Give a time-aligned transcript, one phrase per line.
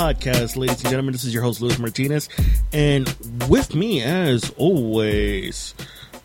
[0.00, 1.12] podcast, ladies and gentlemen.
[1.12, 2.30] This is your host, Luis Martinez,
[2.72, 3.06] and
[3.50, 5.74] with me, as always,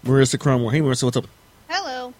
[0.06, 0.70] Marissa Cromwell.
[0.70, 1.28] Hey, Marissa, what's up?
[1.68, 2.14] Hello.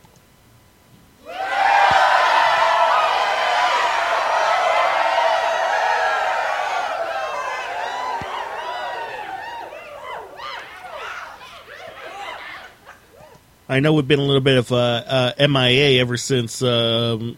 [13.70, 16.62] I know we've been a little bit of uh, uh, MIA ever since.
[16.62, 17.38] Um,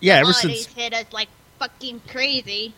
[0.00, 0.74] yeah, ever Holidays since.
[0.74, 1.28] hit us like
[1.60, 2.74] fucking crazy.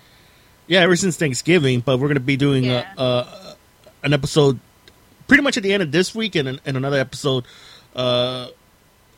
[0.67, 1.81] Yeah, ever since Thanksgiving.
[1.81, 2.93] But we're going to be doing Yeah.
[2.97, 3.55] uh, uh,
[4.03, 4.59] an episode
[5.29, 7.45] pretty much at the end of this week, and, and another episode
[7.95, 8.49] uh,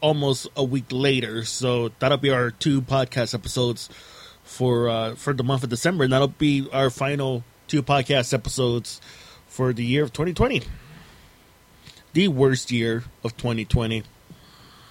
[0.00, 1.44] almost a week later.
[1.44, 3.88] So that'll be our two podcast episodes
[4.42, 9.00] for uh, for the month of December, and that'll be our final two podcast episodes
[9.46, 10.62] for the year of 2020.
[12.12, 14.02] The worst year of 2020.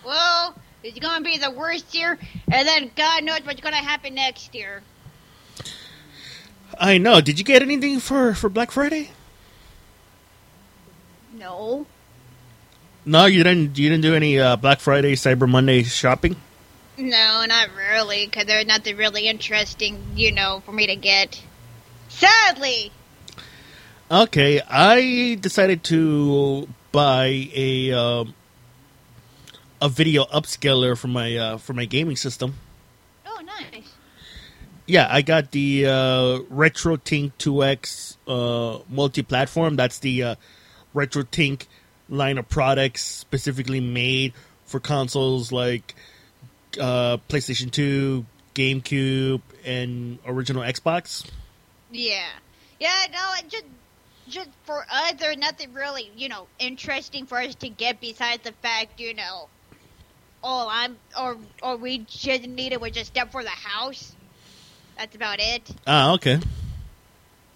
[0.05, 2.17] Well, it's gonna be the worst year,
[2.51, 4.81] and then God knows what's gonna happen next year.
[6.79, 7.21] I know.
[7.21, 9.11] Did you get anything for for Black Friday?
[11.33, 11.85] No.
[13.05, 13.77] No, you didn't.
[13.77, 16.35] You didn't do any uh, Black Friday, Cyber Monday shopping.
[16.97, 21.41] No, not really, because there's nothing really interesting, you know, for me to get.
[22.07, 22.91] Sadly!
[24.11, 28.35] Okay, I decided to buy a um,
[29.81, 32.55] a video upscaler for my uh, for my gaming system.
[33.25, 33.92] Oh, nice.
[34.85, 35.89] Yeah, I got the uh,
[36.51, 39.77] RetroTink 2X uh, multi-platform.
[39.77, 40.35] That's the uh,
[40.93, 41.67] RetroTink
[42.09, 44.33] line of products specifically made
[44.65, 45.95] for consoles like
[46.79, 51.29] uh, PlayStation 2, GameCube, and original Xbox.
[51.91, 52.27] Yeah.
[52.79, 53.65] Yeah, no, it just
[54.27, 58.51] just for us there's nothing really, you know, interesting for us to get besides the
[58.51, 59.47] fact, you know,
[60.43, 64.12] all I'm or or we just needed was just stuff for the house.
[64.97, 65.69] That's about it.
[65.87, 66.39] Ah, okay.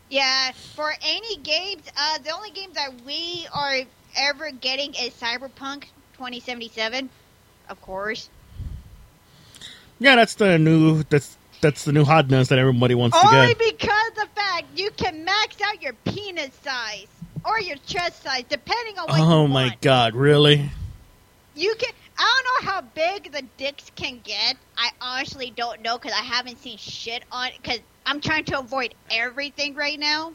[0.10, 3.80] Yeah, for any games, uh the only games that we are
[4.18, 5.84] ever getting is Cyberpunk
[6.14, 7.10] 2077,
[7.70, 8.30] of course.
[10.00, 13.34] Yeah, that's the new that's that's the new hotness that everybody wants to get.
[13.34, 17.08] Only because the fact you can max out your penis size
[17.44, 19.82] or your chest size depending on what Oh my want.
[19.82, 20.70] god, really?
[21.56, 21.92] You can.
[22.18, 24.58] I don't know how big the dicks can get.
[24.78, 27.50] I honestly don't know because I haven't seen shit on.
[27.62, 30.34] Because I'm trying to avoid everything right now.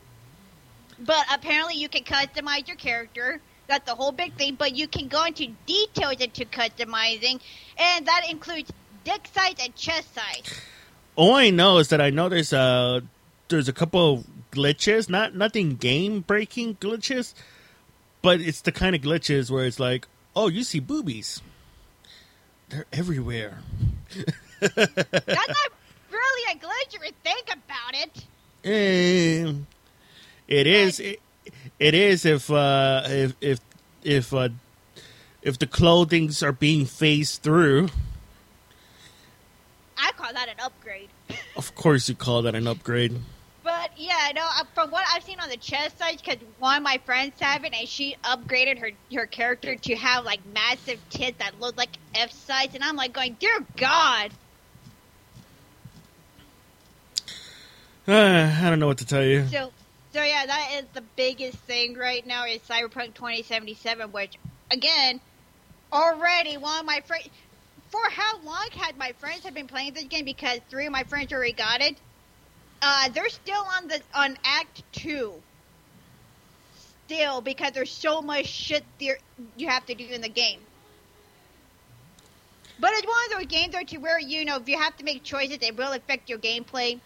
[0.99, 3.41] But apparently, you can customize your character.
[3.67, 4.55] That's the whole big thing.
[4.55, 7.41] But you can go into details into customizing,
[7.79, 8.71] and that includes
[9.05, 10.61] dick size and chest size.
[11.17, 13.03] All I know is that I know there's a
[13.49, 17.35] there's a couple of glitches, not nothing game breaking glitches,
[18.21, 20.07] but it's the kind of glitches where it's like,
[20.37, 21.43] oh, you see boobies.
[22.73, 23.59] They're everywhere.
[24.61, 25.73] That's not
[26.11, 28.25] really a glitch if you think about it.
[28.65, 29.53] Eh,
[30.49, 30.99] it is.
[30.99, 31.21] It,
[31.79, 33.61] it is if uh, if if
[34.03, 34.49] if uh,
[35.43, 37.91] if the clothings are being phased through.
[39.99, 41.11] I call that an upgrade.
[41.55, 43.19] Of course, you call that an upgrade.
[43.83, 44.43] But yeah, no.
[44.43, 47.65] uh, From what I've seen on the chest size, because one of my friends have
[47.65, 51.99] it, and she upgraded her her character to have like massive tits that look like
[52.15, 54.31] F size, and I'm like going, dear God.
[58.07, 59.49] Uh, I don't know what to tell you.
[59.49, 59.73] So,
[60.13, 64.37] so yeah, that is the biggest thing right now is Cyberpunk 2077, which
[64.71, 65.21] again,
[65.93, 67.29] already one of my friends.
[67.91, 70.25] For how long had my friends have been playing this game?
[70.25, 72.01] Because three of my friends already got it.
[72.83, 75.33] Uh, they're still on the on Act Two.
[77.07, 79.19] Still, because there's so much shit there
[79.57, 80.59] you have to do in the game.
[82.81, 85.05] But it's one of those games there to where you know if you have to
[85.05, 86.99] make choices, it will affect your gameplay.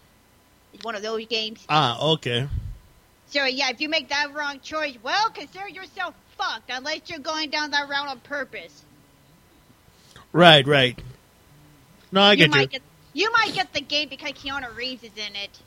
[0.73, 1.65] It's one of those games.
[1.69, 2.49] Ah, okay.
[3.27, 7.51] So yeah, if you make that wrong choice, well, consider yourself fucked unless you're going
[7.51, 8.85] down that route on purpose.
[10.33, 10.99] Right, right.
[12.13, 12.67] No, I you get you.
[12.67, 12.83] get
[13.17, 15.59] you might get the game because Keanu Reeves is in it.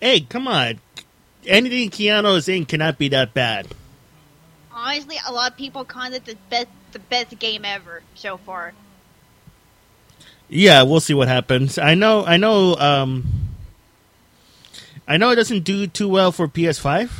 [0.00, 0.78] Hey, come on.
[1.44, 3.66] Anything Keanu is in cannot be that bad.
[4.72, 8.74] Honestly, a lot of people call it the best the best game ever so far.
[10.48, 11.78] Yeah, we'll see what happens.
[11.78, 13.24] I know, I know, um,
[15.08, 17.10] I know it doesn't do too well for PS5.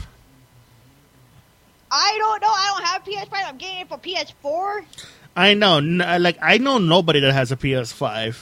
[1.90, 2.49] I don't know.
[2.49, 3.49] I don't have PS5.
[3.49, 4.84] I'm getting it for PS4.
[5.34, 8.37] I know, n- like, I know nobody that has a PS5.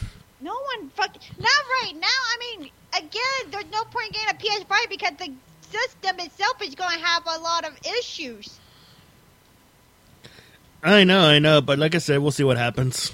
[0.44, 1.50] No one fucking not
[1.82, 2.06] right now.
[2.06, 5.32] I mean, again, there's no point in getting a PS5 because the
[5.70, 8.60] system itself is going to have a lot of issues.
[10.82, 13.10] I know, I know, but like I said, we'll see what happens.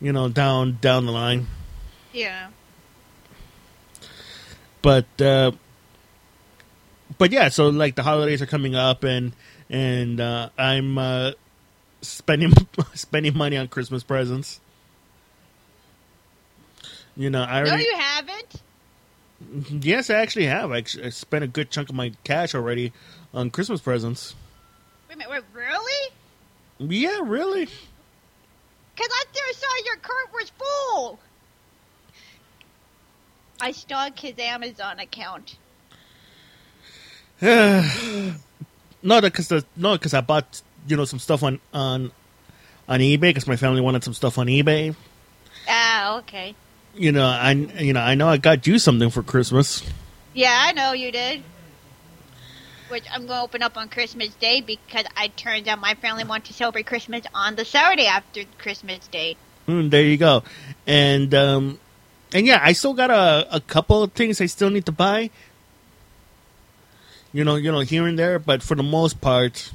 [0.00, 1.46] You know, down down the line.
[2.10, 2.48] Yeah.
[4.80, 5.52] but uh,
[7.18, 9.34] but yeah, so like the holidays are coming up, and
[9.68, 11.32] and uh, I'm uh,
[12.00, 12.54] spending
[12.94, 14.60] spending money on Christmas presents.
[17.16, 18.62] You know, I No, you haven't.
[19.84, 20.70] yes, I actually have.
[20.70, 22.92] I, I spent a good chunk of my cash already
[23.32, 24.34] on Christmas presents.
[25.08, 26.12] Wait a minute, wait, really?
[26.78, 27.64] Yeah, really.
[28.94, 31.18] Because I just saw your cart was full.
[33.60, 35.56] I stalked his Amazon account.
[37.42, 38.34] no,
[39.02, 42.10] because the no, because I bought you know some stuff on on
[42.88, 44.94] on eBay because my family wanted some stuff on eBay.
[45.68, 46.54] Ah, okay.
[46.96, 49.82] You know, I you know I know I got you something for Christmas.
[50.32, 51.42] Yeah, I know you did.
[52.88, 56.22] Which I'm going to open up on Christmas Day because I turned out my family
[56.22, 59.36] want to celebrate Christmas on the Saturday after Christmas Day.
[59.66, 60.44] Mm, there you go,
[60.86, 61.80] and um,
[62.32, 65.30] and yeah, I still got a a couple of things I still need to buy.
[67.32, 69.72] You know, you know, here and there, but for the most part,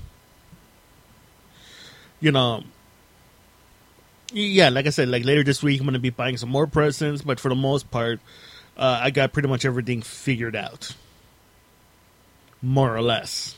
[2.20, 2.64] you know,
[4.32, 6.68] yeah, like I said, like later this week, I'm going to be buying some more
[6.68, 8.20] presents, but for the most part,
[8.78, 10.96] uh, I got pretty much everything figured out,
[12.62, 13.56] more or less.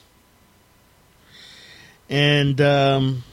[2.10, 3.24] And um,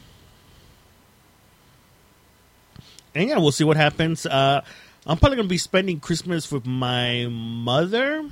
[3.15, 4.27] and yeah, we'll see what happens.
[4.27, 4.63] Uh,
[5.07, 8.29] I'm probably going to be spending Christmas with my mother.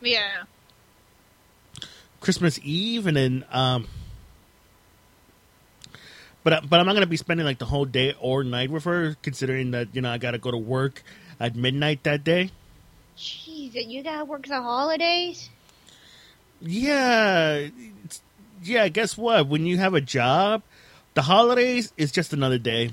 [0.00, 0.42] Yeah.
[2.20, 3.86] Christmas Eve, and then um,
[6.44, 8.84] but I- but I'm not gonna be spending like the whole day or night with
[8.84, 11.02] her, considering that you know I gotta go to work
[11.38, 12.50] at midnight that day.
[13.16, 15.50] Jeez, and you gotta work the holidays?
[16.60, 18.20] Yeah, it's-
[18.62, 18.88] yeah.
[18.88, 19.46] Guess what?
[19.46, 20.62] When you have a job,
[21.14, 22.90] the holidays is just another day.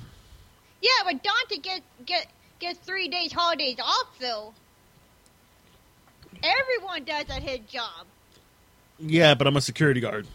[0.81, 2.27] Yeah, but Dante get get
[2.59, 4.53] gets three days holidays off though.
[6.43, 8.05] Everyone does at his job.
[8.99, 10.27] Yeah, but I'm a security guard.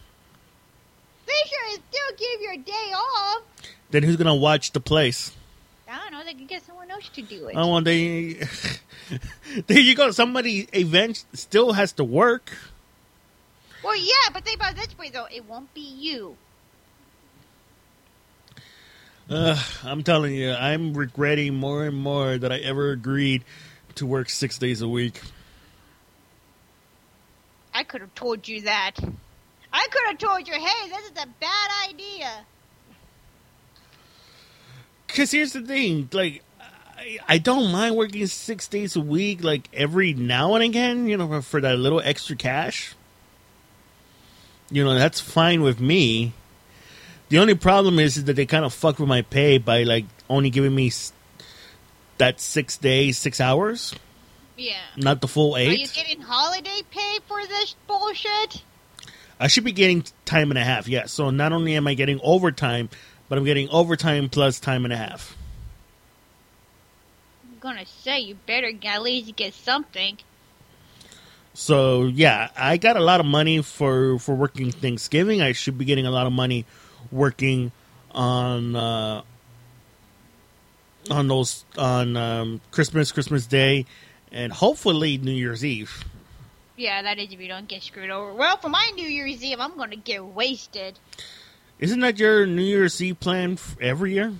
[1.25, 3.43] They should still give you a day off.
[3.91, 5.31] Then who's gonna watch the place?
[5.89, 6.23] I don't know.
[6.23, 7.55] They can get someone else to do it.
[7.55, 8.47] Oh, well, they.
[9.67, 10.09] there you go.
[10.11, 12.51] Somebody event still has to work.
[13.83, 15.27] Well, yeah, but think about this way though.
[15.31, 16.37] It won't be you.
[19.29, 23.43] Uh, I'm telling you, I'm regretting more and more that I ever agreed
[23.95, 25.21] to work six days a week.
[27.73, 28.99] I could have told you that.
[29.73, 32.45] I could have told you, hey, this is a bad idea.
[35.07, 36.43] Because here's the thing, like,
[36.97, 41.17] I, I don't mind working six days a week, like every now and again, you
[41.17, 42.95] know, for, for that little extra cash.
[44.71, 46.33] You know, that's fine with me.
[47.29, 50.05] The only problem is, is that they kind of fuck with my pay by like
[50.29, 51.13] only giving me s-
[52.17, 53.93] that six days, six hours,
[54.57, 54.77] Yeah.
[54.97, 55.69] not the full eight.
[55.69, 58.63] Are you getting holiday pay for this bullshit?
[59.39, 61.11] I should be getting time and a half, yes.
[61.11, 62.89] So not only am I getting overtime,
[63.29, 65.35] but I'm getting overtime plus time and a half.
[67.43, 70.17] I'm gonna say you better get, at least get something.
[71.53, 75.41] So yeah, I got a lot of money for for working Thanksgiving.
[75.41, 76.65] I should be getting a lot of money
[77.11, 77.71] working
[78.11, 79.21] on uh,
[81.09, 83.85] on those on um, Christmas, Christmas Day,
[84.31, 86.03] and hopefully New Year's Eve.
[86.75, 88.33] Yeah, that is if you don't get screwed over.
[88.33, 90.97] Well, for my New Year's Eve, I'm gonna get wasted.
[91.79, 94.33] Isn't that your New Year's Eve plan every year?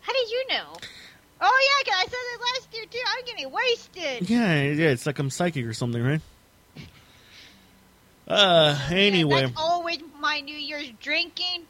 [0.00, 0.76] How did you know?
[1.40, 2.98] Oh yeah, 'cause I said that last year too.
[3.06, 4.30] I'm getting wasted.
[4.30, 4.88] Yeah, yeah.
[4.90, 6.20] It's like I'm psychic or something, right?
[8.26, 9.42] Uh, anyway.
[9.42, 11.64] That's always my New Year's drinking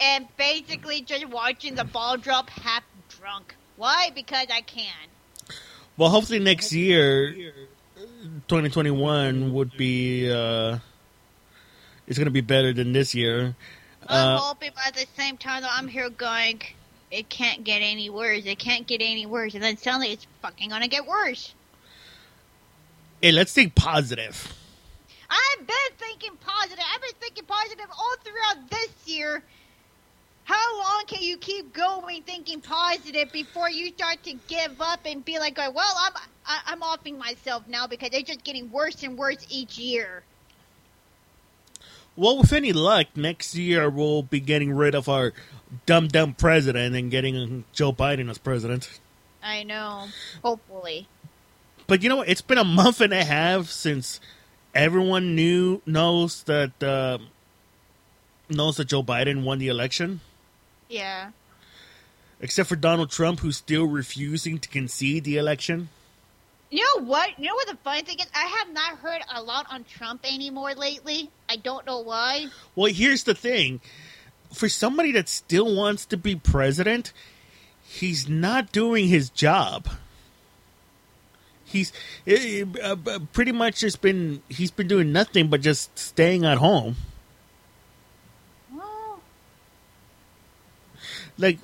[0.00, 3.54] and basically just watching the ball drop half drunk.
[3.76, 4.10] Why?
[4.14, 4.86] Because I can.
[5.96, 7.34] Well, hopefully next year,
[8.50, 10.28] 2021 would be.
[10.30, 10.78] uh
[12.08, 13.54] It's going to be better than this year.
[14.08, 16.60] I'm Uh, hoping but at the same time though I'm here going
[17.12, 18.42] it can't get any worse.
[18.46, 19.54] It can't get any worse.
[19.54, 21.54] And then suddenly it's fucking gonna get worse.
[23.22, 24.52] hey, let's think positive.
[25.30, 26.84] I've been thinking positive.
[26.92, 29.44] I've been thinking positive all throughout this year.
[30.50, 35.24] How long can you keep going thinking positive before you start to give up and
[35.24, 36.12] be like, well, I'm
[36.44, 40.24] I, I'm offing myself now because it's just getting worse and worse each year.
[42.16, 45.32] Well, with any luck, next year we'll be getting rid of our
[45.86, 48.98] dumb dumb president and getting Joe Biden as president.
[49.44, 50.08] I know.
[50.42, 51.06] Hopefully.
[51.86, 52.28] But you know what?
[52.28, 54.18] It's been a month and a half since
[54.74, 57.18] everyone knew knows that uh,
[58.48, 60.22] knows that Joe Biden won the election.
[60.90, 61.30] Yeah.
[62.40, 65.88] except for Donald Trump, who's still refusing to concede the election.
[66.70, 67.38] You know what?
[67.38, 68.26] You know what the funny thing is?
[68.34, 71.30] I have not heard a lot on Trump anymore lately.
[71.48, 72.46] I don't know why.
[72.76, 73.80] Well, here's the thing:
[74.52, 77.12] for somebody that still wants to be president,
[77.82, 79.88] he's not doing his job.
[81.64, 81.92] He's
[82.26, 86.44] eh, eh, uh, uh, pretty much just been he's been doing nothing but just staying
[86.44, 86.96] at home.
[88.72, 89.20] Well,
[91.40, 91.58] like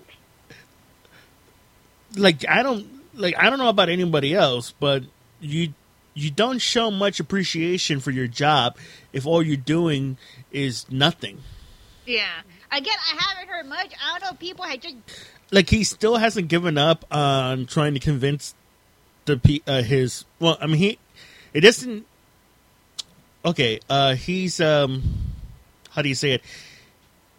[2.16, 5.04] like I don't like I don't know about anybody else, but
[5.40, 5.75] you
[6.14, 8.76] you don't show much appreciation for your job
[9.12, 10.16] if all you're doing
[10.50, 11.40] is nothing.
[12.06, 12.40] yeah.
[12.73, 13.92] Again, I haven't heard much.
[14.02, 14.37] I don't know.
[14.38, 14.97] People had just
[15.52, 18.54] Like he still hasn't given up on trying to convince
[19.25, 20.99] the pe- uh, his well, I mean he
[21.54, 22.04] it doesn't
[23.45, 25.02] okay, uh he's um
[25.90, 26.42] how do you say it?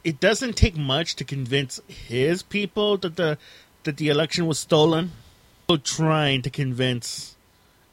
[0.08, 3.38] It doesn't take much to convince his people that the
[3.84, 5.12] that the election was stolen.
[5.66, 7.36] Still trying to convince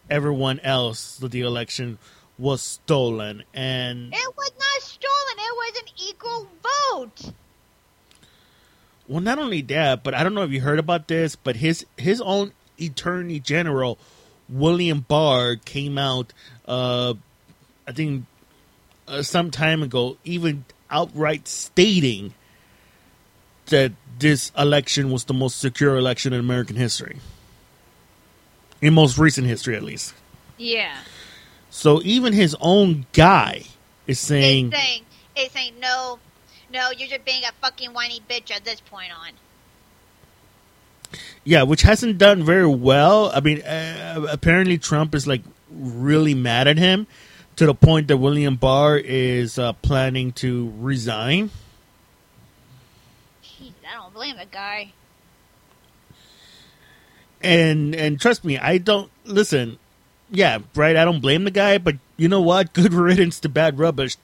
[0.09, 1.99] everyone else that the election
[2.39, 5.35] was stolen and it was not stolen.
[5.39, 7.33] It was an equal vote.
[9.09, 11.85] well not only that, but I don't know if you heard about this, but his
[11.97, 13.99] his own attorney general
[14.49, 16.33] William Barr came out
[16.69, 17.15] uh
[17.89, 18.27] I think
[19.09, 20.65] uh, some time ago even
[20.95, 22.33] outright stating
[23.67, 27.19] that this election was the most secure election in American history.
[28.81, 30.15] In most recent history, at least.
[30.57, 30.97] Yeah.
[31.71, 33.65] So even his own guy
[34.07, 35.03] is saying, It's saying,
[35.35, 36.19] it's saying no,
[36.73, 36.91] no.
[36.97, 39.33] You're just being a fucking whiny bitch at this point on.
[41.45, 43.33] yeah, which hasn't done very well.
[43.35, 47.07] I mean, uh, apparently Trump is like really mad at him
[47.57, 51.51] to the point that William Barr is uh, planning to resign.
[53.45, 54.93] Jeez, I don't blame the guy.
[57.45, 59.79] and and trust me, I don't listen.
[60.31, 60.97] Yeah, right.
[60.97, 62.73] I don't blame the guy, but you know what?
[62.73, 64.17] Good riddance to bad rubbish.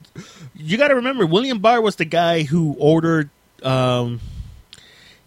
[0.55, 3.29] You got to remember, William Barr was the guy who ordered
[3.63, 4.19] um,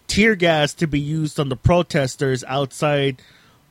[0.09, 3.23] tear gas to be used on the protesters outside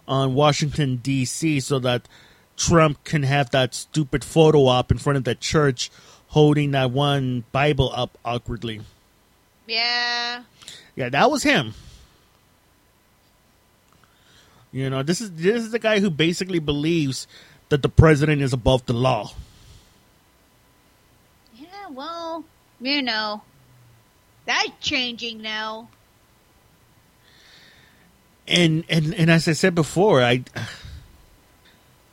[0.08, 1.60] on Washington D.C.
[1.60, 2.08] so that
[2.58, 5.90] Trump can have that stupid photo op in front of that church
[6.28, 8.82] holding that one Bible up awkwardly.
[9.68, 10.44] Yeah.
[10.96, 11.74] Yeah, that was him.
[14.72, 17.28] You know, this is this is the guy who basically believes
[17.70, 19.32] that the president is above the law.
[21.56, 21.90] Yeah.
[21.92, 22.44] Well,
[22.82, 23.44] you know,
[24.46, 25.90] that's changing now.
[28.48, 30.44] And and and as I said before, I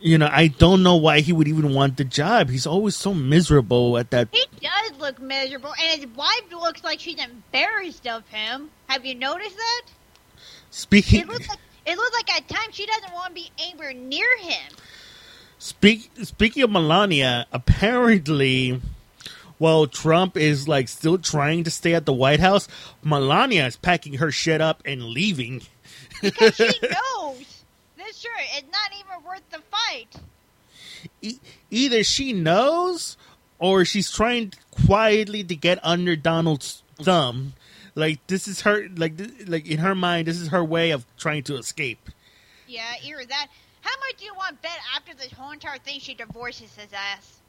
[0.01, 2.49] you know, I don't know why he would even want the job.
[2.49, 7.01] He's always so miserable at that He does look miserable, and his wife looks like
[7.01, 8.71] she's embarrassed of him.
[8.89, 9.83] Have you noticed that?
[10.71, 13.93] speaking It looks like it looks like at times she doesn't want to be anywhere
[13.93, 14.73] near him.
[15.59, 18.81] Speak, speaking of Melania, apparently,
[19.59, 22.69] while Trump is like still trying to stay at the White House,
[23.03, 25.63] Melania is packing her shit up and leaving.
[26.23, 27.65] Because she knows
[27.97, 30.17] this shirt is not even worth the fight.
[31.23, 31.39] E-
[31.71, 33.17] either she knows
[33.59, 34.53] or she's trying
[34.87, 37.55] quietly to get under Donald's thumb.
[37.95, 41.05] Like this is her like th- like in her mind this is her way of
[41.17, 42.09] trying to escape.
[42.67, 43.49] Yeah, either that.
[43.83, 47.41] How much do you want bet after this whole entire thing she divorces his ass?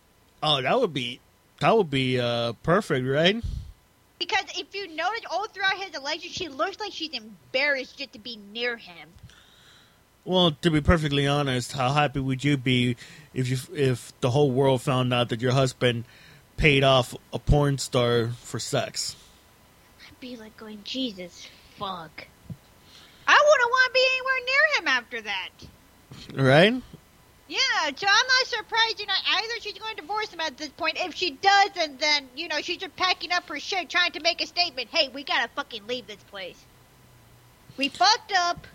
[0.42, 1.20] Oh, that would be
[1.60, 3.44] that would be uh perfect, right?
[4.18, 8.20] Because if you notice all throughout his election, she looks like she's embarrassed just to
[8.20, 9.10] be near him.
[10.24, 12.96] Well, to be perfectly honest, how happy would you be
[13.34, 16.06] if you if the whole world found out that your husband
[16.58, 19.16] paid off a porn star for sex?
[20.08, 21.48] I'd be like going, Jesus,
[21.78, 22.28] fuck.
[23.28, 25.50] I wouldn't want to be anywhere near him after that.
[26.34, 26.82] Right?
[27.48, 29.00] Yeah, so I'm not surprised.
[29.00, 30.98] You know, either she's going to divorce him at this point.
[30.98, 34.42] If she doesn't, then you know she's just packing up her shit, trying to make
[34.42, 34.90] a statement.
[34.92, 36.64] Hey, we gotta fucking leave this place.
[37.76, 38.68] We fucked up.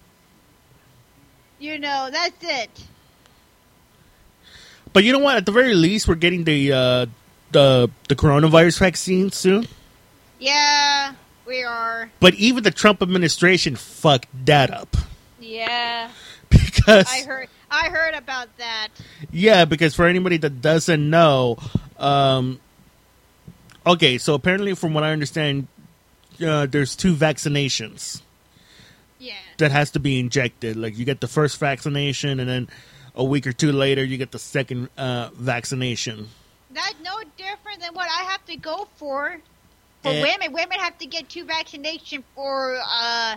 [1.58, 2.70] You know, that's it.
[4.92, 5.36] But you know what?
[5.36, 7.06] At the very least, we're getting the uh,
[7.52, 9.66] the the coronavirus vaccine soon.
[10.38, 11.14] Yeah,
[11.46, 12.10] we are.
[12.20, 14.96] But even the Trump administration fucked that up
[15.40, 16.10] Yeah,
[16.50, 17.48] because I heard.
[17.70, 18.88] I heard about that.
[19.32, 21.58] yeah, because for anybody that doesn't know,
[21.98, 22.60] um,
[23.84, 25.66] okay, so apparently, from what I understand,
[26.46, 28.22] uh, there's two vaccinations.
[29.58, 30.76] That has to be injected.
[30.76, 32.68] Like you get the first vaccination, and then
[33.14, 36.28] a week or two later, you get the second uh, vaccination.
[36.70, 39.38] That's no different than what I have to go for.
[40.02, 40.22] For Eh.
[40.22, 43.36] women, women have to get two vaccination for uh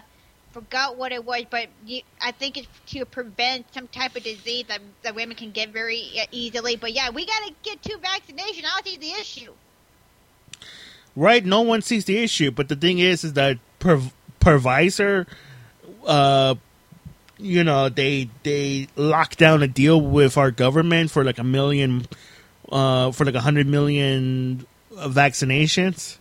[0.51, 4.65] forgot what it was, but you, I think it's to prevent some type of disease
[4.67, 6.75] that, that women can get very e- easily.
[6.75, 8.65] But yeah, we got to get two vaccinations.
[8.65, 9.53] I don't see the issue.
[11.15, 11.45] right?
[11.45, 14.01] No one sees the issue, but the thing is, is that per
[14.41, 15.27] Pfizer,
[16.05, 16.55] uh,
[17.37, 22.07] you know, they they locked down a deal with our government for like a million,
[22.71, 26.17] uh, for like a hundred million vaccinations.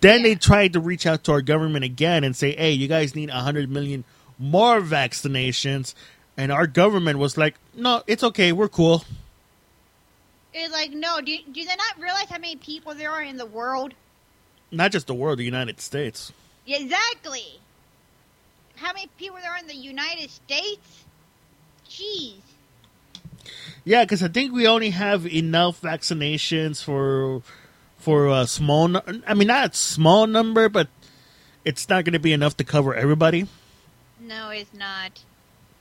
[0.00, 3.14] Then they tried to reach out to our government again and say, "Hey, you guys
[3.14, 4.04] need a hundred million
[4.38, 5.94] more vaccinations,"
[6.36, 9.04] and our government was like, "No, it's okay, we're cool."
[10.58, 13.44] It's like, no, do, do they not realize how many people there are in the
[13.44, 13.92] world?
[14.70, 16.32] Not just the world, the United States.
[16.66, 17.60] Exactly.
[18.76, 21.04] How many people there are in the United States?
[21.88, 22.36] Jeez.
[23.84, 27.42] Yeah, because I think we only have enough vaccinations for
[27.98, 28.96] for a small.
[29.26, 30.88] I mean, not a small number, but
[31.64, 33.46] it's not going to be enough to cover everybody.
[34.20, 35.22] No, it's not.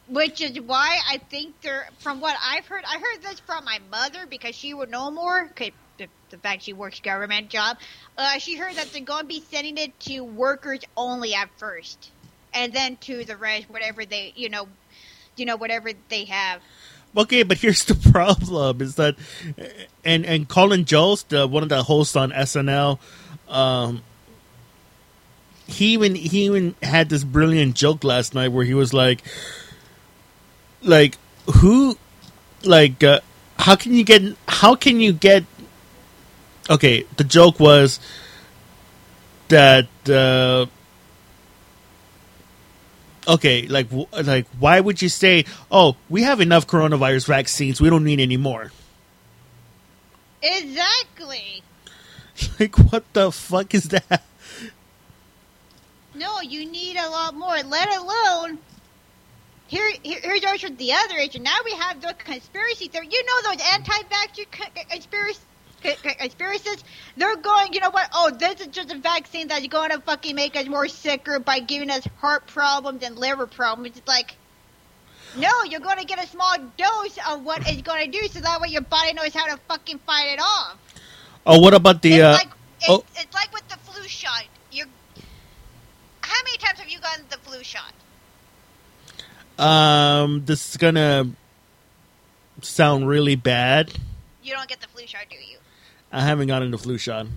[0.08, 3.80] Which is why I think they're, from what I've heard, I heard this from my
[3.90, 5.48] mother because she would know more.
[5.56, 7.78] 'cause the, the fact she works government job,
[8.18, 12.12] uh, she heard that they're going to be sending it to workers only at first,
[12.56, 14.68] and then to the rest, whatever they, you know,
[15.36, 16.62] you know, whatever they have.
[17.16, 19.16] Okay, but here's the problem: is that,
[20.04, 22.98] and and Colin Jost, the, one of the hosts on SNL,
[23.50, 24.02] um,
[25.68, 29.22] he even he even had this brilliant joke last night where he was like,
[30.82, 31.18] like
[31.56, 31.98] who,
[32.64, 33.20] like uh,
[33.60, 35.44] how can you get how can you get?
[36.70, 38.00] Okay, the joke was
[39.50, 39.88] that.
[40.10, 40.66] Uh,
[43.28, 47.90] okay, like w- like why would you say, "Oh, we have enough coronavirus vaccines, we
[47.90, 48.72] don't need any more"?
[50.42, 51.62] Exactly.
[52.60, 54.24] Like what the fuck is that?
[56.14, 57.58] No, you need a lot more.
[57.64, 58.60] Let alone
[59.68, 59.90] here.
[60.04, 61.40] here here's also the other issue.
[61.40, 63.08] Now we have the conspiracy theory.
[63.12, 65.40] You know those anti-vaxxer co- uh, conspiracy.
[65.84, 66.84] Conspiracists,
[67.16, 68.10] they're going, you know what?
[68.14, 71.60] Oh, this is just a vaccine that's going to fucking make us more sicker by
[71.60, 73.96] giving us heart problems and liver problems.
[73.98, 74.36] It's like,
[75.38, 78.40] no, you're going to get a small dose of what it's going to do, so
[78.40, 80.78] that way your body knows how to fucking fight it off.
[81.46, 82.14] Oh, what about the?
[82.14, 83.04] it's Uh, like it's, oh.
[83.18, 84.46] it's like with the flu shot.
[84.72, 84.88] You're
[86.22, 87.94] how many times have you gotten the flu shot?
[89.60, 91.30] um, this is gonna
[92.62, 93.94] sound really bad.
[94.44, 95.55] You don't get the flu shot, do you?
[96.16, 97.28] I haven't gotten the flu shot.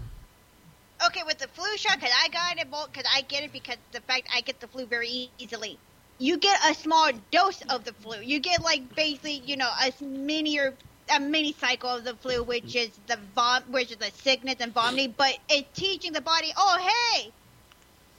[1.04, 4.00] Okay, with the flu shot, because I got it, because I get it because the
[4.02, 5.78] fact I get the flu very easily.
[6.18, 8.20] You get a small dose of the flu.
[8.20, 10.74] You get like basically, you know, a mini or
[11.12, 14.72] a mini cycle of the flu, which is the vom, which is the sickness and
[14.72, 15.12] vomiting.
[15.16, 17.32] But it's teaching the body, oh hey,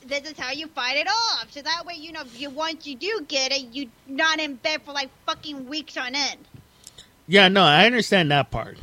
[0.05, 1.51] this is how you fight it off.
[1.51, 4.55] So that way, you know, if you once you do get it, you're not in
[4.55, 6.39] bed for like fucking weeks on end.
[7.27, 8.77] Yeah, no, I understand that part.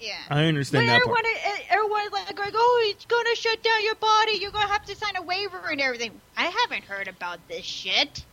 [0.00, 0.14] Yeah.
[0.30, 1.70] I understand But that everyone, part.
[1.70, 4.38] everyone's like, going, oh, it's gonna shut down your body.
[4.40, 6.18] You're gonna have to sign a waiver and everything.
[6.36, 8.24] I haven't heard about this shit.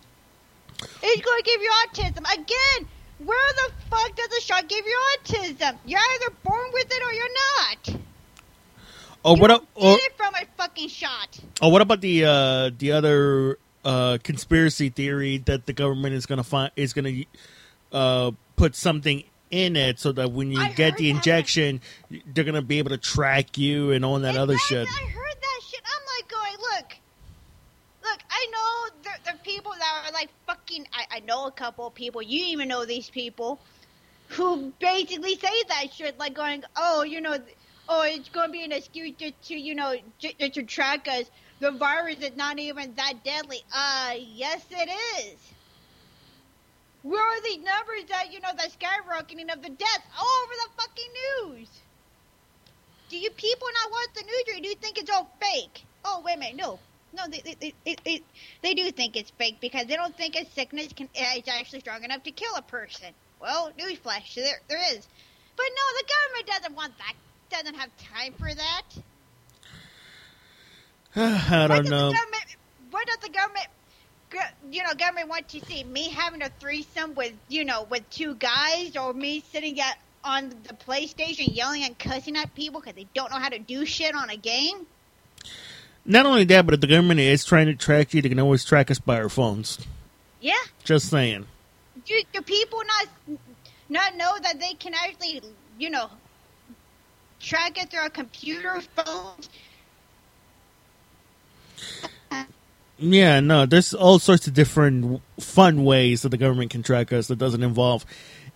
[1.03, 2.87] It's gonna give you autism again.
[3.23, 5.75] Where the fuck does the shot give you autism?
[5.85, 7.25] You're either born with it or you're
[7.57, 8.01] not.
[9.25, 9.51] Oh, you what?
[9.51, 11.39] Up, oh, get it from a fucking shot.
[11.61, 16.43] oh, what about the uh, the other uh, conspiracy theory that the government is gonna
[16.43, 17.23] find is gonna
[17.91, 21.17] uh, put something in it so that when you I get the that.
[21.17, 24.87] injection, they're gonna be able to track you and all that other Exactly, shit.
[24.87, 25.81] I heard that shit.
[25.85, 26.97] I'm like going, look,
[28.03, 28.19] look.
[28.29, 30.87] I know there, there are people that are like fucking.
[30.93, 32.21] I, I know a couple of people.
[32.21, 33.59] You even know these people
[34.29, 37.37] who basically say that shit, like going, oh, you know,
[37.89, 41.25] oh, it's going to be an excuse to, to you know, to, to track us.
[41.59, 43.63] The virus is not even that deadly.
[43.73, 44.89] Uh, yes, it
[45.23, 45.35] is.
[47.03, 50.81] Where are these numbers that you know the skyrocketing of the deaths all over the
[50.81, 51.69] fucking news?
[53.09, 55.85] Do you people not watch the news, or do you think it's all fake?
[56.03, 56.79] Oh, wait a minute, no,
[57.13, 58.21] no, they they, they, they,
[58.61, 62.03] they, do think it's fake because they don't think a sickness can is actually strong
[62.03, 63.13] enough to kill a person.
[63.39, 65.07] Well, newsflash, there there is,
[65.55, 67.13] but no, the government doesn't want that.
[67.49, 68.83] Doesn't have time for that.
[71.15, 72.11] I don't does know.
[72.91, 73.76] What does the government, go-
[74.71, 75.83] you know, government want to see?
[75.83, 80.49] Me having a threesome with, you know, with two guys, or me sitting at on
[80.49, 84.13] the PlayStation yelling and cussing at people because they don't know how to do shit
[84.13, 84.85] on a game?
[86.05, 88.63] Not only that, but if the government is trying to track you, they can always
[88.63, 89.79] track us by our phones.
[90.41, 90.53] Yeah.
[90.83, 91.45] Just saying.
[92.05, 93.37] Do, do people not
[93.89, 95.41] not know that they can actually,
[95.77, 96.09] you know,
[97.39, 99.33] track it through a computer phone?
[102.99, 107.27] Yeah, no, there's all sorts of different fun ways that the government can track us
[107.27, 108.05] that doesn't involve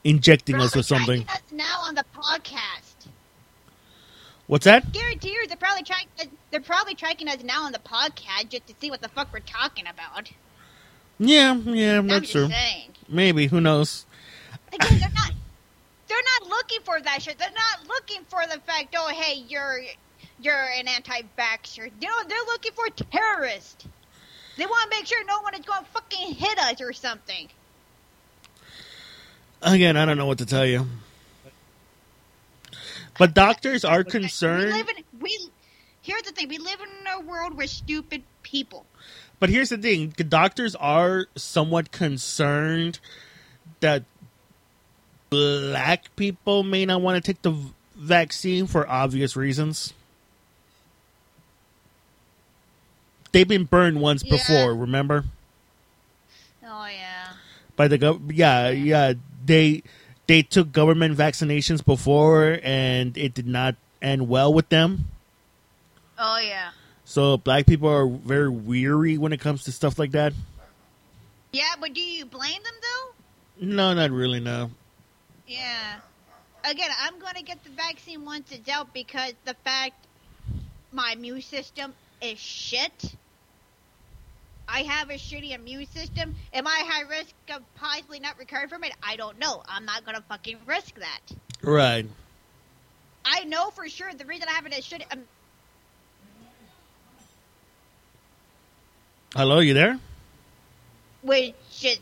[0.04, 1.28] injecting us with something.
[1.28, 3.08] Us now on the podcast.
[4.48, 4.92] What's that?
[4.92, 6.08] Guarantee you, they're probably tracking.
[6.20, 9.32] Uh, they're probably tracking us now on the podcast just to see what the fuck
[9.32, 10.32] we're talking about.
[11.20, 12.48] Yeah, yeah, I'm that's true.
[12.50, 12.90] saying.
[13.08, 14.06] Maybe who knows?
[14.74, 15.32] Again, they're not.
[16.08, 17.38] They're not looking for that shit.
[17.38, 18.96] They're not looking for the fact.
[18.98, 19.82] Oh, hey, you're
[20.42, 21.92] you're an anti-vaxxer.
[22.02, 23.86] You know, they're looking for terrorists.
[24.62, 27.50] They want to make sure no one is going to fucking hit us or something.
[29.64, 30.86] Again, I don't know what to tell you.
[33.18, 34.66] But doctors are concerned.
[34.66, 35.50] We live in we.
[36.04, 38.86] Here's the thing: we live in a world where stupid people.
[39.40, 43.00] But here's the thing: the doctors are somewhat concerned
[43.80, 44.04] that
[45.32, 47.58] black people may not want to take the
[47.96, 49.96] vaccine for obvious reasons.
[53.32, 54.32] They've been burned once Yeah.
[54.38, 55.26] before, remember?
[56.66, 57.34] Oh yeah.
[57.76, 59.14] By the gov- yeah, yeah.
[59.46, 59.84] They
[60.28, 65.06] they took government vaccinations before, and it did not end well with them.
[66.18, 66.72] Oh yeah.
[67.06, 70.34] So black people are very weary when it comes to stuff like that.
[71.52, 73.66] Yeah, but do you blame them though?
[73.66, 74.40] No, not really.
[74.40, 74.72] No.
[75.48, 75.96] Yeah.
[76.64, 79.96] Again, I'm going to get the vaccine once it's out because the fact
[80.94, 83.16] my immune system is shit.
[84.68, 86.36] I have a shitty immune system.
[86.54, 88.94] Am I high risk of possibly not recovering from it?
[89.04, 89.62] I don't know.
[89.68, 91.20] I'm not going to fucking risk that.
[91.62, 92.06] Right.
[93.26, 95.04] I know for sure the reason I have it is shitty.
[95.12, 95.24] Um,
[99.36, 100.00] Hello, you there?
[101.22, 102.00] which is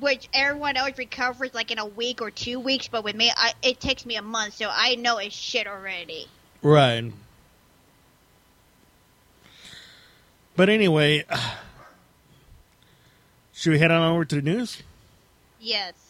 [0.00, 3.52] which everyone else recovers like in a week or two weeks, but with me, I,
[3.62, 6.28] it takes me a month, so I know it's shit already.
[6.62, 7.12] Right.
[10.56, 11.24] But anyway,
[13.58, 14.84] should we head on over to the news?
[15.58, 16.07] Yes.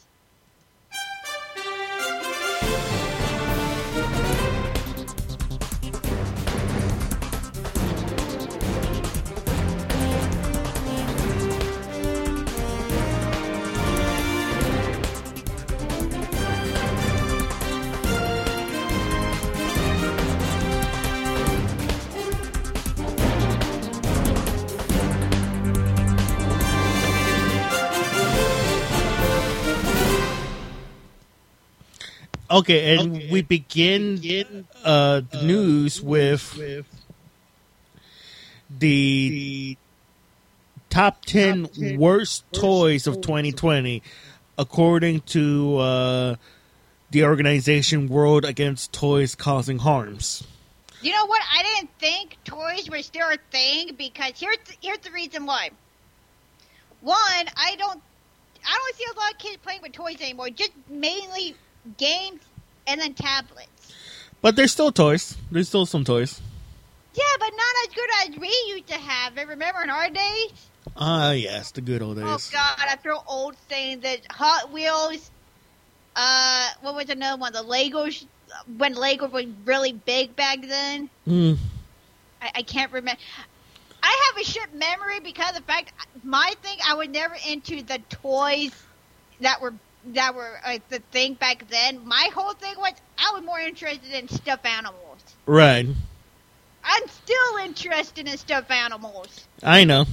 [32.51, 36.59] Okay, and we begin uh, the news with
[38.71, 39.77] the
[40.89, 44.03] top 10 worst toys of 2020,
[44.57, 46.37] according to uh,
[47.11, 50.43] the organization World Against Toys Causing Harms.
[51.03, 51.43] You know what?
[51.55, 55.71] I didn't think toys were still a thing because here's here's the reason why.
[57.03, 58.03] One, I don't
[58.67, 60.51] I don't see a lot of kids playing with toys anymore.
[60.51, 61.55] Just mainly
[61.97, 62.41] games
[62.87, 63.69] and then tablets.
[64.41, 65.37] But there's still toys.
[65.51, 66.41] There's still some toys.
[67.15, 69.37] Yeah, but not as good as we used to have.
[69.37, 70.53] And remember in our days?
[70.97, 72.25] Ah, yes, the good old days.
[72.27, 72.39] Oh.
[72.53, 75.31] God, I feel old saying that Hot Wheels.
[76.15, 77.53] Uh, what was another one?
[77.53, 78.27] The Legos.
[78.79, 81.11] When Lego was really big back then.
[81.27, 81.59] Mm,
[82.41, 83.21] I, I can't remember.
[84.03, 87.83] I have a shit memory because of the fact my thing I was never into
[87.83, 88.73] the toys
[89.41, 89.75] that were
[90.07, 92.07] that were uh, the thing back then.
[92.07, 95.19] My whole thing was I was more interested in stuffed animals.
[95.47, 95.87] right.
[96.85, 100.07] I'm still interested in stuffed animals I know.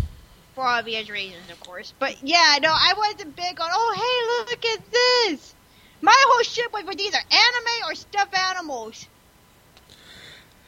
[0.56, 1.94] for obvious reasons, of course.
[2.00, 3.70] But yeah, no, I wasn't big on.
[3.72, 5.54] Oh, hey, look at this.
[6.02, 9.08] My whole shit was with either anime or stuffed animals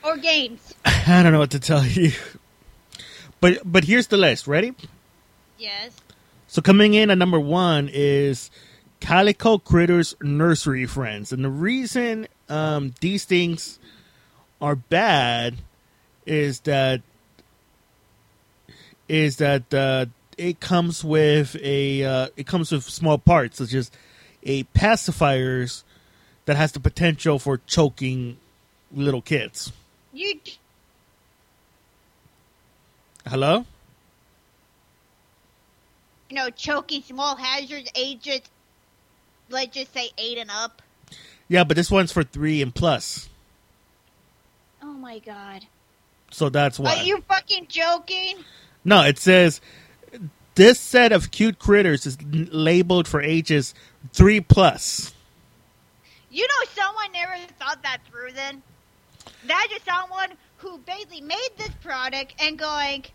[0.04, 0.74] or games.
[0.86, 2.12] I don't know what to tell you.
[3.42, 4.48] But but here's the list.
[4.48, 4.74] Ready?
[5.58, 5.92] Yes.
[6.48, 8.50] So coming in at number one is
[9.00, 13.80] Calico Critters Nursery Friends, and the reason um, these things
[14.62, 15.56] are bad
[16.26, 17.02] is that
[19.08, 20.06] is that uh,
[20.38, 23.92] it comes with a uh, it comes with small parts such as
[24.44, 25.84] a pacifiers
[26.46, 28.38] that has the potential for choking
[28.92, 29.72] little kids.
[30.14, 30.40] You
[33.26, 33.66] Hello.
[36.30, 38.42] you know, choking small hazards ages,
[39.50, 40.82] let's just say eight and up.
[41.48, 43.30] Yeah, but this one's for three and plus,
[44.82, 45.66] Oh my god.
[46.32, 46.98] so that's why.
[46.98, 48.38] Are you fucking joking?
[48.84, 49.62] No, it says
[50.56, 53.74] this set of cute critters is labeled for ages
[54.14, 55.14] three plus.
[56.30, 58.62] You know, someone never thought that through then?
[59.46, 63.06] That is just someone who basically made this product and going,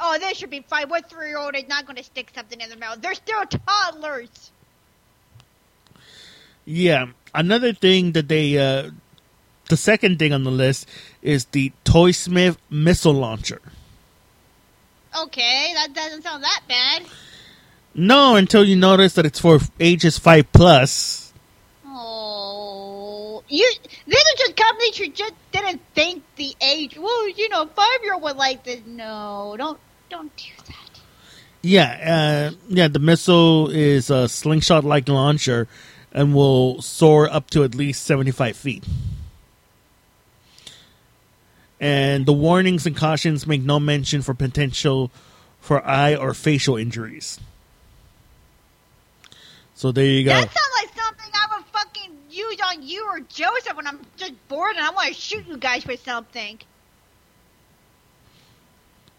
[0.00, 0.88] Oh, this should be fine.
[0.88, 3.00] What three year old is not going to stick something in their mouth?
[3.00, 4.52] They're still toddlers.
[6.70, 8.90] Yeah, another thing that they, uh,
[9.70, 10.86] the second thing on the list
[11.22, 13.62] is the Toysmith missile launcher.
[15.18, 17.06] Okay, that doesn't sound that bad.
[17.94, 21.32] No, until you notice that it's for ages five plus.
[21.86, 23.72] Oh, you.
[24.06, 26.98] These are just companies who just didn't think the age.
[26.98, 28.82] Well, you know, five year old would like this.
[28.86, 31.00] No, don't don't do that.
[31.62, 32.88] Yeah, uh, yeah.
[32.88, 35.66] The missile is a slingshot-like launcher
[36.12, 38.84] and will soar up to at least seventy-five feet.
[41.80, 45.12] And the warnings and cautions make no mention for potential
[45.60, 47.38] for eye or facial injuries.
[49.74, 50.30] So there you go.
[50.30, 54.32] That sounds like something I would fucking use on you or Joseph when I'm just
[54.48, 56.58] bored and I want to shoot you guys with something.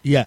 [0.02, 0.26] Yeah.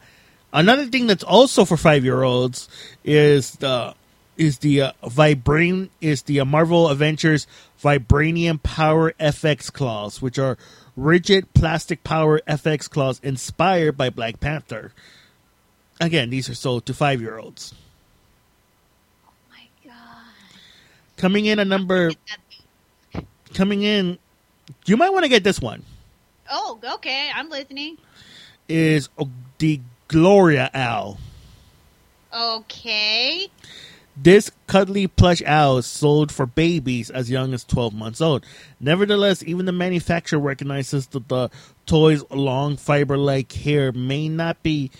[0.52, 2.68] Another thing that's also for five year olds
[3.04, 3.94] is the
[4.38, 7.48] is the uh, Vibranium is the uh, Marvel Adventures
[7.82, 10.58] Vibranium Power FX claws, which are
[10.96, 14.94] rigid plastic power FX claws inspired by Black Panther.
[16.02, 17.74] Again, these are sold to five year olds.
[19.28, 19.96] Oh my god.
[21.18, 22.12] Coming in a number
[23.54, 24.18] coming in
[24.86, 25.84] you might want to get this one.
[26.50, 27.30] Oh, okay.
[27.34, 27.98] I'm listening.
[28.68, 29.10] Is
[29.58, 31.18] the Gloria Owl.
[32.36, 33.48] Okay.
[34.16, 38.46] This cuddly plush owl is sold for babies as young as 12 months old.
[38.80, 41.50] Nevertheless, even the manufacturer recognizes that the
[41.86, 44.92] toy's long fiber like hair may not be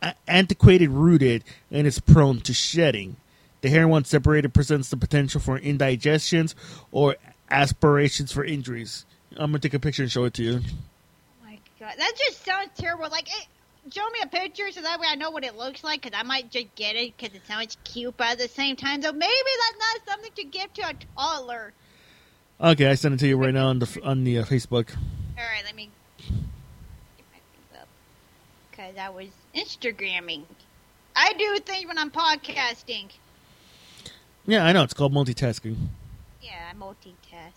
[0.00, 3.16] uh, antiquated rooted and is prone to shedding.
[3.60, 6.54] The hair, once separated, presents the potential for indigestions
[6.90, 7.16] or
[7.50, 9.04] aspirations for injuries.
[9.32, 10.60] I'm going to take a picture and show it to you.
[10.60, 11.94] Oh my god.
[11.98, 13.08] That just sounds terrible.
[13.10, 13.46] Like, it,
[13.90, 16.22] show me a picture so that way I know what it looks like because I
[16.22, 19.28] might just get it because it sounds cute, but at the same time, though, maybe
[19.32, 21.72] that's not something to give to a toddler.
[22.60, 24.94] Okay, I sent it to you right now on the on the uh, Facebook.
[25.38, 27.88] Alright, let me get my things up.
[28.70, 30.42] Because I was Instagramming.
[31.14, 33.10] I do things when I'm podcasting.
[34.46, 35.76] Yeah, I know it's called multitasking.
[36.42, 37.52] Yeah, I multitask.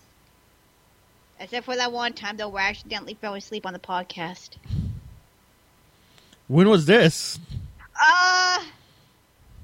[1.40, 4.58] Except for that one time, though, where I accidentally fell asleep on the podcast.
[6.52, 7.40] When was this?
[7.96, 8.62] Uh,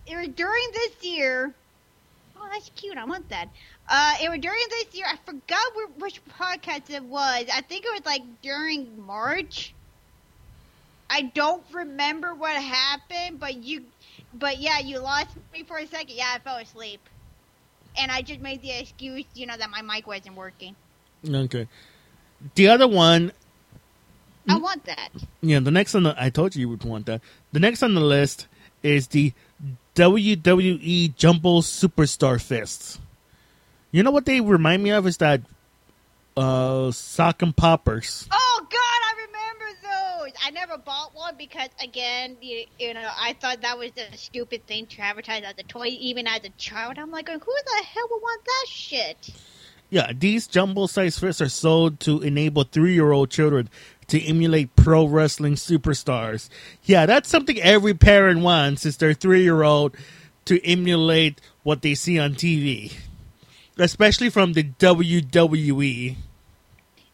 [0.06, 1.54] it was during this year.
[2.38, 2.97] Oh, that's cute.
[2.97, 3.50] I want that.
[3.89, 5.06] Uh, it was during this year.
[5.06, 7.47] I forgot where, which podcast it was.
[7.54, 9.73] I think it was like during March.
[11.10, 13.84] I don't remember what happened, but you,
[14.34, 16.15] but yeah, you lost me for a second.
[16.15, 17.02] Yeah, I fell asleep,
[18.00, 20.73] and I just made the excuse, you know, that my mic wasn't working.
[21.28, 21.67] Okay.
[22.56, 23.34] The other one,
[24.47, 25.10] I want that.
[25.41, 27.21] yeah, the next on the I told you you would want that.
[27.51, 28.47] The next on the list
[28.83, 29.33] is the
[29.95, 32.99] WWE Jumbo Superstar Fists.
[33.91, 35.41] You know what they remind me of is that
[36.36, 38.27] uh Socker Boppers.
[38.31, 40.33] Oh God, I remember those.
[40.45, 44.67] I never bought one because, again, you, you know, I thought that was a stupid
[44.67, 46.99] thing to advertise as a toy, even as a child.
[46.99, 49.29] I'm like, who the hell would want that shit?
[49.89, 53.69] Yeah, these jumbo size fists are sold to enable three year old children
[54.08, 56.50] to emulate pro wrestling superstars.
[56.84, 59.96] Yeah, that's something every parent wants is their three year old
[60.46, 62.93] to emulate what they see on TV.
[63.78, 64.63] Especially from the.
[64.63, 66.15] WWE.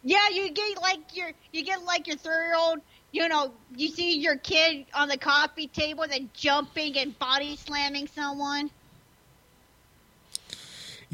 [0.03, 2.79] Yeah, you get like your, you get like your three year old.
[3.11, 8.07] You know, you see your kid on the coffee table, then jumping and body slamming
[8.07, 8.71] someone.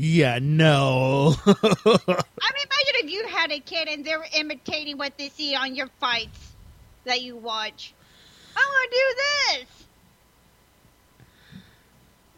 [0.02, 1.36] Yeah, no.
[1.46, 5.56] I mean, imagine if you had a kid and they were imitating what they see
[5.56, 6.54] on your fights
[7.04, 7.94] that you watch.
[8.56, 9.86] I want to do this.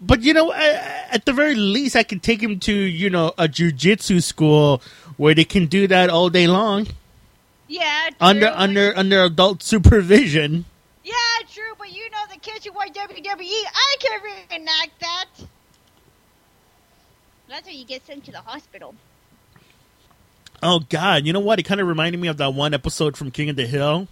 [0.02, 3.48] but you know, at the very least, I can take him to you know a
[3.48, 4.82] jujitsu school
[5.18, 6.88] where they can do that all day long
[7.68, 8.16] Yeah, true.
[8.20, 10.66] under under under adult supervision.
[11.04, 11.14] Yeah,
[11.54, 15.26] true, but you know the kids who watch WWE, I can reenact that.
[17.52, 18.96] That's how you get sent to the hospital.
[20.64, 21.60] Oh God, you know what?
[21.60, 24.08] It kind of reminded me of that one episode from King of the Hill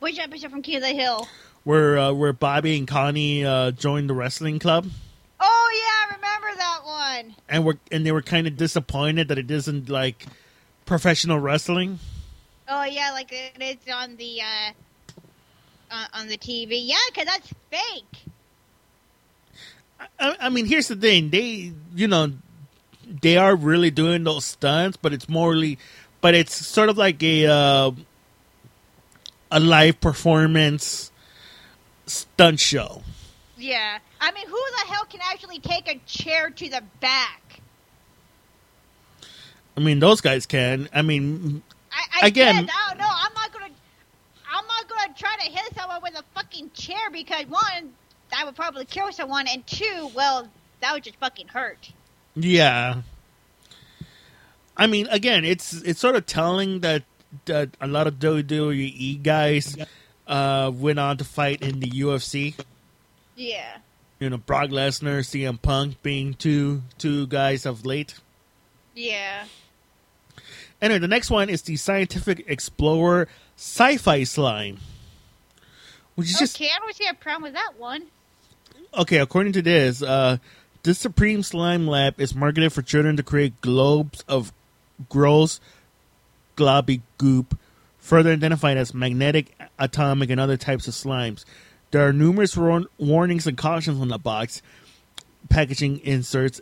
[0.00, 1.26] Which episode from King of the Hill?
[1.64, 4.86] where uh, where Bobby and Connie uh, joined the wrestling club,
[5.40, 7.34] Oh yeah, I remember that one.
[7.48, 10.26] and were and they were kind of disappointed that it isn't like
[10.84, 11.98] professional wrestling.
[12.68, 14.70] Oh yeah, like it is on the uh,
[15.90, 16.80] on, on the TV.
[16.86, 18.24] Yeah, 'cause that's fake.
[20.20, 22.32] I, I mean, here's the thing: they, you know,
[23.04, 25.78] they are really doing those stunts, but it's morely,
[26.20, 27.90] but it's sort of like a uh,
[29.50, 31.10] a live performance
[32.06, 33.02] stunt show.
[33.56, 33.98] Yeah.
[34.20, 37.60] I mean, who the hell can actually take a chair to the back?
[39.76, 40.88] I mean, those guys can.
[40.92, 41.62] I mean,
[41.92, 43.08] I, I Again- I don't know.
[43.08, 43.70] I'm not gonna.
[44.52, 47.92] I'm not gonna try to hit someone with a fucking chair because one,
[48.30, 50.48] that would probably kill someone, and two, well,
[50.80, 51.90] that would just fucking hurt.
[52.34, 53.02] Yeah.
[54.76, 57.04] I mean, again, it's it's sort of telling that
[57.46, 59.76] that a lot of WWE guys
[60.26, 62.54] uh, went on to fight in the UFC.
[63.36, 63.78] Yeah.
[64.18, 68.14] You know, Brock Lesnar, CM Punk being two two guys of late.
[68.94, 69.44] Yeah.
[70.80, 74.78] Anyway, the next one is the Scientific Explorer Sci-Fi Slime,
[76.14, 78.04] which is just okay, I don't see a problem with that one.
[78.98, 79.18] okay.
[79.18, 80.38] According to this, uh,
[80.84, 84.52] this Supreme Slime Lab is marketed for children to create globes of
[85.08, 85.58] gross,
[86.56, 87.58] globby goop,
[87.98, 91.44] further identified as magnetic, atomic, and other types of slimes.
[91.90, 94.60] There are numerous warn- warnings and cautions on the box,
[95.48, 96.60] packaging inserts,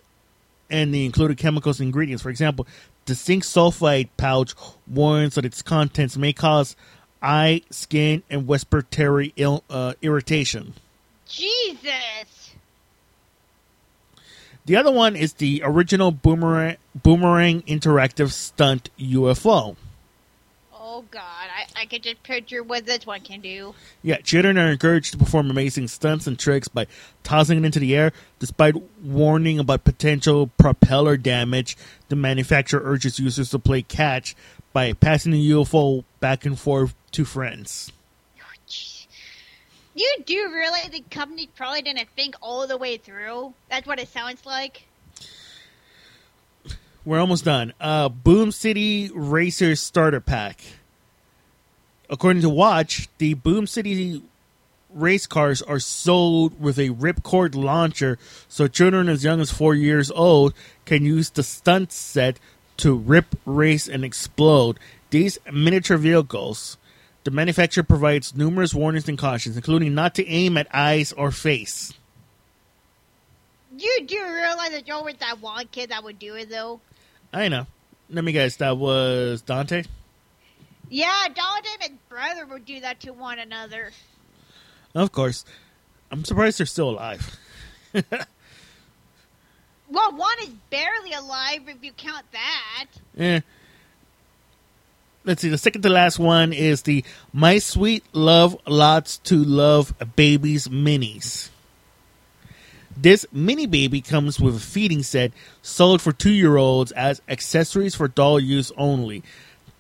[0.71, 2.23] and the included chemicals and ingredients.
[2.23, 2.67] For example,
[3.07, 4.55] the zinc sulfide pouch
[4.87, 6.77] warns that its contents may cause
[7.21, 10.75] eye, skin, and respiratory Ill- uh, irritation.
[11.29, 12.42] Jesus.
[14.65, 19.77] The other one is the original Boomerang, Boomerang Interactive Stunt UFO.
[20.73, 23.75] Oh God, I, I could just picture what this one can do.
[24.03, 26.87] Yeah, children are encouraged to perform amazing stunts and tricks by
[27.25, 28.13] tossing it into the air.
[28.39, 31.77] Despite warning about potential propeller damage,
[32.09, 34.37] the manufacturer urges users to play catch
[34.73, 37.91] by passing the UFO back and forth to friends.
[39.95, 43.53] You do realize the company probably didn't think all the way through?
[43.69, 44.89] That's what it sounds like.
[47.05, 47.75] We're almost done.
[47.81, 50.61] Uh, Boom City Racer Starter Pack.
[52.09, 54.23] According to WATCH, the Boom City
[54.95, 60.11] race cars are sold with a ripcord launcher so children as young as four years
[60.11, 60.53] old
[60.85, 62.39] can use the stunt set
[62.77, 64.79] to rip, race, and explode.
[65.11, 66.77] These miniature vehicles,
[67.25, 71.93] the manufacturer provides numerous warnings and cautions, including not to aim at eyes or face.
[73.77, 76.81] You do realize that you're always that one kid that would do it though?
[77.33, 77.67] I know.
[78.11, 79.85] Let me guess, that was Dante?
[80.91, 83.93] Yeah, Dante and his brother would do that to one another.
[84.95, 85.45] Of course.
[86.11, 87.39] I'm surprised they're still alive.
[89.93, 92.87] Well, one is barely alive if you count that.
[93.19, 93.41] Eh.
[95.25, 95.49] Let's see.
[95.49, 101.49] The second to last one is the My Sweet Love Lots to Love Babies Minis.
[102.97, 105.33] This mini baby comes with a feeding set
[105.63, 109.23] sold for two year olds as accessories for doll use only.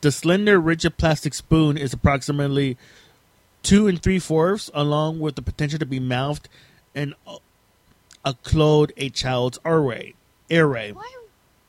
[0.00, 2.76] The slender, rigid plastic spoon is approximately
[3.62, 6.48] two and three fourths, along with the potential to be mouthed
[6.94, 7.38] and uh,
[8.24, 10.14] occlude a child's airway.
[10.48, 10.92] Airway.
[10.92, 11.16] Why?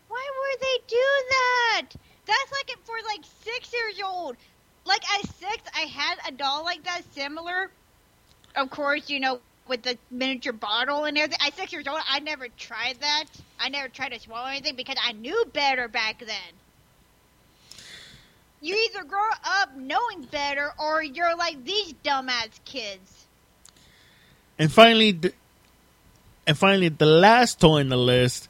[0.07, 1.89] Why would they do that?
[2.25, 4.37] That's like it for like six years old.
[4.85, 7.69] Like at six, I had a doll like that, similar.
[8.55, 11.39] Of course, you know, with the miniature bottle and everything.
[11.45, 13.25] At six years old, I never tried that.
[13.59, 16.53] I never tried to swallow anything because I knew better back then.
[18.61, 23.25] You either grow up knowing better, or you're like these dumbass kids.
[24.57, 25.33] And finally, the,
[26.47, 28.47] and finally, the last toy in the list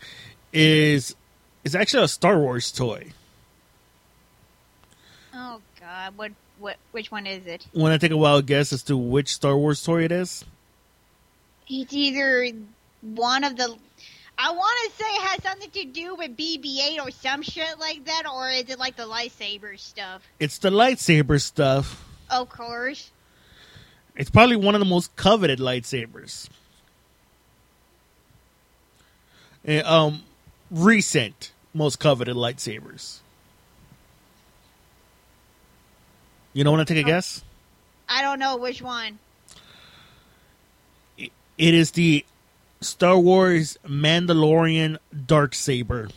[0.52, 1.16] is
[1.64, 3.14] is actually a Star Wars toy.
[5.94, 6.78] Oh what what?
[6.92, 7.68] Which one is it?
[7.74, 10.44] Want to take a wild guess as to which Star Wars toy it is?
[11.68, 12.50] It's either
[13.02, 13.76] one of the.
[14.36, 18.06] I want to say it has something to do with BB-8 or some shit like
[18.06, 20.24] that, or is it like the lightsaber stuff?
[20.40, 22.04] It's the lightsaber stuff.
[22.32, 23.12] Of course.
[24.16, 26.50] It's probably one of the most coveted lightsabers.
[29.66, 30.24] Eh, um,
[30.72, 33.20] recent most coveted lightsabers.
[36.54, 37.12] You don't want to take a oh.
[37.12, 37.44] guess?
[38.08, 39.20] I don't know which one.
[41.18, 42.26] It is the
[42.82, 46.10] Star Wars Mandalorian dark saber.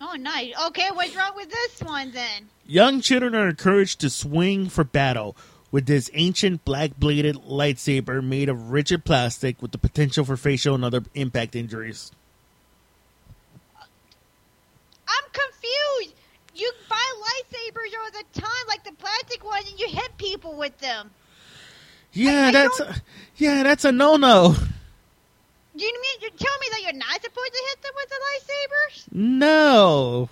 [0.00, 0.52] Oh, nice.
[0.68, 2.48] Okay, what's wrong with this one then?
[2.66, 5.36] Young children are encouraged to swing for battle
[5.70, 10.74] with this ancient black bladed lightsaber made of rigid plastic with the potential for facial
[10.74, 12.10] and other impact injuries.
[13.78, 16.14] I'm confused.
[16.54, 16.96] You buy
[17.70, 21.10] lightsabers all the time, like the plastic ones, and you hit people with them.
[22.12, 23.02] Yeah, I that's don't- a,
[23.36, 24.54] yeah, that's a no no.
[25.76, 28.16] Do you mean you tell me that you're not supposed to hit them with the
[28.16, 29.04] lightsabers?
[29.12, 30.28] No.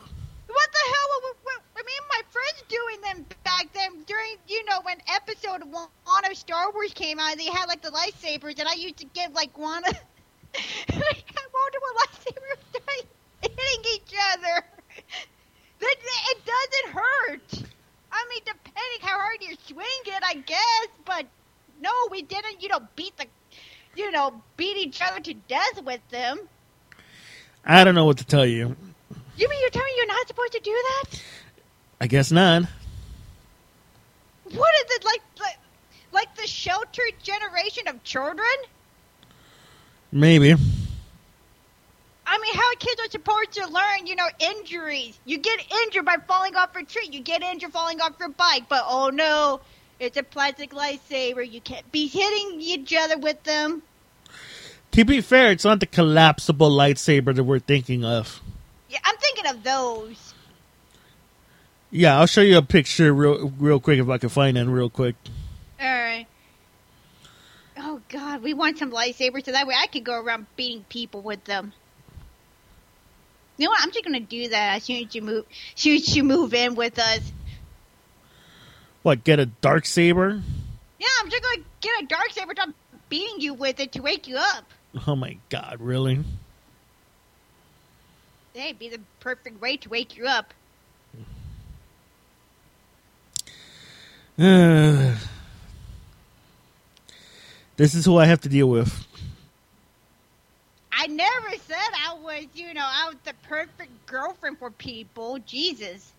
[0.48, 1.20] What the hell?
[1.22, 5.62] Were, were, I mean, my friends doing them back then during, you know, when episode
[5.70, 5.86] one
[6.28, 9.32] of Star Wars came out, they had like the lightsabers, and I used to give
[9.32, 9.94] like one, like
[10.88, 13.04] multiple lightsabers
[13.42, 14.64] hitting each other.
[15.80, 17.70] It doesn't hurt.
[18.10, 20.88] I mean, depending how hard you swing it, I guess.
[21.04, 21.26] But
[21.80, 22.62] no, we didn't.
[22.62, 23.26] You know, beat the,
[23.96, 26.40] you know, beat each other to death with them.
[27.64, 28.76] I don't know what to tell you.
[29.36, 31.22] You mean you're telling me you're not supposed to do that?
[32.00, 32.64] I guess not.
[34.44, 35.22] What is it like?
[35.38, 35.58] Like,
[36.12, 38.46] like the sheltered generation of children?
[40.10, 40.56] Maybe.
[42.30, 45.18] I mean, how kids are supposed to learn, you know, injuries.
[45.24, 47.08] You get injured by falling off a tree.
[47.10, 48.64] You get injured falling off your bike.
[48.68, 49.60] But oh no,
[49.98, 51.50] it's a plastic lightsaber.
[51.50, 53.82] You can't be hitting each other with them.
[54.92, 58.42] To be fair, it's not the collapsible lightsaber that we're thinking of.
[58.90, 60.34] Yeah, I'm thinking of those.
[61.90, 64.90] Yeah, I'll show you a picture real real quick if I can find it real
[64.90, 65.14] quick.
[65.80, 66.26] All right.
[67.78, 71.22] Oh God, we want some lightsabers so that way I can go around beating people
[71.22, 71.72] with them.
[73.58, 73.82] You know what?
[73.82, 75.44] I'm just gonna do that as soon as you move,
[75.74, 77.32] as soon as you move in with us.
[79.02, 79.24] What?
[79.24, 80.40] Get a dark saber?
[80.98, 82.54] Yeah, I'm just gonna get a dark saber.
[82.58, 82.74] I'm
[83.08, 84.64] beating you with it to wake you up.
[85.06, 86.24] Oh my god, really?
[88.54, 90.54] That'd be the perfect way to wake you up.
[97.76, 99.06] This is who I have to deal with.
[101.00, 105.38] I never said I was, you know, I was the perfect girlfriend for people.
[105.46, 106.12] Jesus.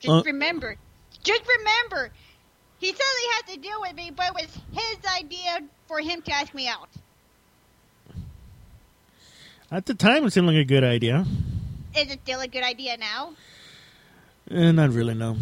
[0.00, 0.76] Just Uh- remember,
[1.22, 2.10] just remember,
[2.78, 6.20] he said he had to deal with me, but it was his idea for him
[6.22, 6.90] to ask me out.
[9.70, 11.24] At the time, it seemed like a good idea.
[11.96, 13.32] Is it still a good idea now?
[14.50, 15.38] Eh, not really, no.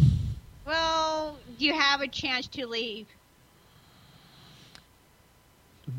[0.64, 3.08] Well, you have a chance to leave.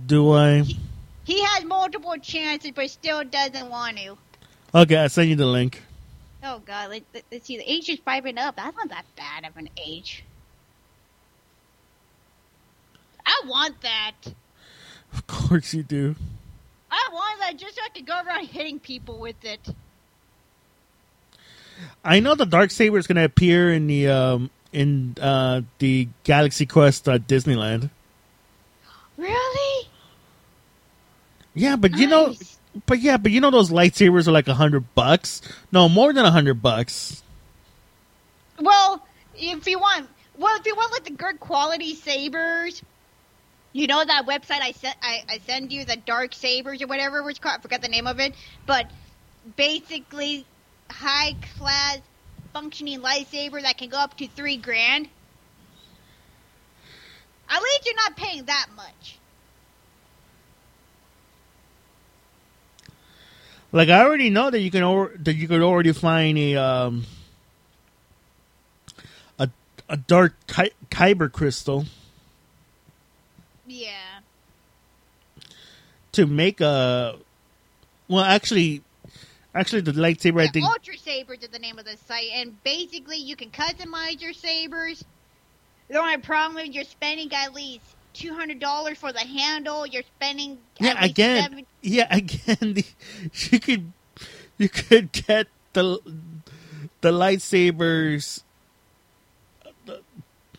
[0.05, 0.63] Do I?
[1.23, 4.17] He has multiple chances, but still doesn't want to.
[4.73, 5.81] Okay, I'll send you the link.
[6.43, 7.57] Oh God, let, let, us see.
[7.57, 8.55] The age is five and up.
[8.55, 10.23] That's not that bad of an age.
[13.25, 14.13] I want that.
[15.13, 16.15] Of course you do.
[16.89, 19.59] I want that just so I can go around hitting people with it.
[22.03, 26.07] I know the dark saber is going to appear in the um, in uh, the
[26.23, 27.89] Galaxy Quest at Disneyland.
[29.21, 29.87] Really?
[31.53, 32.33] Yeah, but you know,
[32.87, 35.43] but yeah, but you know those lightsabers are like a hundred bucks.
[35.71, 37.21] No, more than a hundred bucks.
[38.59, 39.05] Well,
[39.35, 40.09] if you want,
[40.39, 42.81] well, if you want like the good quality sabers,
[43.73, 47.21] you know that website I sent, I, I send you the dark sabers or whatever
[47.21, 47.59] was called.
[47.59, 48.33] I forgot the name of it,
[48.65, 48.89] but
[49.55, 50.47] basically,
[50.89, 51.99] high class
[52.53, 55.09] functioning lightsaber that can go up to three grand.
[57.91, 59.17] You're not paying that much.
[63.73, 67.05] Like I already know that you can or- that you could already find a um
[69.37, 69.49] a
[69.89, 71.85] a dark Ky- kyber crystal
[73.67, 74.19] Yeah.
[76.13, 77.17] to make a.
[78.07, 78.83] Well, actually,
[79.53, 83.17] actually, the lightsaber I think Ultra Sabers is the name of the site, and basically
[83.17, 85.03] you can customize your sabers.
[85.91, 87.83] The only problem is you're spending at least
[88.13, 89.85] two hundred dollars for the handle.
[89.85, 92.85] You're spending Yeah, least again, seven- yeah, again, the,
[93.51, 93.91] you could
[94.57, 95.99] you could get the
[97.01, 98.43] the lightsabers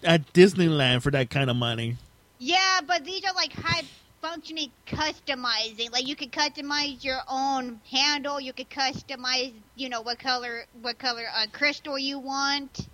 [0.04, 1.96] at Disneyland for that kind of money.
[2.38, 3.84] Yeah, but these are like high
[4.20, 5.90] functioning customizing.
[5.92, 8.38] Like you could customize your own handle.
[8.38, 12.86] You could customize, you know, what color what color uh, crystal you want.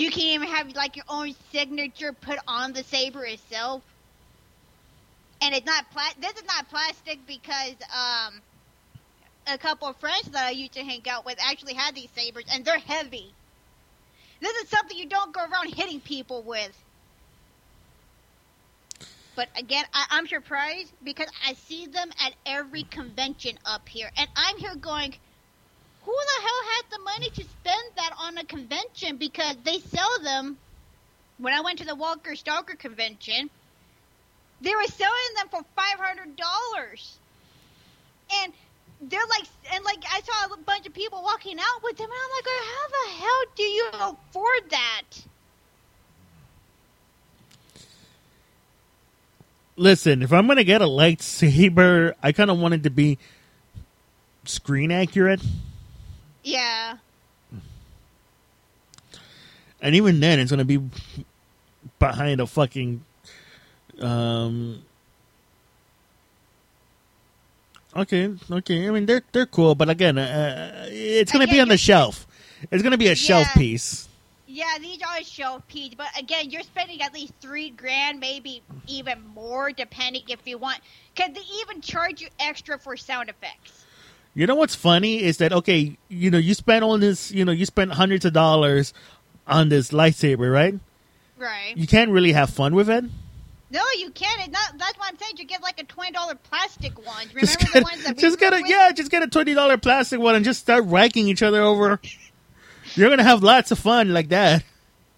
[0.00, 3.82] You can't even have like your own signature put on the saber itself.
[5.42, 8.40] And it's not pla- this is not plastic because um
[9.46, 12.44] a couple of friends that I used to hang out with actually had these sabers
[12.50, 13.34] and they're heavy.
[14.40, 16.82] This is something you don't go around hitting people with.
[19.36, 24.28] But again, I, I'm surprised because I see them at every convention up here, and
[24.34, 25.14] I'm here going,
[26.10, 29.16] who the hell has the money to spend that on a convention?
[29.16, 30.56] Because they sell them.
[31.38, 33.48] When I went to the Walker Stalker convention,
[34.60, 37.18] they were selling them for five hundred dollars,
[38.42, 38.52] and
[39.00, 42.20] they're like, and like I saw a bunch of people walking out with them, and
[42.24, 45.02] I'm like, how the hell do you afford that?
[49.76, 53.16] Listen, if I'm gonna get a lightsaber, I kind of want it to be
[54.44, 55.40] screen accurate.
[56.42, 56.96] Yeah.
[59.82, 60.80] and even then, it's gonna be
[61.98, 63.04] behind a fucking.
[64.00, 64.82] Um.
[67.96, 68.88] Okay, okay.
[68.88, 72.26] I mean, they're they're cool, but again, uh, it's gonna be on the shelf.
[72.70, 74.08] It's gonna be a shelf piece.
[74.52, 79.24] Yeah, these are shelf piece, but again, you're spending at least three grand, maybe even
[79.34, 80.80] more, depending if you want.
[81.14, 83.79] Can they even charge you extra for sound effects?
[84.34, 87.52] You know what's funny is that okay, you know, you spent all this, you know,
[87.52, 88.94] you spent hundreds of dollars
[89.46, 90.74] on this lightsaber, right?
[91.36, 91.76] Right.
[91.76, 93.04] You can't really have fun with it.
[93.72, 94.40] No, you can't.
[94.40, 95.34] It's not, that's what I'm saying.
[95.38, 97.28] You get like a twenty dollar plastic one.
[97.28, 98.68] Remember Just the get, ones that we just get a with?
[98.68, 102.00] yeah, just get a twenty dollar plastic one and just start whacking each other over.
[102.94, 104.64] You're gonna have lots of fun like that.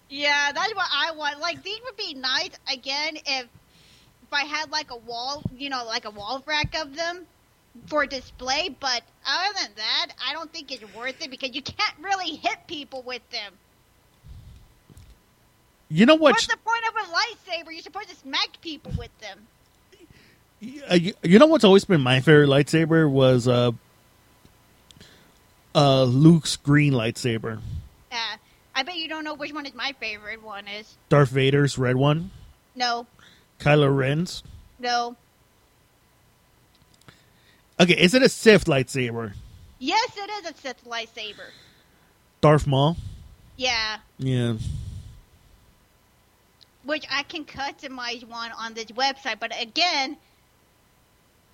[0.09, 1.39] Yeah, that's what I want.
[1.39, 5.83] Like these would be nice again if if I had like a wall, you know,
[5.85, 7.25] like a wall rack of them
[7.87, 8.75] for display.
[8.79, 12.67] But other than that, I don't think it's worth it because you can't really hit
[12.67, 13.53] people with them.
[15.89, 16.31] You know what?
[16.31, 17.71] What's the point of a lightsaber?
[17.71, 19.47] You're supposed to smack people with them.
[20.59, 23.71] you, you know what's always been my favorite lightsaber was uh,
[25.75, 27.59] uh, Luke's green lightsaber.
[28.11, 28.37] Uh,
[28.75, 30.95] I bet you don't know which one is my favorite one is.
[31.09, 32.31] Darth Vader's red one.
[32.75, 33.05] No,
[33.59, 34.43] Kylo Ren's.
[34.79, 35.15] no.
[37.83, 39.33] Okay, is it a Sith lightsaber?
[39.77, 41.49] Yes, it is a Sith lightsaber.
[42.39, 42.95] Darth Maul.
[43.57, 44.53] Yeah, Yeah.
[46.83, 49.39] which I can customize one on this website.
[49.41, 50.15] But again,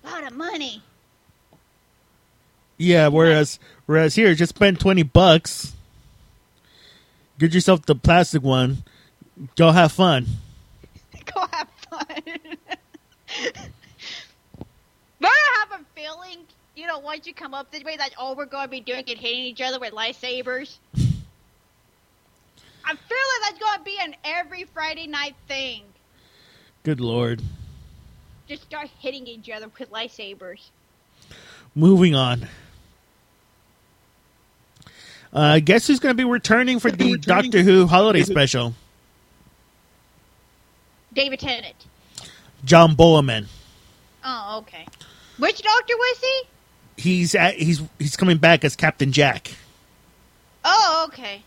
[0.04, 0.84] a lot of money.
[2.78, 5.72] Yeah, whereas whereas here, just spend twenty bucks,
[7.40, 8.84] get yourself the plastic one,
[9.56, 10.26] go have fun.
[11.34, 12.22] Go have fun.
[15.20, 16.38] but I have a feeling,
[16.76, 19.04] you know, once you come up this way, that's all we're going to be doing
[19.06, 20.78] is hitting each other with lightsabers.
[22.84, 25.82] I feel like that's going to be an every Friday night thing.
[26.82, 27.42] Good lord.
[28.48, 30.60] Just start hitting each other with lightsabers.
[31.74, 32.48] Moving on.
[35.32, 37.50] Uh, guess who's going to be returning for the Returning.
[37.50, 38.74] Doctor Who holiday special?
[41.12, 41.76] David Tennant.
[42.64, 43.46] John Barrowman.
[44.24, 44.86] Oh, okay.
[45.40, 46.42] Which doctor was he?
[47.02, 49.52] He's at, he's he's coming back as Captain Jack.
[50.64, 51.42] Oh, okay.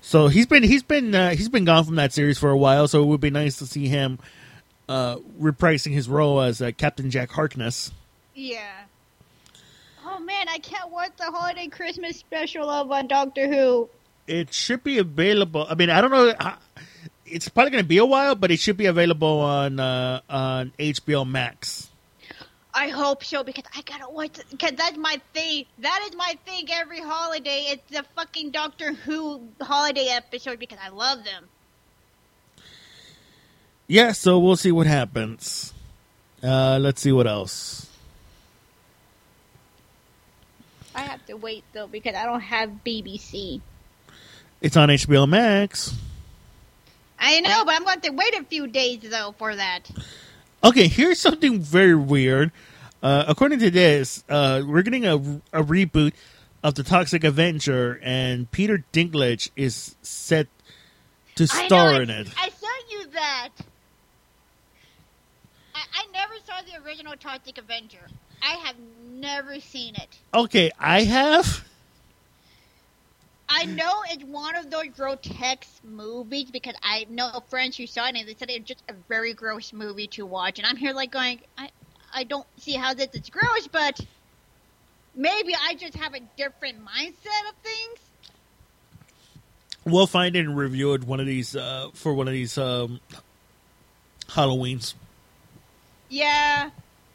[0.00, 2.88] So he's been he's been uh, he's been gone from that series for a while.
[2.88, 4.18] So it would be nice to see him
[4.88, 7.92] uh, reprising his role as uh, Captain Jack Harkness.
[8.34, 8.72] Yeah.
[10.04, 13.88] Oh man, I can't watch the holiday Christmas special of on Doctor Who.
[14.26, 15.66] It should be available.
[15.68, 16.34] I mean, I don't know.
[16.40, 16.58] how-
[17.30, 20.72] It's probably going to be a while, but it should be available on uh, on
[20.78, 21.90] HBO Max.
[22.72, 24.38] I hope so because I gotta watch.
[24.50, 25.66] Because that's my thing.
[25.78, 27.66] That is my thing every holiday.
[27.68, 31.48] It's the fucking Doctor Who holiday episode because I love them.
[33.86, 35.74] Yeah, so we'll see what happens.
[36.42, 37.88] Uh, let's see what else.
[40.94, 43.60] I have to wait though because I don't have BBC.
[44.60, 45.94] It's on HBO Max.
[47.20, 49.90] I know, but I'm going to have to wait a few days though for that.
[50.64, 52.50] Okay, here's something very weird.
[53.02, 55.16] Uh, according to this, uh, we're getting a,
[55.52, 56.12] a reboot
[56.62, 60.48] of the Toxic Avenger, and Peter Dinklage is set
[61.36, 62.28] to star know, in it.
[62.36, 63.48] I sent you that.
[65.74, 68.06] I, I never saw the original Toxic Avenger.
[68.42, 68.76] I have
[69.10, 70.18] never seen it.
[70.34, 71.64] Okay, I have.
[73.52, 78.14] I know it's one of those grotesque movies because I know friends who saw it
[78.14, 80.58] and they said it's just a very gross movie to watch.
[80.60, 81.70] And I'm here like going, I,
[82.14, 84.00] I don't see how this is gross, but
[85.16, 87.98] maybe I just have a different mindset of things.
[89.84, 93.00] We'll find it and review it one of these uh, for one of these um,
[94.28, 94.94] Halloweens.
[96.08, 96.70] Yeah.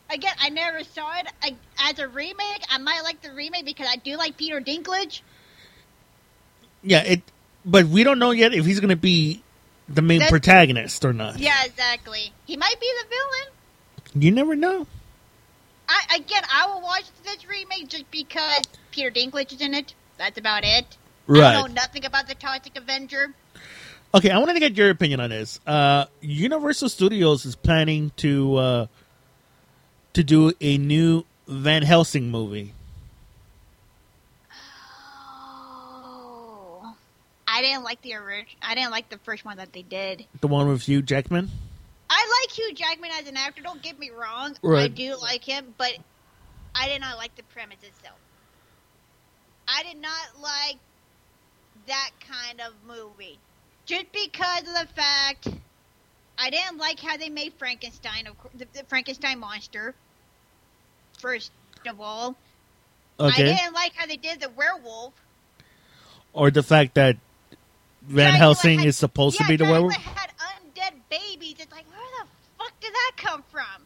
[0.09, 1.55] Again, I never saw it I,
[1.89, 2.63] as a remake.
[2.69, 5.21] I might like the remake because I do like Peter Dinklage.
[6.85, 7.21] Yeah, it.
[7.65, 9.41] But we don't know yet if he's going to be
[9.89, 11.39] the main That's- protagonist or not.
[11.39, 12.31] Yeah, exactly.
[12.45, 14.23] He might be the villain.
[14.23, 14.87] You never know.
[15.89, 18.61] I again, I will watch this remake just because
[18.91, 19.93] Peter Dinklage is in it.
[20.17, 20.85] That's about it.
[21.27, 21.43] Right.
[21.55, 23.33] I know nothing about the Toxic Avenger.
[24.13, 25.59] Okay, I wanted to get your opinion on this.
[25.67, 28.87] Uh, Universal Studios is planning to uh,
[30.13, 32.73] to do a new Van Helsing movie.
[37.55, 38.59] I didn't like the original.
[38.61, 40.25] I didn't like the first one that they did.
[40.41, 41.49] The one with Hugh Jackman.
[42.09, 43.61] I like Hugh Jackman as an actor.
[43.61, 44.57] Don't get me wrong.
[44.61, 45.93] I do like him, but
[46.75, 48.17] I did not like the premise itself.
[49.69, 50.75] I did not like
[51.87, 53.39] that kind of movie.
[53.85, 55.47] Just because of the fact
[56.37, 59.95] I didn't like how they made Frankenstein, of course, the, the Frankenstein monster.
[61.19, 61.53] First
[61.87, 62.35] of all,
[63.17, 63.43] okay.
[63.43, 65.13] I didn't like how they did the werewolf.
[66.33, 67.15] Or the fact that
[68.07, 69.93] Van Dracula Helsing had- is supposed yeah, to be the werewolf.
[69.93, 71.55] had undead babies.
[71.59, 72.27] It's like, where the
[72.57, 73.85] fuck did that come from?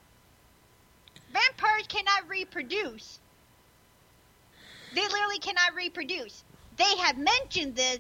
[1.32, 3.20] Vampires cannot reproduce.
[4.96, 6.44] They literally cannot reproduce.
[6.78, 8.00] They have mentioned this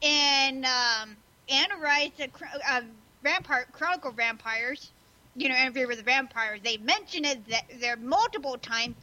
[0.00, 1.16] in um,
[1.48, 2.26] Anne Rice, uh,
[2.68, 2.80] uh,
[3.22, 4.90] Vampire Chronicle Vampires.
[5.38, 6.60] You know, Interview with the Vampires.
[6.64, 8.94] They mention it that there multiple times.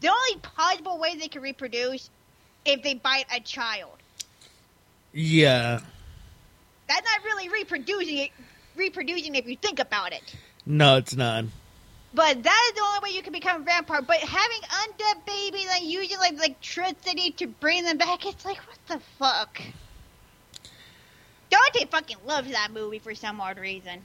[0.00, 2.08] The only possible way they can reproduce
[2.64, 4.01] if they bite a child.
[5.12, 5.80] Yeah.
[6.88, 8.30] That's not really reproducing it,
[8.76, 10.36] reproducing if you think about it.
[10.66, 11.44] No, it's not.
[12.14, 14.02] But that is the only way you can become a vampire.
[14.02, 18.78] But having undead babies and using like electricity to bring them back, it's like what
[18.86, 19.62] the fuck.
[21.48, 24.00] Dante fucking loves that movie for some odd reason.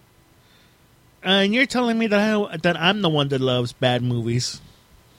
[1.24, 4.62] And you're telling me that I, that I'm the one that loves bad movies.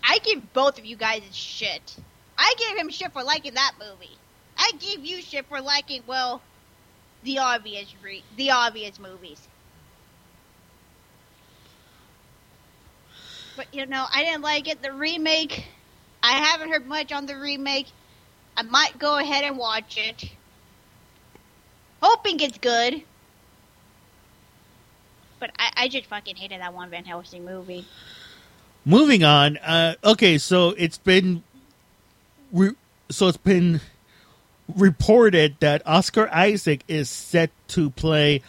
[0.02, 1.96] I give both of you guys shit.
[2.38, 4.17] I give him shit for liking that movie.
[4.58, 6.42] I give you shit for liking well,
[7.22, 9.46] the obvious re- the obvious movies.
[13.56, 14.82] But you know, I didn't like it.
[14.82, 15.66] The remake,
[16.22, 17.86] I haven't heard much on the remake.
[18.56, 20.24] I might go ahead and watch it,
[22.02, 23.02] hoping it's good.
[25.38, 27.84] But I, I just fucking hated that one Van Helsing movie.
[28.84, 29.58] Moving on.
[29.58, 31.44] Uh, okay, so it's been
[32.52, 32.74] re-
[33.10, 33.80] so it's been
[34.76, 38.42] reported that Oscar Isaac is set to play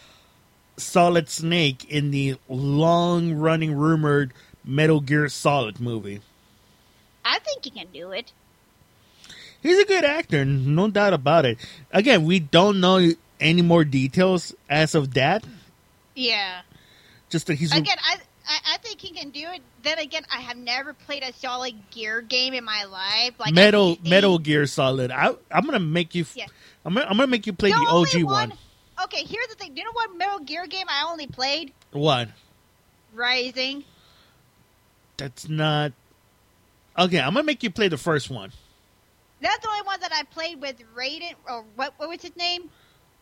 [0.76, 4.32] Solid Snake in the long-running rumored
[4.64, 6.20] Metal Gear Solid movie.
[7.24, 8.32] I think he can do it.
[9.62, 11.58] He's a good actor, no doubt about it.
[11.92, 15.44] Again, we don't know any more details as of that.
[16.14, 16.62] Yeah.
[17.28, 18.16] Just that he's Again, I,
[18.48, 19.62] I I think he can do it.
[19.82, 23.34] Then again, I have never played a solid Gear game in my life.
[23.38, 25.10] Like Metal Metal Gear Solid.
[25.10, 26.24] I, I'm gonna make you.
[26.34, 26.46] Yeah.
[26.84, 28.52] I'm gonna, I'm gonna make you play the, only OG one.
[29.04, 29.74] Okay, here's the thing.
[29.74, 31.72] Do you know what Metal Gear game I only played?
[31.92, 32.28] What?
[33.14, 33.84] Rising.
[35.16, 35.92] That's not.
[36.98, 38.52] Okay, I'm gonna make you play the first one.
[39.40, 41.34] That's the only one that I played with Raiden.
[41.48, 41.94] Or what?
[41.96, 42.70] What was his name?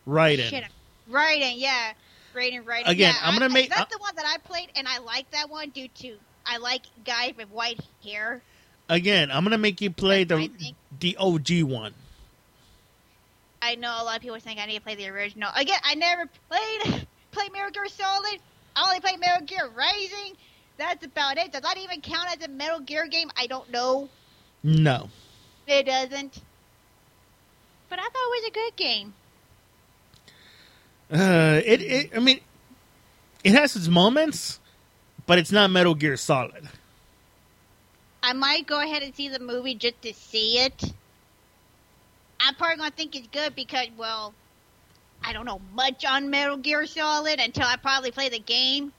[0.05, 0.65] Right Shit.
[1.09, 1.53] Raiden.
[1.57, 1.93] Yeah.
[2.33, 2.63] Raiden.
[2.63, 2.87] Raiden.
[2.87, 4.99] Again, Yeah, I'm gonna I- make- That's uh, the one that I played, and I
[4.99, 8.41] like that one due to I like guys with white hair.
[8.87, 10.49] Again, I'm gonna make you play the
[10.99, 11.93] the OG one.
[13.61, 15.51] I know a lot of people think I need to play the original.
[15.55, 18.39] Again, I never played play Metal Gear Solid.
[18.75, 20.35] I only played Metal Gear Rising.
[20.77, 21.51] That's about it.
[21.51, 23.29] Does that even count as a Metal Gear game?
[23.37, 24.07] I don't know.
[24.63, 25.09] No.
[25.67, 26.41] It doesn't.
[27.89, 29.13] But I thought it was a good game.
[31.11, 32.11] Uh, it, it.
[32.15, 32.39] I mean,
[33.43, 34.59] it has its moments,
[35.25, 36.67] but it's not Metal Gear Solid.
[38.21, 40.93] I might go ahead and see the movie just to see it.
[42.39, 44.33] I'm probably gonna think it's good because, well,
[45.23, 48.93] I don't know much on Metal Gear Solid until I probably play the game.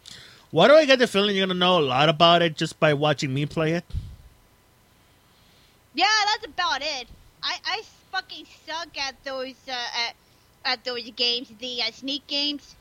[0.51, 2.95] Why do I get the feeling you're gonna know a lot about it just by
[2.95, 3.85] watching me play it?
[5.95, 7.09] Yeah, that's about it.
[7.43, 7.83] I, I
[8.13, 10.15] fucking suck at those uh, at,
[10.65, 12.77] at those games, the uh, sneak games.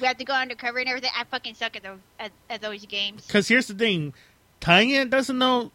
[0.00, 1.10] We have to go undercover and everything.
[1.16, 3.26] I fucking suck at those at, at those games.
[3.26, 4.12] Because here's the thing,
[4.60, 5.70] Tanya doesn't know.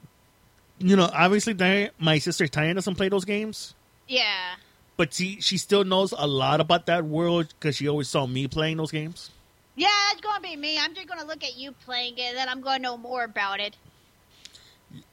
[0.80, 3.75] You know, obviously, my sister Tanya doesn't play those games,
[4.07, 4.55] Yeah,
[4.97, 8.47] but she she still knows a lot about that world because she always saw me
[8.47, 9.30] playing those games.
[9.75, 10.77] yeah, it's gonna be me.
[10.80, 13.59] I'm just gonna look at you playing it, and then I'm gonna know more about
[13.59, 13.75] it.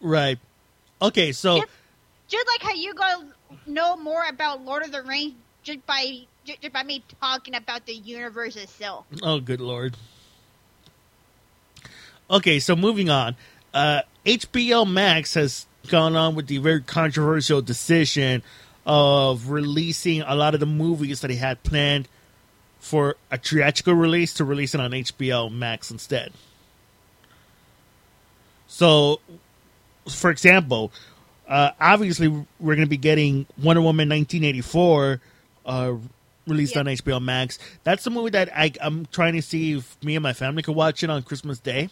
[0.01, 0.39] Right.
[1.03, 1.69] Okay, so Yep.
[2.29, 3.29] Just like how you gonna
[3.67, 5.35] know more about Lord of the Rings
[5.67, 9.05] just by just, by me talking about the universe itself.
[9.23, 9.97] oh, good lord.
[12.31, 13.37] Okay, so moving on.
[13.75, 18.43] Uh, HBO Max has gone on with the very controversial decision
[18.87, 22.09] of releasing a lot of the movies that he had planned
[22.79, 26.33] for a theatrical release to release it on HBO Max instead.
[28.69, 29.21] So,
[30.09, 30.93] for example,
[31.49, 35.21] uh, obviously we're going to be getting Wonder Woman 1984
[35.67, 35.95] uh,
[36.47, 36.81] released Yeah.
[36.81, 37.59] on HBO Max.
[37.85, 40.75] That's the movie that I, I'm trying to see if me and my family could
[40.77, 41.91] watch it on Christmas Day.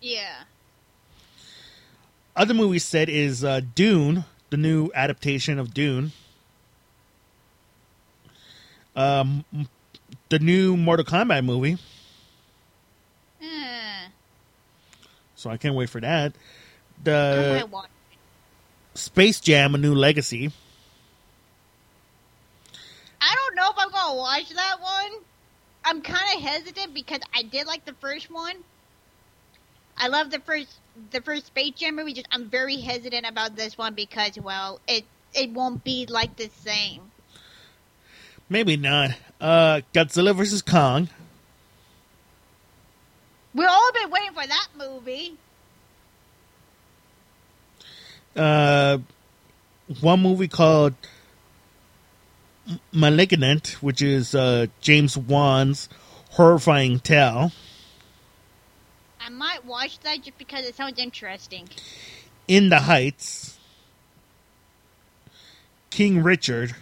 [0.00, 0.42] Yeah.
[2.36, 6.12] Other movie said is uh, Dune, the new adaptation of Dune.
[8.94, 9.44] Um,
[10.28, 11.78] the new Mortal Kombat movie.
[13.42, 14.06] Hmm.
[15.34, 16.32] So I can't wait for that.
[17.02, 17.66] The.
[18.94, 20.52] Space Jam: A New Legacy.
[24.06, 25.20] Gonna watch that one.
[25.84, 28.56] I'm kind of hesitant because I did like the first one.
[29.96, 30.68] I love the first
[31.10, 32.12] the first Space Jam movie.
[32.12, 35.04] Just I'm very hesitant about this one because well, it
[35.34, 37.02] it won't be like the same.
[38.48, 39.10] Maybe not.
[39.40, 41.08] Uh, Godzilla vs Kong.
[43.54, 45.36] We've all been waiting for that movie.
[48.36, 48.98] Uh,
[50.00, 50.94] one movie called
[52.92, 55.88] *Malignant*, which is uh, James Wan's
[56.30, 57.52] horrifying tale.
[59.20, 61.68] I might watch that just because it sounds interesting.
[62.48, 63.58] *In the Heights*,
[65.90, 66.74] *King Richard*,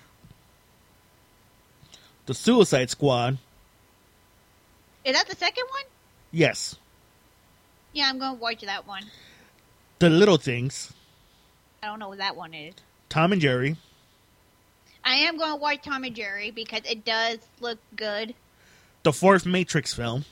[2.26, 3.38] *The Suicide Squad*.
[5.04, 5.84] Is that the second one?
[6.32, 6.76] Yes,
[7.92, 9.04] Yeah, I'm gonna watch that one.
[9.98, 10.92] *The Little Things*,
[11.82, 12.74] I don't know what that one is.
[13.08, 13.76] *Tom and Jerry*,
[15.04, 18.34] I am gonna watch Tom and Jerry because it does look good.
[19.02, 20.24] the fourth Matrix film.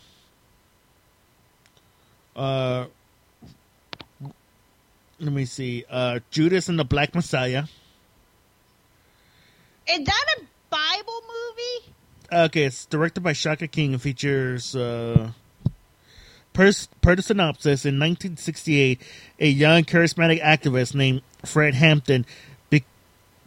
[2.34, 2.86] Uh,
[5.20, 5.84] let me see.
[5.90, 7.64] Uh, Judas and the Black Messiah.
[9.88, 11.92] Is that a Bible movie?
[12.46, 14.74] Okay, it's directed by Shaka King and features.
[14.74, 15.32] Uh,
[16.54, 19.02] per, per the synopsis, in 1968,
[19.38, 22.24] a young charismatic activist named Fred Hampton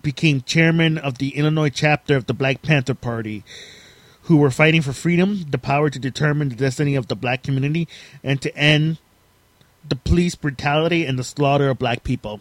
[0.05, 3.43] became chairman of the Illinois chapter of the Black Panther Party.
[4.23, 7.87] who were fighting for freedom, the power to determine the destiny of the black community,
[8.23, 8.97] and to end
[9.87, 12.39] the police brutality and the slaughter of black people.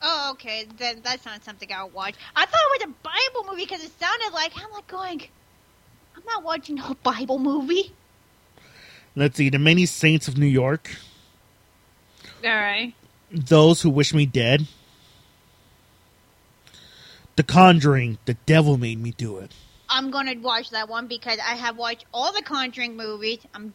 [0.00, 0.64] Oh, okay.
[0.78, 2.14] Then that sounds something I'll watch.
[2.36, 5.22] I thought it was a Bible movie because it sounded like I'm like going.
[6.16, 7.92] I'm not watching a Bible movie.
[9.16, 10.88] Let's see, the many saints of Newark,
[12.44, 12.94] All right.
[13.30, 14.68] those who wish me dead,
[17.36, 19.52] The Conjuring, the devil made me do it.
[19.88, 23.38] I'm gonna watch that one because I have watched all the Conjuring movies.
[23.54, 23.74] I'm,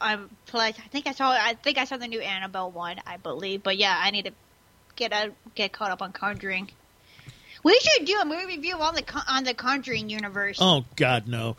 [0.00, 3.18] I'm plus I think I saw I think I saw the new Annabelle one, I
[3.18, 3.62] believe.
[3.62, 4.32] But yeah, I need to
[4.96, 6.70] get a, get caught up on Conjuring.
[7.62, 10.58] We should do a movie review on the on the Conjuring universe.
[10.60, 11.56] Oh God, no!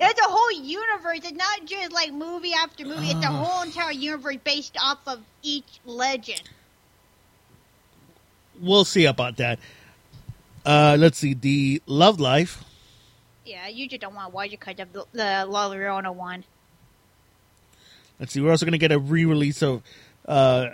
[0.00, 1.20] It's a whole universe.
[1.24, 3.08] It's not just like movie after movie.
[3.08, 3.44] It's a ah.
[3.44, 6.42] whole entire universe based off of each legend.
[8.60, 9.58] We'll see about that.
[10.68, 12.62] Uh, let's see, the Love Life.
[13.46, 16.44] Yeah, you just don't want to watch it because of the, the La Llorona one.
[18.20, 19.82] Let's see, we're also going to get a re-release of
[20.26, 20.72] uh,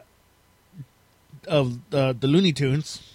[1.46, 3.08] of uh, the Looney Tunes.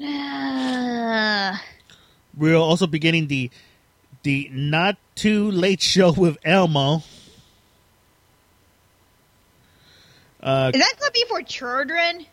[0.00, 1.56] Uh,
[2.36, 3.50] We're also beginning the
[4.22, 7.02] the Not Too Late Show with Elmo.
[10.40, 12.26] Uh, is that gonna be for children?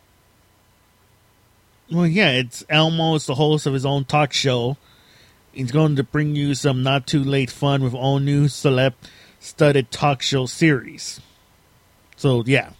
[1.92, 3.16] Well, yeah, it's Elmo.
[3.16, 4.78] It's the host of his own talk show.
[5.52, 8.94] He's going to bring you some not too late fun with all new celeb
[9.40, 11.22] studded talk show series.
[12.18, 12.72] So yeah,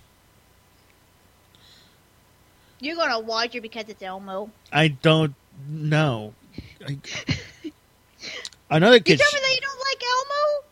[2.80, 4.50] You're gonna watch it because it's Elmo.
[4.72, 5.36] I don't
[5.68, 6.34] know.
[6.88, 6.98] I,
[8.70, 9.20] another You kid.
[9.20, 10.66] tell me that you don't like Elmo?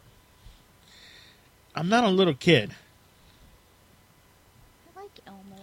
[1.75, 2.73] I'm not a little kid.
[4.95, 5.61] I like Elmo.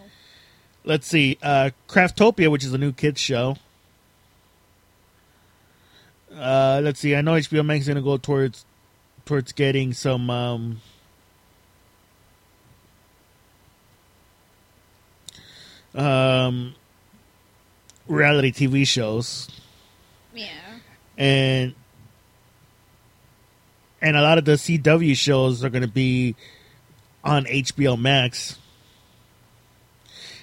[0.84, 3.56] Let's see, uh, Craftopia, which is a new kids show.
[6.34, 7.14] Uh, let's see.
[7.14, 8.64] I know HBO Max is gonna go towards
[9.26, 10.80] towards getting some um,
[15.94, 16.74] um,
[18.06, 19.48] reality TV shows,
[20.34, 20.48] Yeah.
[21.18, 21.74] and
[24.02, 26.34] and a lot of the CW shows are going to be
[27.22, 28.58] on HBO Max,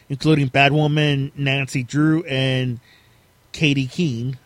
[0.10, 2.80] including Batwoman, Nancy Drew, and
[3.52, 4.38] Katy Keene.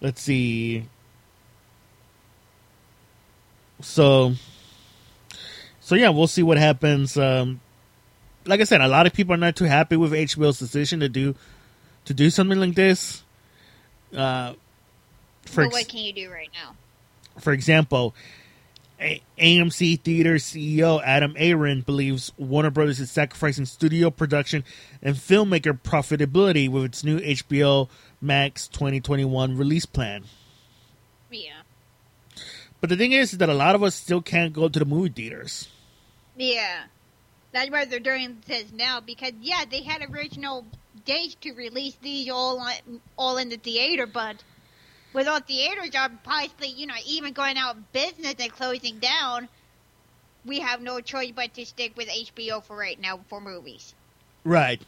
[0.00, 0.84] Let's see.
[3.80, 4.34] So,
[5.80, 7.16] so yeah, we'll see what happens.
[7.16, 7.60] Um,
[8.46, 11.08] like I said, a lot of people are not too happy with HBO's decision to
[11.08, 11.34] do
[12.06, 13.22] to do something like this.
[14.16, 14.54] Uh,
[15.44, 16.74] for ex- what can you do right now?
[17.40, 18.14] for example,
[19.00, 24.64] A- AMC Theater CEO Adam Aron believes Warner Brothers is sacrificing studio production
[25.02, 27.88] and filmmaker profitability with its new HBO
[28.20, 30.24] Max 2021 release plan.
[31.30, 31.62] Yeah.
[32.80, 35.10] But the thing is that a lot of us still can't go to the movie
[35.10, 35.68] theaters.
[36.36, 36.84] Yeah.
[37.52, 40.64] That's why they're doing this now because yeah, they had original
[41.04, 44.42] dates to release these all on, all in the theater, but
[45.12, 49.48] with all theaters are possibly you know even going out of business and closing down,
[50.44, 53.94] we have no choice but to stick with HBO for right now for movies.
[54.44, 54.80] Right.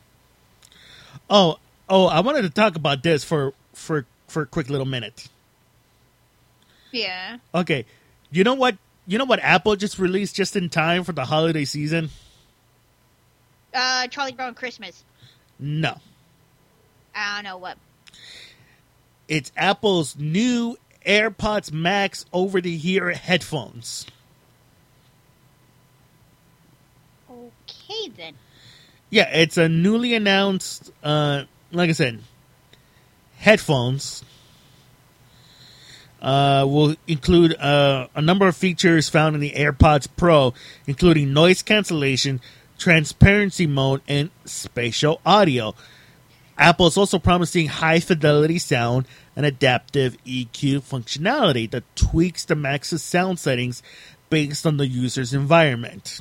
[1.29, 1.59] Oh,
[1.91, 5.27] Oh, I wanted to talk about this for for for a quick little minute.
[6.93, 7.39] Yeah.
[7.53, 7.85] Okay,
[8.31, 8.77] you know what?
[9.09, 12.11] You know what Apple just released just in time for the holiday season?
[13.75, 15.03] Uh, Charlie Brown Christmas.
[15.59, 15.97] No,
[17.13, 17.77] I don't know what.
[19.31, 20.77] It's Apple's new
[21.07, 24.05] AirPods Max over-the-ear headphones.
[27.31, 28.35] Okay then.
[29.09, 32.21] Yeah, it's a newly announced, uh, like I said,
[33.39, 34.25] headphones.
[36.21, 40.53] Uh, will include uh, a number of features found in the AirPods Pro,
[40.87, 42.41] including noise cancellation,
[42.77, 45.75] transparency mode, and spatial audio.
[46.61, 53.03] Apple is also promising high fidelity sound and adaptive EQ functionality that tweaks the Max's
[53.03, 53.83] sound settings
[54.29, 56.21] based on the user's environment.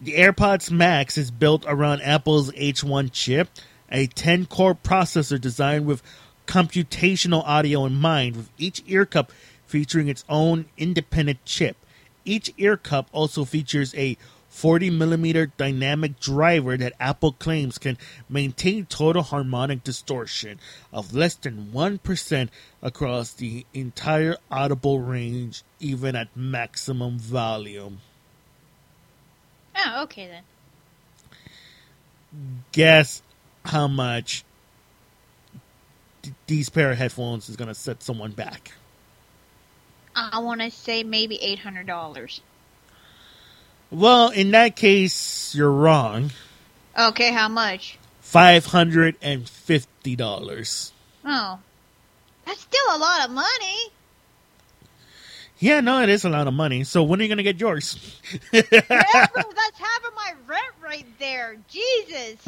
[0.00, 3.48] The AirPods Max is built around Apple's H1 chip,
[3.90, 6.00] a 10 core processor designed with
[6.46, 9.32] computational audio in mind, with each ear cup
[9.66, 11.76] featuring its own independent chip.
[12.24, 14.16] Each ear cup also features a
[14.52, 17.96] 40 millimeter dynamic driver that Apple claims can
[18.28, 20.60] maintain total harmonic distortion
[20.92, 22.48] of less than 1%
[22.82, 28.00] across the entire audible range, even at maximum volume.
[29.74, 30.42] Oh, okay then.
[32.72, 33.22] guess
[33.64, 34.44] how much
[36.22, 38.72] th- these pair of headphones is going to set someone back.
[40.14, 42.42] I want to say maybe eight hundred dollars.
[43.92, 46.30] Well, in that case, you're wrong.
[46.98, 47.98] Okay, how much?
[48.20, 50.92] Five hundred and fifty dollars.
[51.24, 51.58] Oh,
[52.46, 53.92] that's still a lot of money.
[55.58, 56.84] Yeah, no, it is a lot of money.
[56.84, 58.18] So when are you going to get yours?
[58.50, 61.56] That's half of my rent right there.
[61.68, 62.38] Jesus.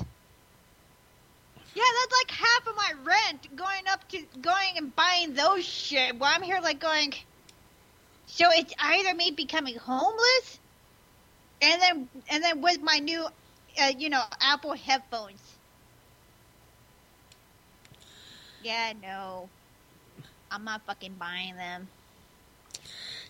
[1.76, 6.18] Yeah, that's like half of my rent going up to going and buying those shit.
[6.18, 7.14] While I'm here, like going.
[8.26, 10.59] So it's either me becoming homeless,
[11.64, 15.40] and then and then with my new, uh, you know, Apple headphones.
[18.62, 19.48] Yeah, no,
[20.50, 21.88] I'm not fucking buying them.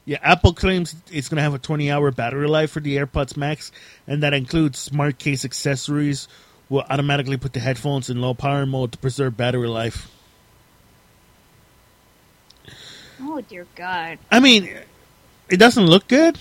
[0.05, 3.37] Yeah, Apple claims it's going to have a 20 hour battery life for the AirPods
[3.37, 3.72] Max,
[4.07, 6.28] and that includes smart case accessories
[6.68, 10.11] will automatically put the headphones in low power mode to preserve battery life.
[13.20, 14.18] Oh dear God.
[14.30, 14.68] I mean,
[15.49, 16.39] it doesn't look good,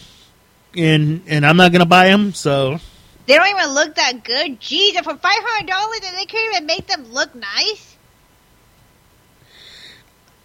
[0.76, 2.78] and and I'm not going to buy them, so
[3.26, 4.60] They don't even look that good.
[4.60, 7.96] Jeez, and for five hundred dollars, and they can't even make them look nice.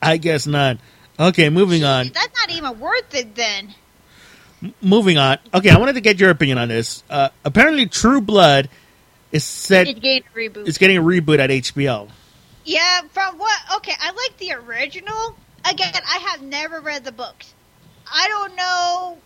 [0.01, 0.79] I guess not.
[1.18, 2.09] Okay, moving on.
[2.09, 3.74] That's not even worth it then.
[4.81, 5.39] Moving on.
[5.55, 7.03] Okay, I wanted to get your opinion on this.
[7.11, 8.68] Uh, apparently, True Blood
[9.33, 9.89] is set.
[9.89, 10.68] It's getting a reboot.
[10.68, 12.09] It's getting a reboot at HBO.
[12.64, 13.59] yeah, from what?
[13.76, 15.37] Okay, I like the original.
[15.68, 17.53] Again, I have never read the books.
[18.07, 19.18] I don't know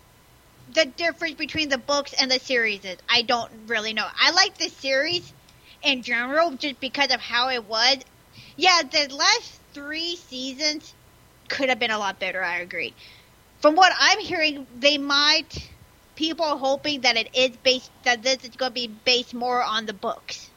[0.75, 2.85] the difference between the books and the series.
[2.85, 2.99] Is.
[3.09, 4.07] I don't really know.
[4.19, 5.33] I like the series
[5.83, 7.99] in general just because of how it was.
[8.57, 10.95] Yeah, the last three seasons
[11.49, 12.43] could have been a lot better.
[12.43, 12.95] I agree.
[13.61, 15.71] From what I'm hearing, they might
[16.15, 19.63] people are hoping that it is based that this is going to be based more
[19.63, 20.51] on the books.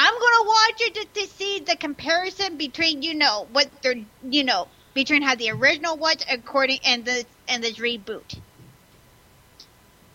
[0.00, 4.68] I'm gonna watch it to see the comparison between you know what they're you know
[4.94, 8.40] between how the original was according and the and this reboot.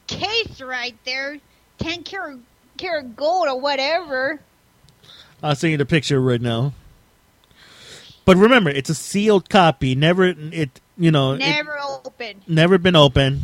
[0.05, 1.39] case right there.
[1.79, 2.37] 10 karat,
[2.77, 4.39] karat gold or whatever.
[5.41, 6.73] I'll send you the picture right now.
[8.29, 9.95] But remember, it's a sealed copy.
[9.95, 12.43] Never, it you know, it- Never opened.
[12.47, 13.41] never been open.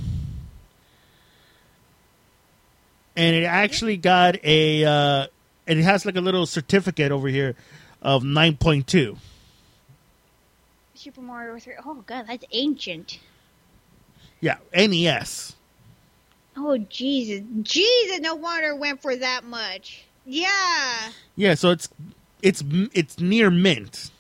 [3.15, 5.25] And it actually got a, uh,
[5.65, 7.55] and it has like a little certificate over here
[7.99, 9.17] of 9.2.
[10.93, 11.73] Super Mario 3.
[11.83, 13.19] Oh, God, that's ancient.
[14.39, 15.55] Yeah, NES.
[16.55, 18.19] Oh Jesus, Jesus!
[18.19, 20.05] No wonder it went for that much.
[20.27, 21.09] Yeah.
[21.35, 21.89] Yeah, so it's
[22.43, 22.63] it's
[22.93, 24.11] it's near mint.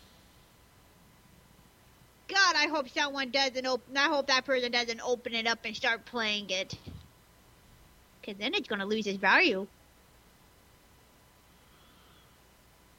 [2.27, 3.95] God, I hope someone doesn't open.
[3.95, 6.75] I hope that person doesn't open it up and start playing it,
[8.21, 9.67] because then it's gonna lose its value.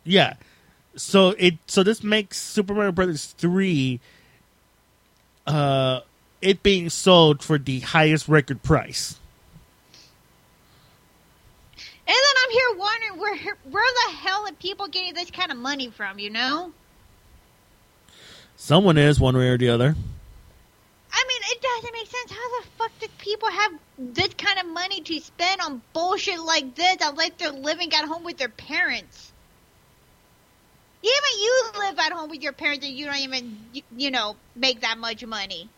[0.05, 0.35] Yeah.
[0.95, 4.01] So it so this makes Super Mario Brothers 3
[5.47, 6.01] uh
[6.41, 9.19] it being sold for the highest record price.
[11.77, 15.59] And then I'm here wondering where where the hell are people getting this kind of
[15.59, 16.73] money from, you know?
[18.57, 19.95] Someone is one way or the other.
[21.13, 22.31] I mean, it doesn't make sense.
[22.31, 26.75] How the fuck do people have this kind of money to spend on bullshit like
[26.75, 29.33] this unless they're living at home with their parents?
[31.03, 34.37] Even you live at home with your parents and you don't even, you, you know,
[34.55, 35.69] make that much money.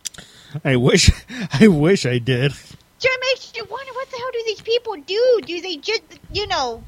[0.65, 1.11] I wish,
[1.53, 2.53] I wish I did.
[2.53, 5.41] So it makes you wonder what the hell do these people do?
[5.45, 6.03] Do they just,
[6.33, 6.83] you know,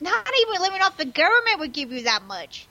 [0.00, 2.66] not even living off the government would give you that much?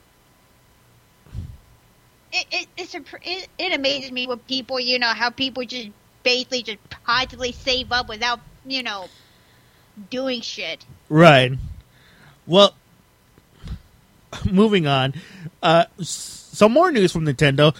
[2.34, 5.88] It it it's a, it, it amazes me with people, you know, how people just
[6.24, 9.06] basically just positively save up without, you know,
[10.10, 10.84] doing shit.
[11.08, 11.52] Right.
[12.46, 12.74] Well,
[14.50, 15.14] moving on.
[15.62, 17.74] Uh, some more news from Nintendo.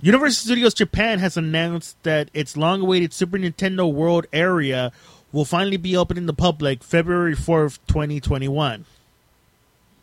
[0.00, 4.92] Universal Studios Japan has announced that its long awaited Super Nintendo World area
[5.32, 8.84] will finally be open in the public February 4th, 2021.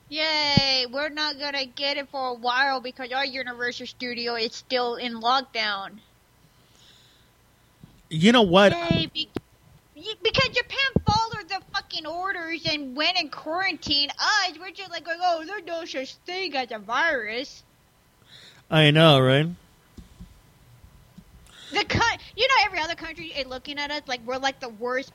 [0.10, 0.86] Yay!
[0.92, 5.20] We're not gonna get it for a while because our Universal Studio is still in
[5.20, 6.00] lockdown.
[8.10, 8.72] You know what?
[8.74, 9.08] Yay!
[9.14, 9.32] Be-
[9.96, 15.44] because Japan followed the fucking orders and went in quarantine us, we're just like, oh,
[15.46, 17.64] there's no such thing as a virus.
[18.70, 19.48] I know, right?
[21.72, 24.70] The con- you know, every other country is looking at us like we're like the
[24.70, 25.12] worst.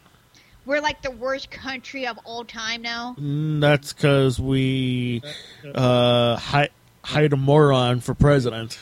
[0.71, 3.17] We're like the worst country of all time now.
[3.19, 5.21] Mm, that's because we
[5.75, 6.69] uh, hi-
[7.03, 8.79] hired a moron for president.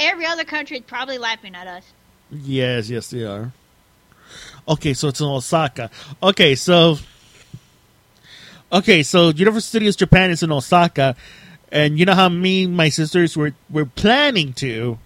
[0.00, 1.84] Every other country is probably laughing at us.
[2.32, 3.52] Yes, yes, they are.
[4.66, 5.88] Okay, so it's in Osaka.
[6.20, 6.98] Okay, so
[8.72, 11.14] okay, so Universal Studios Japan is in Osaka,
[11.70, 14.98] and you know how me and my sisters were we're planning to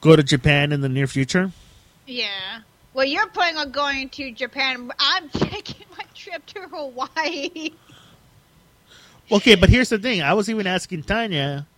[0.00, 1.52] go to Japan in the near future.
[2.04, 2.62] Yeah.
[2.98, 4.90] Well, you're planning on going to Japan.
[4.98, 7.70] I'm taking my trip to Hawaii.
[9.30, 10.20] Okay, but here's the thing.
[10.20, 11.68] I was even asking Tanya,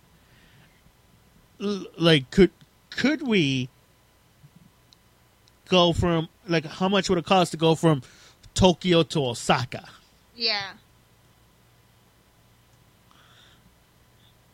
[1.59, 2.49] like, could
[2.89, 3.69] could we
[5.69, 8.01] go from like how much would it cost to go from
[8.55, 9.87] Tokyo to Osaka?
[10.35, 10.71] Yeah.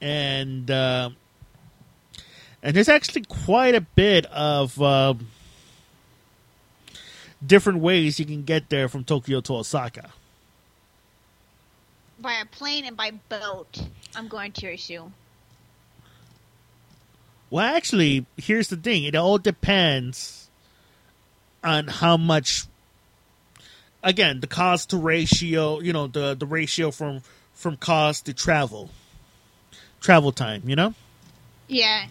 [0.01, 1.11] and uh,
[2.61, 5.13] and there's actually quite a bit of uh,
[7.45, 10.09] different ways you can get there from Tokyo to Osaka.
[12.19, 13.83] By a plane and by boat,
[14.15, 15.13] I'm going to assume.
[17.49, 20.49] Well, actually, here's the thing: it all depends
[21.63, 22.65] on how much.
[24.03, 27.21] Again, the cost to ratio, you know, the the ratio from
[27.53, 28.89] from cost to travel,
[29.99, 30.63] travel time.
[30.65, 30.93] You know.
[31.67, 32.07] Yeah.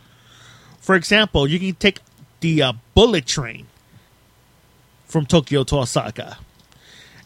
[0.81, 1.99] For example, you can take
[2.41, 3.67] the uh, bullet train
[5.07, 6.39] from Tokyo to Osaka,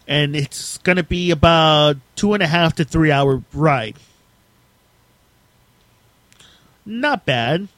[0.06, 3.96] and it's going to be about two and a half to three hour ride.
[6.84, 7.68] Not bad.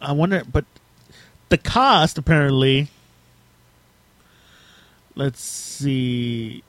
[0.00, 0.64] I wonder, but
[1.48, 2.88] the cost apparently.
[5.14, 6.62] Let's see.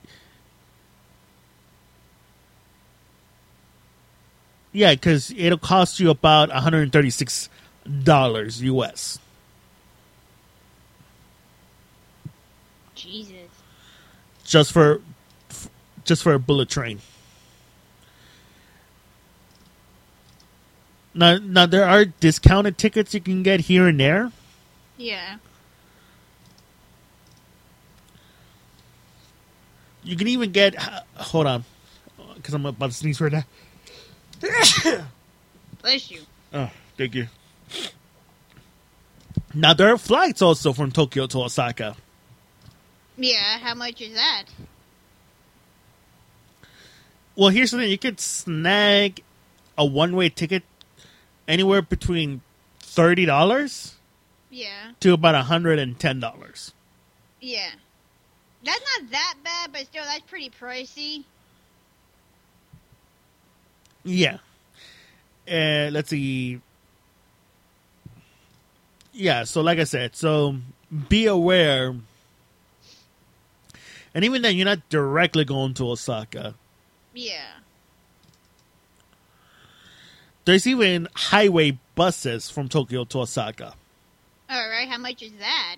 [4.72, 7.48] Yeah, because it'll cost you about one hundred and thirty-six
[8.02, 9.18] dollars US.
[12.98, 13.48] Jesus.
[14.44, 15.00] just for
[15.50, 15.68] f-
[16.04, 17.00] just for a bullet train.
[21.14, 24.30] Now, now there are discounted tickets you can get here and there.
[24.96, 25.36] Yeah.
[30.04, 30.74] You can even get.
[31.16, 31.64] Hold on,
[32.36, 33.44] because I'm about to sneeze right now.
[35.82, 36.20] Bless you.
[36.52, 37.26] Oh, thank you.
[39.54, 41.96] Now there are flights also from Tokyo to Osaka.
[43.18, 44.44] Yeah, how much is that?
[47.36, 49.22] Well, here's the thing: you could snag
[49.76, 50.62] a one-way ticket
[51.46, 52.40] anywhere between
[52.80, 53.96] thirty dollars
[54.50, 54.92] Yeah.
[55.00, 56.72] to about hundred and ten dollars.
[57.40, 57.70] Yeah.
[58.64, 61.24] That's not that bad, but still, that's pretty pricey.
[64.04, 64.38] Yeah.
[65.48, 66.60] Uh, let's see.
[69.12, 70.56] yeah, so like I said, so
[71.08, 71.94] be aware.
[74.14, 76.54] And even then, you're not directly going to Osaka.
[77.14, 77.58] Yeah.
[80.44, 83.74] There's even highway buses from Tokyo to Osaka.
[84.48, 84.88] All right.
[84.88, 85.76] How much is that?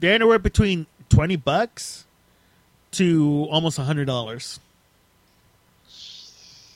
[0.00, 2.04] They're anywhere between twenty bucks
[2.92, 4.60] to almost a hundred dollars.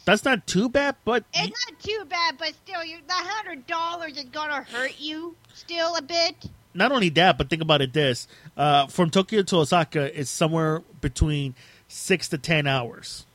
[0.05, 4.17] That's not too bad, but It's not too bad, but still, you the hundred dollars
[4.17, 6.35] is gonna hurt you still a bit.
[6.75, 10.83] Not only that, but think about it this: uh, from Tokyo to Osaka is somewhere
[11.01, 11.55] between
[11.89, 13.27] six to ten hours.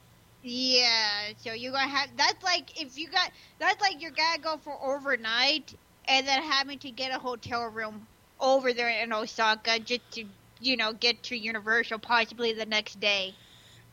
[0.43, 4.57] Yeah, so you're gonna have that's like if you got that's like you're gonna go
[4.57, 5.73] for overnight
[6.07, 8.07] and then having to get a hotel room
[8.39, 10.25] over there in Osaka just to
[10.61, 13.35] you know get to Universal possibly the next day.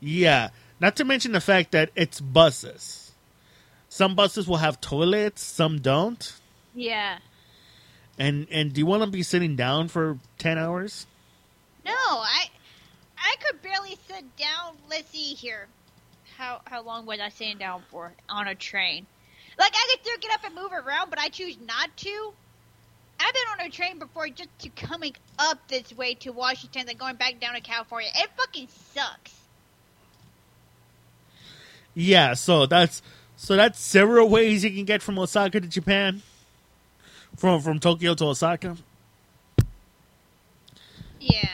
[0.01, 3.13] Yeah, not to mention the fact that it's buses.
[3.89, 6.33] Some buses will have toilets, some don't.
[6.75, 7.19] Yeah.
[8.19, 11.07] And and do you want to be sitting down for ten hours?
[11.85, 12.49] No, I
[13.19, 14.77] I could barely sit down.
[14.89, 15.67] Let's see here.
[16.37, 19.07] How how long was I sitting down for on a train?
[19.59, 22.33] Like I could still get up and move around, but I choose not to.
[23.21, 26.99] I've been on a train before just to coming up this way to Washington and
[26.99, 28.11] going back down to California.
[28.15, 29.35] It fucking sucks.
[31.95, 33.03] Yeah, so that's
[33.37, 36.23] so that's several ways you can get from Osaka to Japan.
[37.37, 38.77] From from Tokyo to Osaka.
[41.21, 41.49] Yeah.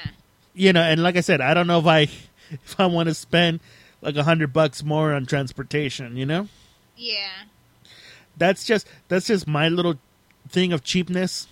[0.55, 2.01] You know, and like I said, I don't know if I
[2.51, 3.61] if I want to spend
[4.03, 6.49] like a hundred bucks more on transportation, you know?
[6.97, 7.45] Yeah.
[8.37, 9.99] That's just that's just my little
[10.49, 11.47] thing of cheapness.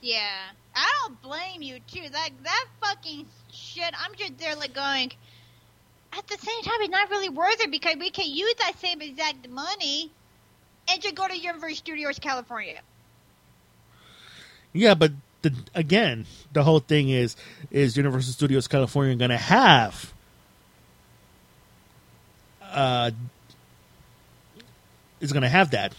[0.00, 0.50] Yeah.
[0.74, 2.08] I don't blame you too.
[2.10, 3.94] That that fucking shit.
[3.98, 5.12] I'm just there like going.
[6.12, 9.02] At the same time, it's not really worth it because we can use that same
[9.02, 10.10] exact money
[10.88, 12.80] and just go to Universal Studios California.
[14.76, 15.12] Yeah, but
[15.42, 17.36] the, again, the whole thing is
[17.70, 20.12] is Universal Studios California going to have
[22.62, 23.10] uh
[25.20, 25.92] is going to have that.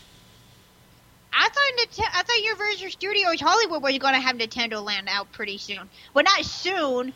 [1.33, 5.31] I thought Nite- I thought Universal Studios Hollywood was going to have Nintendo Land out
[5.31, 5.89] pretty soon.
[6.13, 7.13] Well, not soon,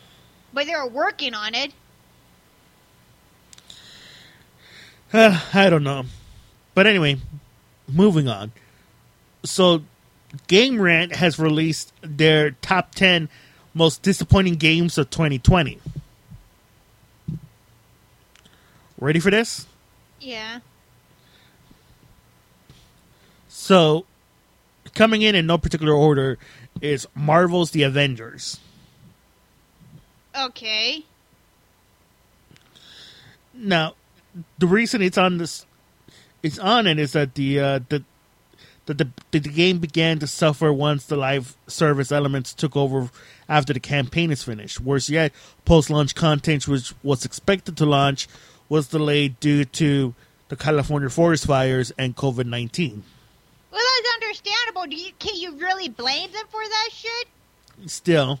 [0.52, 1.72] but they were working on it.
[5.12, 6.04] Uh, I don't know.
[6.74, 7.18] But anyway,
[7.88, 8.52] moving on.
[9.44, 9.82] So,
[10.46, 13.28] Game Rant has released their top 10
[13.74, 15.78] most disappointing games of 2020.
[18.98, 19.66] Ready for this?
[20.20, 20.60] Yeah.
[23.48, 24.06] So,
[24.94, 26.38] coming in in no particular order
[26.80, 28.60] is Marvel's The Avengers.
[30.38, 31.04] Okay.
[33.54, 33.94] Now,
[34.58, 35.66] the reason it's on this,
[36.42, 38.04] it's on it is that the uh, the,
[38.86, 43.10] the the the game began to suffer once the live service elements took over
[43.48, 44.80] after the campaign is finished.
[44.80, 45.32] Worse yet,
[45.64, 48.26] post-launch content, which was expected to launch,
[48.68, 50.14] was delayed due to
[50.48, 53.04] the California forest fires and COVID nineteen.
[53.70, 54.86] Well, that's understandable.
[54.86, 57.28] Do you can you really blame them for that shit?
[57.86, 58.40] Still,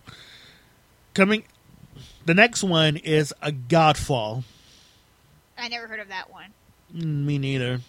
[1.14, 1.44] coming,
[2.26, 4.44] the next one is a Godfall.
[5.56, 6.50] I never heard of that one.
[6.94, 7.80] Mm, Me neither.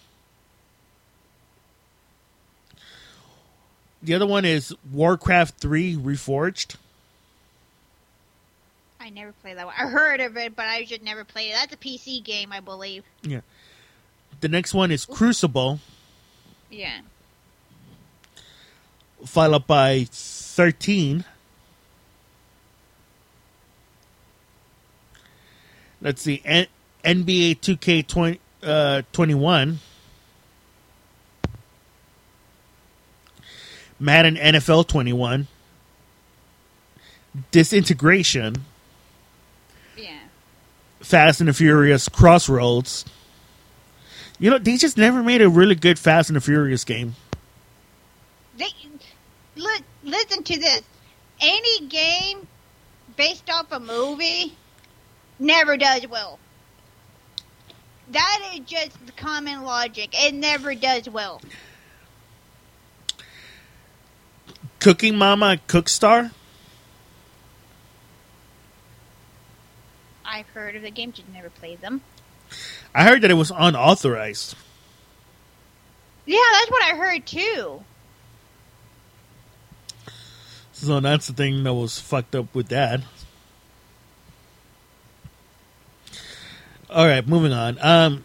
[4.04, 6.76] The other one is Warcraft 3 Reforged.
[9.00, 9.74] I never played that one.
[9.78, 11.54] I heard of it, but I just never played it.
[11.54, 13.02] That's a PC game, I believe.
[13.22, 13.40] Yeah.
[14.40, 15.80] The next one is Crucible,
[16.70, 17.00] Yeah.
[19.24, 21.24] followed by 13.
[26.02, 26.66] Let's see, N-
[27.04, 29.80] NBA 2K 20, uh, 21.
[34.04, 35.48] Madden NFL 21.
[37.50, 38.64] Disintegration.
[39.96, 40.18] Yeah.
[41.00, 43.06] Fast and the Furious Crossroads.
[44.38, 47.14] You know, they just never made a really good Fast and the Furious game.
[48.58, 48.66] They
[49.56, 50.82] look, listen to this.
[51.40, 52.46] Any game
[53.16, 54.54] based off a movie
[55.38, 56.38] never does well.
[58.10, 60.10] That is just common logic.
[60.12, 61.40] It never does well.
[64.84, 66.30] Cooking Mama Cookstar.
[70.22, 72.02] I've heard of the game, just never played them.
[72.94, 74.54] I heard that it was unauthorized.
[76.26, 77.82] Yeah, that's what I heard too.
[80.72, 83.00] So that's the thing that was fucked up with that.
[86.90, 87.78] All right, moving on.
[87.80, 88.24] Um,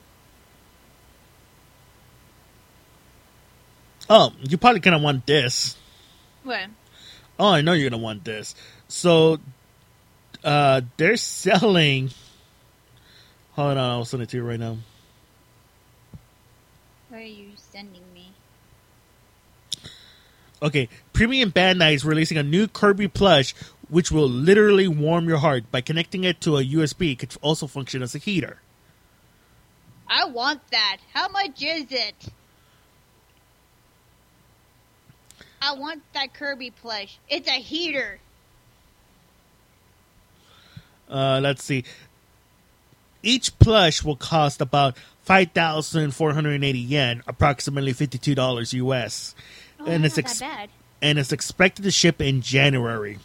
[4.09, 5.77] Oh, you probably gonna want this.
[6.49, 6.67] What?
[7.37, 8.55] Oh, I know you're gonna want this.
[8.87, 9.37] So,
[10.43, 12.09] uh, they're selling.
[13.51, 14.77] Hold on, I'll send it to you right now.
[17.09, 18.31] What are you sending me?
[20.59, 23.53] Okay, Premium Bandai is releasing a new Kirby plush,
[23.87, 27.11] which will literally warm your heart by connecting it to a USB.
[27.11, 28.59] It could also function as a heater.
[30.07, 30.97] I want that.
[31.13, 32.15] How much is it?
[35.61, 37.19] I want that Kirby plush.
[37.29, 38.19] It's a heater.
[41.09, 41.83] Uh, let's see.
[43.23, 48.73] Each plush will cost about five thousand four hundred and eighty yen, approximately fifty-two dollars
[48.73, 49.35] US,
[49.79, 50.69] Oh, and it's not ex- bad.
[51.01, 53.17] and it's expected to ship in January.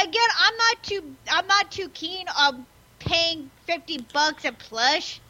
[0.00, 1.16] Again, I'm not too.
[1.30, 2.64] I'm not too keen on
[3.00, 5.20] paying fifty bucks a plush.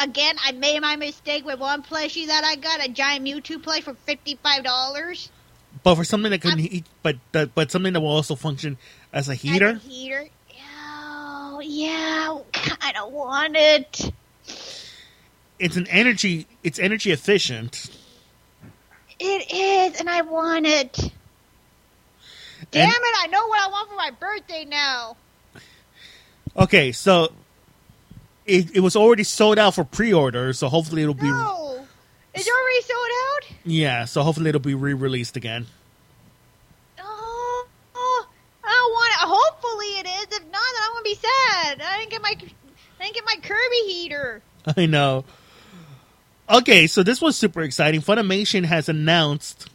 [0.00, 3.82] Again, I made my mistake with one plushie that I got, a giant Mewtwo plush
[3.82, 5.30] for fifty-five dollars.
[5.82, 8.34] But for something that can I'm- uh, heat, but that, but something that will also
[8.34, 8.76] function
[9.12, 9.74] as a heater.
[9.74, 10.26] heater.
[10.76, 14.12] Oh, yeah, kind of want it.
[15.58, 16.48] It's an energy.
[16.64, 17.88] It's energy efficient.
[19.20, 20.98] It is, and I want it.
[22.72, 23.14] Damn it!
[23.18, 25.16] I know what I want for my birthday now.
[26.56, 27.32] Okay, so
[28.46, 31.86] it, it was already sold out for pre-order, so hopefully it'll be No,
[32.34, 33.10] it's already sold
[33.50, 33.56] out.
[33.64, 34.04] yeah.
[34.04, 35.66] So hopefully it'll be re-released again.
[37.00, 38.26] Oh, oh,
[38.64, 39.28] I want it.
[39.28, 40.38] Hopefully it is.
[40.38, 41.82] If not, then I'm gonna be sad.
[41.82, 42.34] I didn't get my,
[43.00, 44.42] I didn't get my Kirby heater.
[44.76, 45.24] I know.
[46.50, 48.02] Okay, so this was super exciting.
[48.02, 49.68] Funimation has announced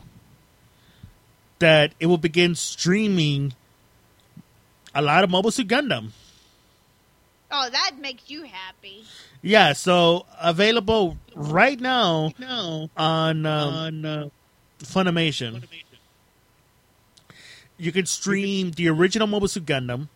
[1.58, 3.54] that it will begin streaming
[4.94, 6.12] a lot of Mobile Suit Gundam.
[7.52, 9.04] Oh, that makes you happy.
[9.42, 12.34] Yeah, so available right now
[12.96, 14.30] on um, on uh,
[14.80, 15.64] Funimation.
[17.78, 20.10] You can stream the original Mobile Suit Gundam,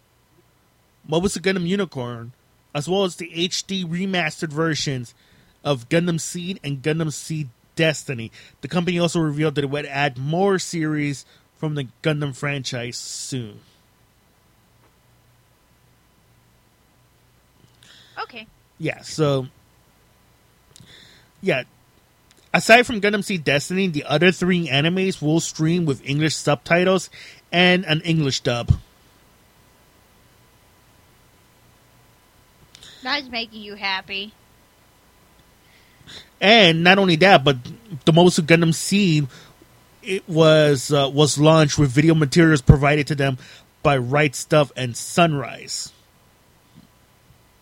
[1.07, 2.33] Mobile Suit Gundam Unicorn,
[2.75, 5.15] as well as the HD remastered versions
[5.63, 8.31] of Gundam Seed and Gundam Seed Destiny.
[8.61, 11.25] The company also revealed that it would add more series
[11.57, 13.61] from the Gundam franchise soon.
[18.23, 18.47] Okay.
[18.79, 19.47] Yeah, so
[21.41, 21.63] yeah.
[22.53, 27.09] Aside from Gundam Seed Destiny, the other three animes will stream with English subtitles
[27.51, 28.73] and an English dub.
[33.01, 34.33] That's making you happy.
[36.39, 37.57] And not only that, but
[38.05, 39.27] the Mosu Gundam Seed
[40.03, 43.37] it was uh, was launched with video materials provided to them
[43.81, 45.92] by Right Stuf and Sunrise.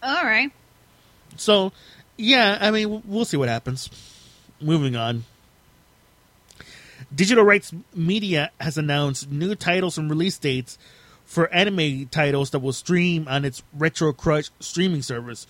[0.03, 0.51] All right.
[1.37, 1.71] So,
[2.17, 3.89] yeah, I mean, we'll see what happens.
[4.59, 5.25] Moving on.
[7.13, 10.77] Digital Rights Media has announced new titles and release dates
[11.25, 15.47] for anime titles that will stream on its Retro Crush streaming service.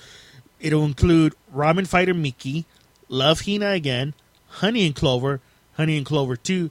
[0.59, 2.65] It'll include Ramen Fighter Miki,
[3.09, 4.13] Love Hina Again,
[4.47, 5.39] Honey and Clover,
[5.73, 6.69] Honey and Clover 2,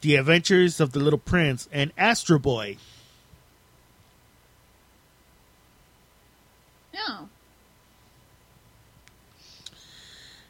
[0.00, 2.76] The Adventures of the Little Prince, and Astro Boy.
[6.94, 7.28] No.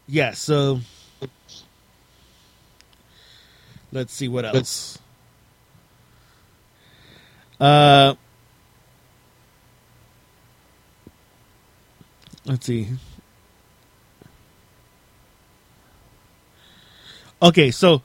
[0.09, 0.81] Yeah, so
[3.93, 4.99] let's see what else.
[7.61, 8.15] Uh
[12.45, 12.89] Let's see.
[17.41, 18.03] Okay, so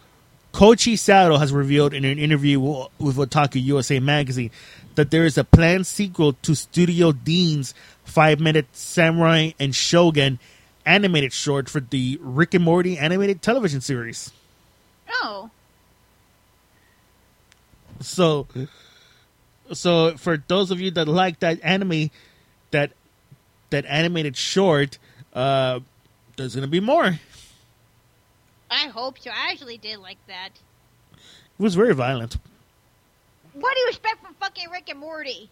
[0.57, 4.49] Koichi Sato has revealed in an interview with Otaku USA magazine
[4.95, 10.39] that there is a planned sequel to Studio Deen's five minute Samurai and Shogun
[10.83, 14.31] animated short for the Rick and Morty animated television series.
[15.21, 15.51] No.
[17.99, 18.47] So,
[19.73, 22.09] so for those of you that like that anime,
[22.71, 22.93] that
[23.69, 24.97] that animated short,
[25.35, 25.81] uh,
[26.35, 27.19] there's gonna be more.
[28.69, 29.31] I hope so.
[29.31, 30.49] I actually did like that.
[31.13, 32.37] It was very violent.
[33.53, 35.49] What do you expect from fucking Rick and Morty?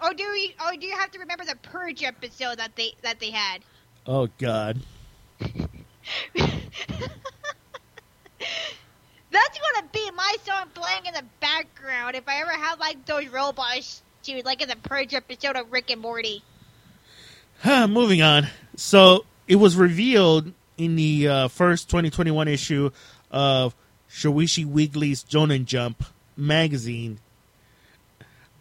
[0.00, 0.52] Oh, do you?
[0.60, 3.62] Oh, do you have to remember the Purge episode that they that they had?
[4.06, 4.80] Oh God.
[5.40, 5.56] That's
[9.58, 14.02] gonna be my song playing in the background if I ever have like those robots
[14.22, 16.42] shoot like in the Purge episode of Rick and Morty.
[17.64, 18.48] Moving on.
[18.76, 22.90] So it was revealed in the uh, first 2021 issue
[23.30, 23.74] of
[24.10, 26.04] Shueisha Weekly's Shonen Jump
[26.36, 27.18] magazine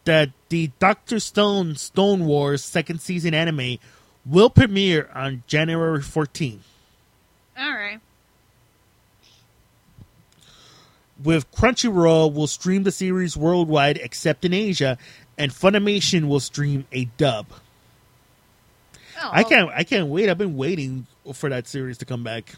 [0.04, 3.78] that the Doctor Stone Stone Wars second season anime
[4.26, 6.60] will premiere on January 14th.
[7.58, 8.00] All right.
[11.24, 14.98] with Crunchyroll will stream the series worldwide except in Asia,
[15.38, 17.48] and Funimation will stream a dub.
[19.22, 20.30] Oh, I can't I can't wait.
[20.30, 22.56] I've been waiting for that series to come back.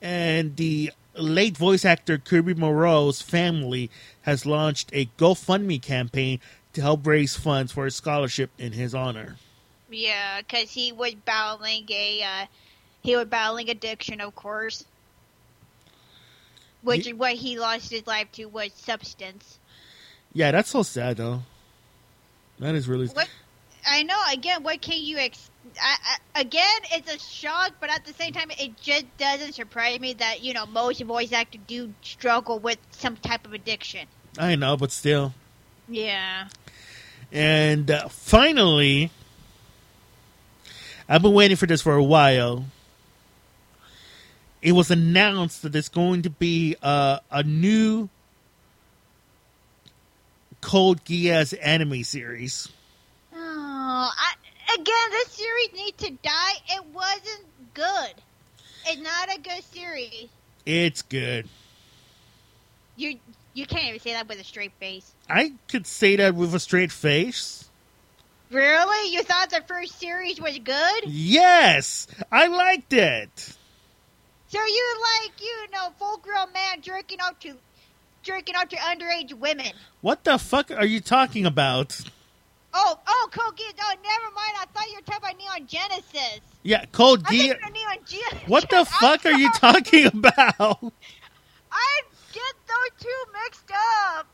[0.00, 3.90] And the late voice actor Kirby Morrow's family
[4.22, 6.40] has launched a GoFundMe campaign
[6.72, 9.36] to help raise funds for a scholarship in his honor.
[9.90, 12.46] Yeah, because he was battling a uh,
[13.02, 14.84] he was battling addiction, of course.
[16.82, 19.58] Which Ye- is what he lost his life to was substance.
[20.32, 21.42] Yeah, that's so sad though.
[22.58, 23.28] That is really What
[23.86, 24.18] I know.
[24.32, 25.50] Again, what can you ex?
[25.80, 25.96] I,
[26.34, 30.14] I, again, it's a shock, but at the same time, it just doesn't surprise me
[30.14, 34.06] that you know most voice actors do struggle with some type of addiction.
[34.38, 35.34] I know, but still.
[35.88, 36.48] Yeah.
[37.30, 39.10] And uh, finally,
[41.08, 42.66] I've been waiting for this for a while.
[44.60, 48.08] It was announced that there's going to be uh, a new
[50.60, 52.68] Code Geass anime series.
[53.34, 54.34] Oh, I,
[54.74, 56.52] again, this series needs to die.
[56.68, 58.14] It wasn't good.
[58.86, 60.28] It's not a good series.
[60.66, 61.48] It's good.
[62.96, 63.18] You
[63.54, 65.12] you can't even say that with a straight face.
[65.28, 67.68] I could say that with a straight face.
[68.50, 69.12] Really?
[69.12, 71.04] You thought the first series was good?
[71.06, 73.56] Yes, I liked it.
[74.48, 77.54] So you like, you know, full grown man jerking out to
[78.22, 79.72] jerking out to underage women.
[80.02, 81.98] What the fuck are you talking about?
[82.74, 84.54] Oh, oh, Kogi, oh, never mind.
[84.60, 86.40] I thought you were talking about Neon Genesis.
[86.62, 87.58] Yeah, Code Geass.
[87.60, 88.48] Neon Genesis.
[88.48, 90.92] What the fuck are you talking about?
[91.70, 94.26] I get those two mixed up.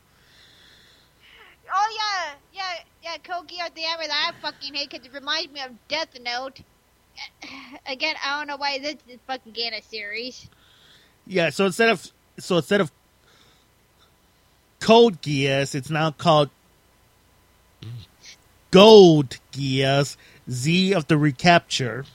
[1.71, 3.17] Oh yeah, yeah, yeah.
[3.17, 6.61] Kogi at the end that I fucking hate because it reminds me of Death Note.
[7.85, 10.49] Again, I don't know why this is fucking getting a series.
[11.27, 12.91] Yeah, so instead of so instead of
[14.79, 16.49] Code Geass, it's now called
[18.71, 20.15] Code Geass,
[20.49, 22.05] Z of the Recapture.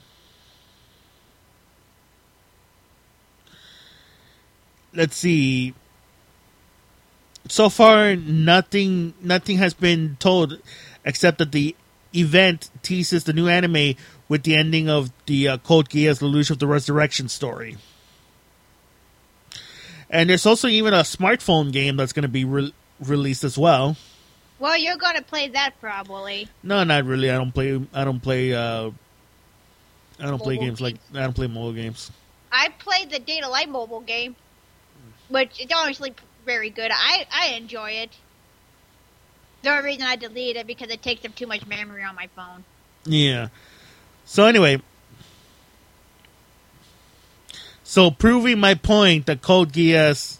[4.92, 5.74] Let's see.
[7.48, 10.60] So far, nothing nothing has been told,
[11.04, 11.74] except that the
[12.14, 13.96] event teases the new anime
[14.28, 17.76] with the ending of the uh, Code Geass: Lelouch of the Resurrection story.
[20.08, 23.96] And there's also even a smartphone game that's going to be re- released as well.
[24.64, 26.48] Well, you're gonna play that probably.
[26.62, 27.30] No, not really.
[27.30, 27.78] I don't play.
[27.92, 28.54] I don't play.
[28.54, 28.92] Uh,
[30.18, 30.96] I don't play Mobile games like.
[31.12, 32.10] I don't play mobile games.
[32.50, 34.36] I played the Data Light mobile game,
[35.28, 36.14] which is honestly
[36.46, 36.90] very good.
[36.90, 38.12] I I enjoy it.
[39.60, 42.30] The only reason I deleted it because it takes up too much memory on my
[42.34, 42.64] phone.
[43.04, 43.48] Yeah.
[44.24, 44.80] So anyway,
[47.82, 50.38] so proving my point that Code Geass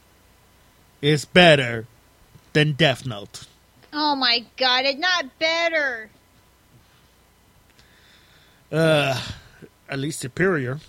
[1.02, 1.86] is better
[2.54, 3.44] than Death Note.
[3.96, 6.10] Oh my god, it's not better.
[8.72, 9.20] Uh,
[9.88, 10.80] at least superior.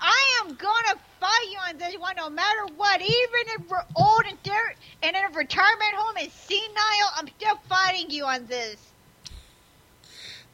[0.00, 3.00] I am gonna fight you on this one no matter what.
[3.00, 7.60] Even if we're old and dirt and in a retirement home and senile, I'm still
[7.68, 8.76] fighting you on this.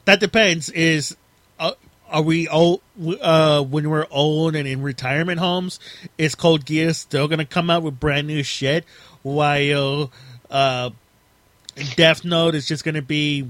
[0.05, 0.69] That depends.
[0.69, 1.17] Is
[1.59, 1.73] uh,
[2.11, 2.83] are we old?
[3.19, 5.81] Uh, when we're old and in retirement homes,
[6.19, 8.85] is Cold Gear still gonna come out with brand new shit?
[9.23, 10.13] While
[10.51, 10.91] uh,
[11.97, 13.49] Death Note is just gonna be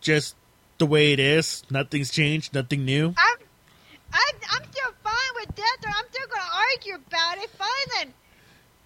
[0.00, 0.34] just
[0.78, 1.62] the way it is.
[1.70, 2.54] Nothing's changed.
[2.54, 3.14] Nothing new.
[3.16, 3.38] I'm,
[4.12, 5.94] I'm, I'm still fine with Death Note.
[5.96, 6.42] I'm still gonna
[6.74, 7.50] argue about it.
[7.50, 8.14] Fine then.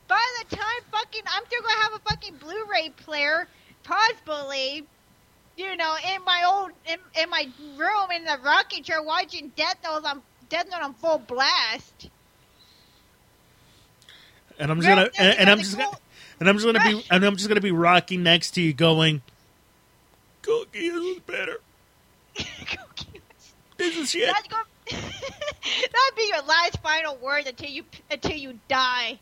[0.08, 3.48] By the time fucking, I'm still gonna have a fucking Blu-ray player,
[3.82, 4.86] possibly.
[5.56, 9.76] You know, in my old, in, in my room in the rocking chair, watching Death
[9.82, 12.10] Note on Death Note on full blast.
[14.58, 15.96] And I'm just gonna and, and I'm just the gonna
[16.40, 19.22] and I'm just gonna be and I'm just gonna be rocking next to you, going,
[20.42, 21.60] "Code Geass is better.
[22.36, 23.20] Cookie,
[23.76, 28.58] This is shit." That's going that'd be your last final word until you until you
[28.68, 29.18] die.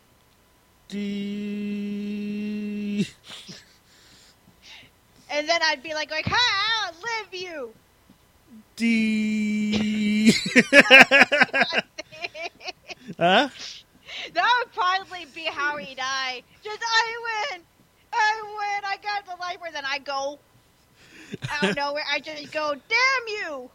[0.89, 3.07] D-
[5.31, 6.85] And then I'd be like, like, "Ha!
[6.85, 7.73] I'll live you."
[8.75, 10.31] D.
[13.17, 13.49] huh?
[14.33, 16.43] That would probably be how he died.
[16.63, 17.61] Just I win,
[18.13, 18.85] I win.
[18.85, 20.39] I got the where then I go
[21.49, 22.03] out of nowhere.
[22.11, 23.69] I just go, damn you.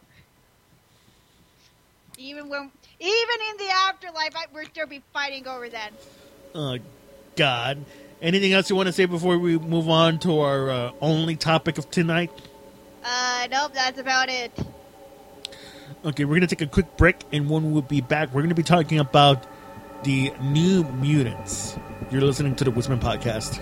[2.17, 5.91] Even when, even in the afterlife, I, we're still be fighting over that.
[6.53, 6.77] Oh,
[7.35, 7.83] God.
[8.21, 11.77] Anything else you want to say before we move on to our uh, only topic
[11.77, 12.31] of tonight?
[13.03, 14.51] Uh, nope, that's about it.
[16.05, 18.49] Okay, we're going to take a quick break, and when we'll be back, we're going
[18.49, 19.45] to be talking about
[20.03, 21.77] the New Mutants.
[22.09, 23.61] You're listening to the Woodsmen Podcast.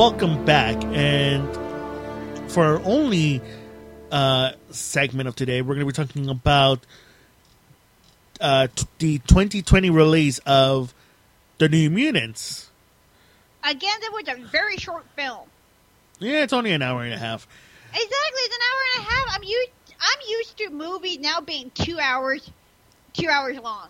[0.00, 0.82] Welcome back.
[0.94, 1.46] And
[2.50, 3.42] for our only
[4.10, 6.80] uh, segment of today, we're going to be talking about
[8.40, 10.94] uh, t- the 2020 release of
[11.58, 12.70] The New Mutants.
[13.62, 15.46] Again, that was a very short film.
[16.18, 17.46] Yeah, it's only an hour and a half.
[17.90, 19.36] Exactly, it's an hour and a half.
[19.36, 19.70] I'm used.
[20.00, 22.50] I'm used to movies now being two hours,
[23.12, 23.88] two hours long.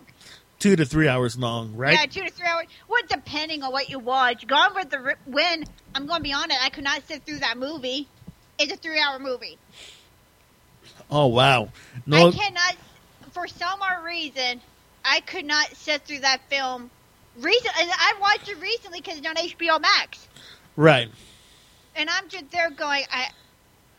[0.61, 1.93] Two to three hours long, right?
[1.99, 2.67] Yeah, two to three hours.
[2.87, 4.45] Well, depending on what you watch.
[4.45, 5.67] Gone with the Wind.
[5.95, 6.63] I'm going to be honest.
[6.63, 8.07] I could not sit through that movie.
[8.59, 9.57] It's a three-hour movie.
[11.09, 11.69] Oh wow!
[12.05, 12.75] No, I cannot.
[13.31, 14.61] For some odd reason,
[15.03, 16.91] I could not sit through that film.
[17.37, 20.27] Recent, and I watched it recently because it's on HBO Max.
[20.75, 21.09] Right.
[21.95, 23.29] And I'm just there going, I,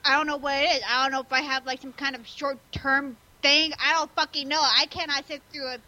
[0.04, 0.82] I don't know what it is.
[0.88, 3.72] I don't know if I have like some kind of short-term thing.
[3.84, 4.60] I don't fucking know.
[4.60, 5.78] I cannot sit through a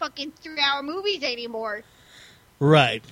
[0.00, 1.82] fucking three-hour movies anymore.
[2.58, 3.04] Right.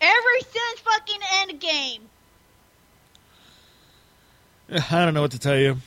[0.00, 2.00] Ever since fucking Endgame.
[4.90, 5.78] I don't know what to tell you.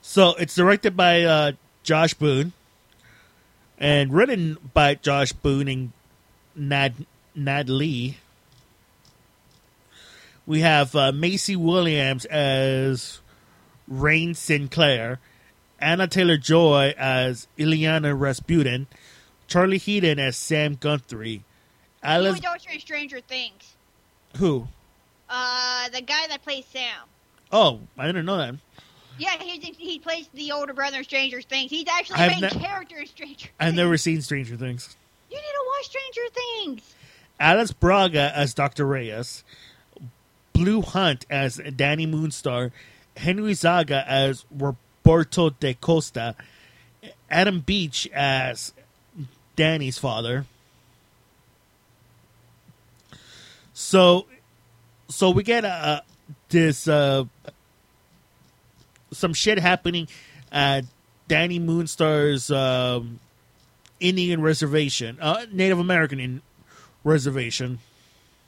[0.00, 1.52] So it's directed by uh,
[1.82, 2.52] Josh Boone
[3.78, 5.92] and written by Josh Boone and
[6.54, 8.18] Nad Nad Lee.
[10.46, 13.20] We have uh, Maisie Williams as
[13.90, 15.18] Rahne Sinclair,
[15.82, 18.86] Anya Taylor Joy as Illyana Rasputin,
[19.48, 21.42] Charlie Heaton as Sam Guthrie,
[22.02, 22.38] Alice.
[22.38, 23.74] He was Stranger Things.
[24.38, 24.68] Who?
[25.28, 27.06] Uh, the guy that plays Sam.
[27.50, 28.54] Oh, I didn't know that.
[29.18, 31.70] Yeah, he he plays the older brother in Stranger Things.
[31.70, 33.48] He's actually the main ne- character in Stranger.
[33.60, 33.76] I've Things.
[33.76, 34.96] never seen Stranger Things.
[35.30, 36.94] You need to watch Stranger Things.
[37.38, 38.86] Alice Braga as Dr.
[38.86, 39.42] Reyes,
[40.52, 42.70] Blu Hunt as Dani Moonstar,
[43.16, 44.44] Henry Zaga as
[45.04, 46.36] Roberto da Costa,
[47.28, 48.72] Adam Beach as
[49.56, 50.46] Dani's father.
[53.74, 54.26] So,
[55.08, 56.02] so we get uh,
[56.48, 57.24] this uh,
[59.12, 60.08] some shit happening
[60.52, 60.84] at
[61.28, 63.18] Dani Moonstar's um,
[63.98, 66.42] Indian reservation, uh, Native American in
[67.02, 67.78] reservation.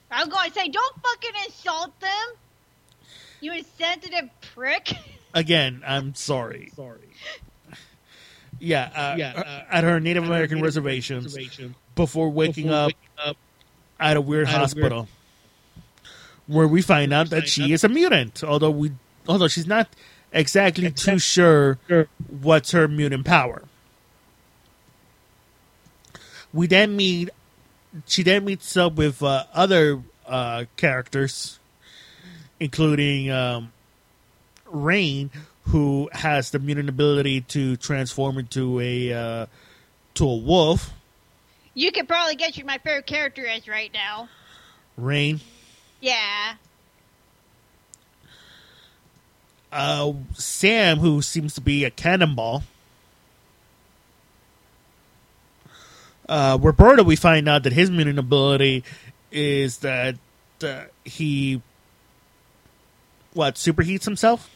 [0.09, 2.27] I was going to say, don't fucking insult them,
[3.41, 4.93] you insensitive prick.
[5.35, 6.71] Again, I'm sorry.
[6.75, 6.99] Sorry.
[8.57, 9.33] Yeah, uh, yeah.
[9.35, 13.37] Uh, at her Native American Native reservations, reservation before waking before up, waking up
[13.99, 14.97] at a weird at hospital.
[14.97, 15.09] A weird
[16.47, 18.43] where we find out that she is a mutant.
[18.43, 18.91] Although we,
[19.27, 19.89] although she's not
[20.31, 21.79] exactly too sure
[22.41, 23.63] what's her mutant power.
[26.53, 27.29] We then meet.
[28.05, 31.59] She then meets up with uh, other uh, characters,
[32.59, 33.71] including um,
[34.71, 35.29] Rahne,
[35.63, 39.45] who has the mutant ability to transform into a uh,
[40.15, 40.91] to a wolf.
[41.73, 44.29] You could probably guess who my favorite character is right now.
[44.99, 45.41] Rahne.
[45.99, 46.55] Yeah.
[49.71, 52.63] Uh, Sam, who seems to be a cannonball.
[56.29, 58.83] Uh, Roberto, we find out that his mutant ability
[59.31, 60.15] is that
[60.63, 61.61] uh, he
[63.33, 64.49] what superheats himself.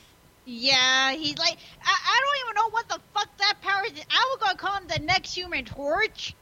[0.52, 3.92] Yeah, he's like I, I don't even know what the fuck that power is.
[4.10, 6.34] I was gonna call him the next Human Torch,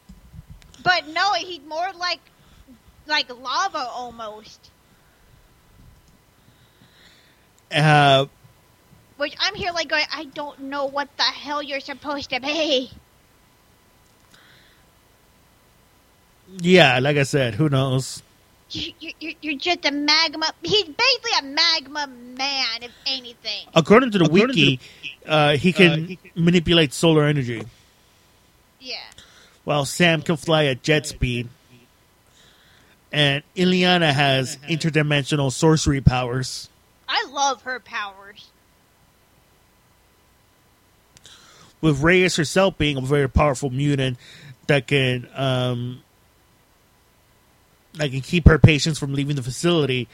[0.81, 2.21] but no, he's more like
[3.05, 4.71] like lava almost.
[7.69, 8.27] Uh,
[9.17, 12.89] Which I'm here like going, I don't know what the hell you're supposed to be.
[16.61, 18.23] yeah, like I said, who knows?
[18.71, 20.51] You, you, you- you're just a magma.
[20.61, 23.65] He's basically a magma man, if anything.
[23.73, 24.79] According to the According to wiki,
[25.25, 27.63] uh, he can he can- manipulate solar energy,
[28.81, 28.97] Yeah.
[29.63, 31.47] while Sam can fly at jet speed.
[33.11, 36.67] And Illyana has interdimensional sorcery powers.
[37.07, 38.49] I love her powers.
[41.79, 44.17] with Reyes herself being a very powerful mutant
[44.65, 46.01] that can um
[47.97, 50.07] that can keep her patients from leaving the facility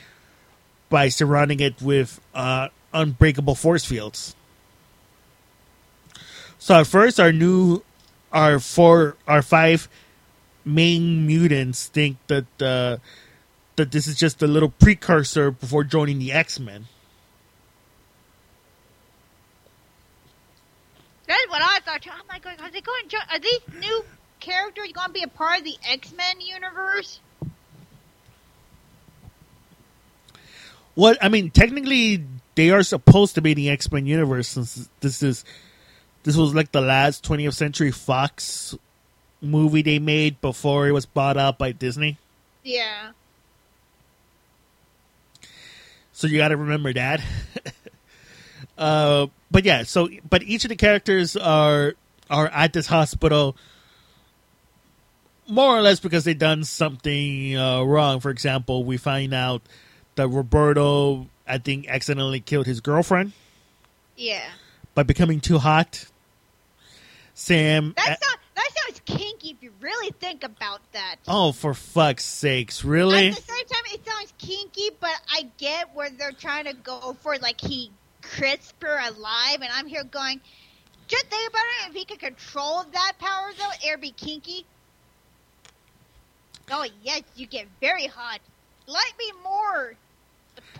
[0.89, 4.35] by surrounding it with uh, unbreakable force fields.
[6.59, 7.83] So at first, our new
[8.31, 9.89] our four our five
[10.65, 12.97] main mutants think that uh,
[13.75, 16.85] that this is just a little precursor before joining the X Men.
[21.27, 22.05] That's what I thought.
[22.07, 23.07] I'm like, are they going?
[23.09, 24.05] To, are these new
[24.39, 27.19] characters going to be a part of the X Men universe?
[30.95, 32.25] What I mean, technically,
[32.55, 35.43] they are supposed to be in the X Men universe since this is
[36.23, 38.75] this was like the last 20th Century Fox
[39.41, 42.17] movie they made before it was bought out by Disney.
[42.63, 43.11] Yeah.
[46.13, 47.21] So you got to remember that.
[48.77, 51.95] uh, but yeah, so but each of the characters are
[52.29, 53.57] are at this hospital
[55.47, 58.19] more or less because they've done something uh, wrong.
[58.19, 59.61] For example, we find out
[60.15, 63.33] that Roberto, I think, accidentally killed his girlfriend
[64.15, 64.47] Yeah.
[64.93, 66.05] by becoming too hot.
[67.33, 71.15] Sam, That sounds that sounds kinky if you really think about that.
[71.27, 73.29] oh for fuck's sakes, really?
[73.29, 77.17] At the same time, it sounds kinky, but I get where they're trying to go
[77.21, 77.89] for like he
[78.21, 80.41] crisp her alive, and I'm here going.
[81.07, 81.89] Just think about it.
[81.89, 84.65] If he could control that power, though, it'd be kinky.
[86.71, 88.39] Oh yes, you get very hot.
[88.87, 89.95] Light me more.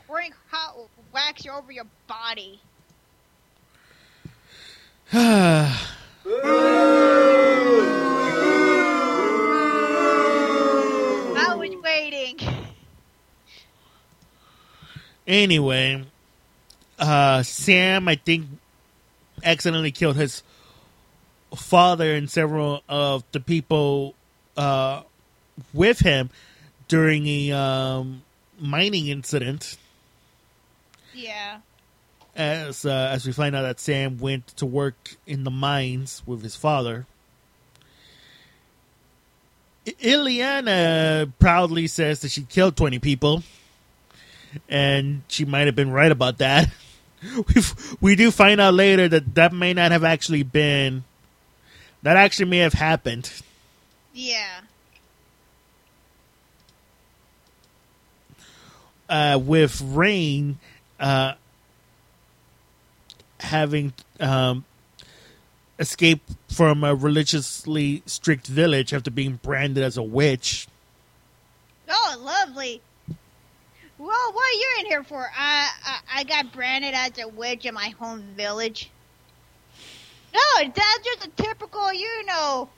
[0.08, 0.76] Pouring hot
[1.14, 2.60] wax over your body.
[5.14, 5.80] I
[11.56, 12.40] was waiting.
[15.28, 16.04] Anyway,
[17.00, 18.48] uh, Sam, I think,
[19.44, 20.44] accidentally killed his
[21.56, 24.16] father and several of the people
[24.58, 25.04] uh,
[25.74, 26.30] with him
[26.88, 28.24] during a um,
[28.60, 29.78] mining incident.
[31.14, 31.60] Yeah.
[32.36, 36.42] As uh, as we find out that Sam went to work in the mines with
[36.42, 37.06] his father.
[39.86, 43.44] Illyana proudly says that she killed twenty people,
[44.68, 46.70] and she might have been right about that.
[47.24, 47.62] We
[48.02, 51.06] we do find out later that that may not have actually been.
[52.02, 53.32] That actually may have happened.
[54.14, 54.60] Yeah.
[59.14, 60.56] uh, with Rahne
[61.04, 61.34] uh,
[63.42, 64.64] having um,
[65.78, 70.68] escaped from a religiously strict village after being branded as a witch.
[71.90, 72.82] Oh, lovely.
[73.98, 75.30] Well, what are you in here for?
[75.38, 78.90] I, I I got branded as a witch in my home village.
[80.34, 82.70] No, that's just a typical, you know.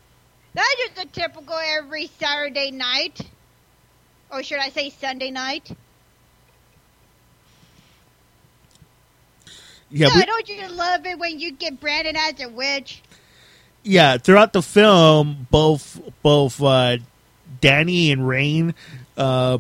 [0.54, 3.22] That's just a typical every Saturday night.
[4.32, 5.72] Or should I say Sunday night?
[9.90, 13.02] Yeah, no, we, don't you love it when you get branded as a witch?
[13.84, 14.18] yeah.
[14.18, 16.98] Throughout the film, both both uh,
[17.62, 18.74] Dani and Rahne
[19.18, 19.60] uh,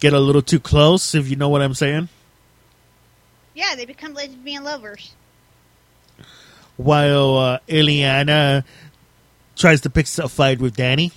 [0.00, 2.08] get a little too close, if you know what I'm saying.
[3.54, 5.14] Yeah, they become lesbian lovers.
[6.76, 8.64] While uh, Illyana
[9.54, 11.12] tries to pick a fight with Dani.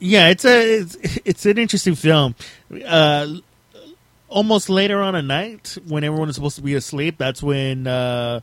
[0.00, 2.34] Yeah, it's a it's, it's an interesting film.
[2.86, 3.34] Uh,
[4.28, 8.40] almost later on at night, when everyone is supposed to be asleep, that's when uh,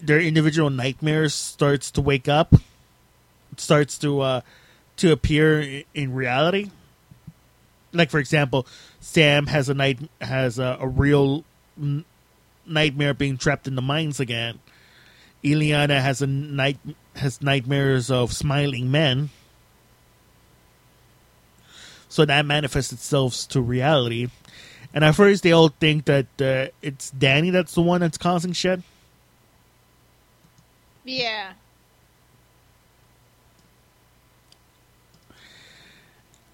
[0.00, 2.54] their individual nightmares starts to wake up,
[3.56, 4.40] starts to uh,
[4.96, 6.70] to appear in reality.
[7.92, 8.66] Like for example,
[8.98, 11.44] Sam has a night has a, a real
[11.80, 12.04] n-
[12.66, 14.58] nightmare being trapped in the mines again.
[15.44, 16.78] Illyana has a night
[17.16, 19.30] has nightmares of smiling men.
[22.08, 24.28] So that manifests itself to reality.
[24.92, 28.52] And at first, they all think that uh, it's Dani that's the one that's causing
[28.52, 28.80] shit.
[31.04, 31.54] Yeah.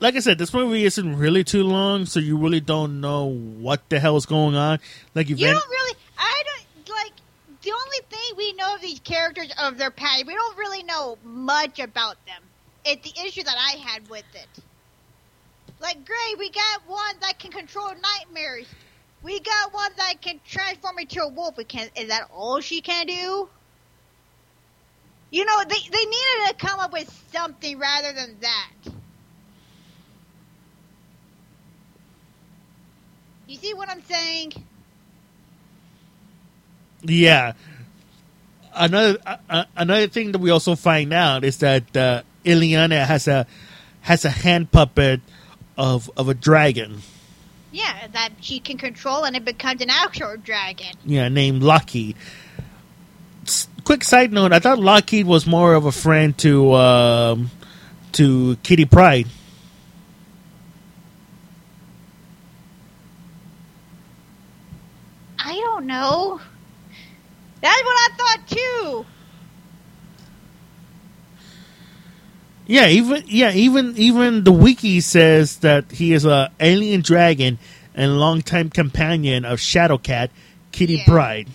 [0.00, 3.86] Like I said, this movie isn't really too long, so you really don't know what
[3.90, 4.78] the hell is going on.
[5.14, 5.94] Like you don't really.
[6.16, 6.42] I
[7.62, 10.26] the only thing we know of these characters of their past.
[10.26, 12.42] We don't really know much about them.
[12.84, 14.62] It's the issue that I had with it.
[15.80, 18.66] Like, great, we got one that can control nightmares.
[19.22, 21.56] We got one that can transform into a wolf.
[21.56, 21.88] We can.
[21.96, 23.48] Is that all she can do?
[25.30, 28.70] You know, they they needed to come up with something rather than that.
[33.46, 34.52] You see what I'm saying?
[37.02, 37.52] Yeah.
[38.74, 43.46] Another uh, another thing that we also find out is that uh, Illyana has a
[44.02, 45.20] has a hand puppet
[45.76, 47.02] of of a dragon.
[47.72, 50.94] Yeah, that she can control, and it becomes an actual dragon.
[51.04, 52.16] Yeah, named Lockheed.
[53.44, 57.50] S- quick side note: I thought Lockheed was more of a friend to um,
[58.12, 59.26] to Kitty Pryde.
[65.38, 66.40] I don't know.
[67.60, 69.06] That's what I thought too.
[72.66, 77.58] Yeah, even yeah, even even the wiki says that he is a alien dragon
[77.94, 80.30] and longtime companion of Shadowcat,
[80.70, 81.04] Kitty Yeah.
[81.06, 81.48] Pryde.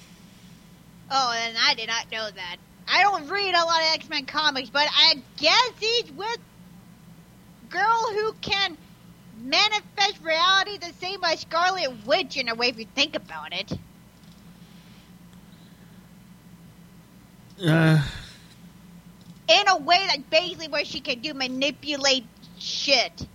[1.09, 2.57] Oh, and I did not know that.
[2.87, 6.37] I don't read a lot of X Men comics, but I guess he's with
[7.69, 8.77] girl who can
[9.41, 13.71] manifest reality the same as Scarlet Witch in a way if you think about it.
[17.63, 18.01] Uh,
[19.47, 22.25] In a way that basically where she can do manipulate
[22.59, 23.27] shit.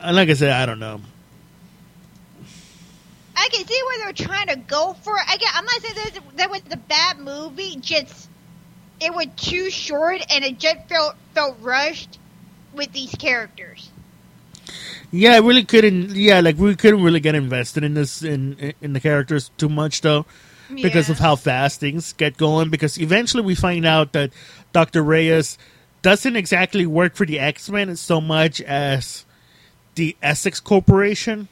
[0.00, 1.00] and like I said, I don't know.
[3.36, 5.14] I can see where they're trying to go for.
[5.16, 5.34] it.
[5.34, 7.76] Again, I'm not saying that that was a bad movie.
[7.76, 8.28] Just
[9.00, 12.18] it was too short, and it just felt felt rushed
[12.72, 13.90] with these characters.
[15.10, 16.10] Yeah, I really couldn't.
[16.10, 20.00] Yeah, like we couldn't really get invested in this in in the characters too much
[20.00, 20.26] though,
[20.74, 21.12] because Yeah.
[21.12, 22.70] of how fast things get going.
[22.70, 24.30] Because eventually we find out that
[24.72, 25.58] Doctor Reyes
[26.02, 29.24] doesn't exactly work for the X Men so much as
[29.94, 31.48] the Essex Corporation.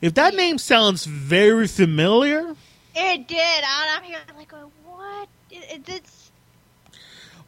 [0.00, 2.56] If that name sounds very familiar,
[2.96, 3.64] It did.
[3.64, 4.52] I'm here like,
[4.84, 5.28] what?
[5.50, 6.30] It, it's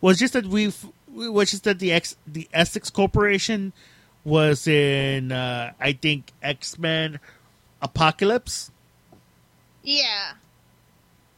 [0.00, 0.76] was just that we've
[1.08, 3.72] was just that the X the Essex Corporation
[4.26, 7.20] was in uh, I think X Men
[7.80, 8.70] Apocalypse.
[9.82, 10.32] yeah.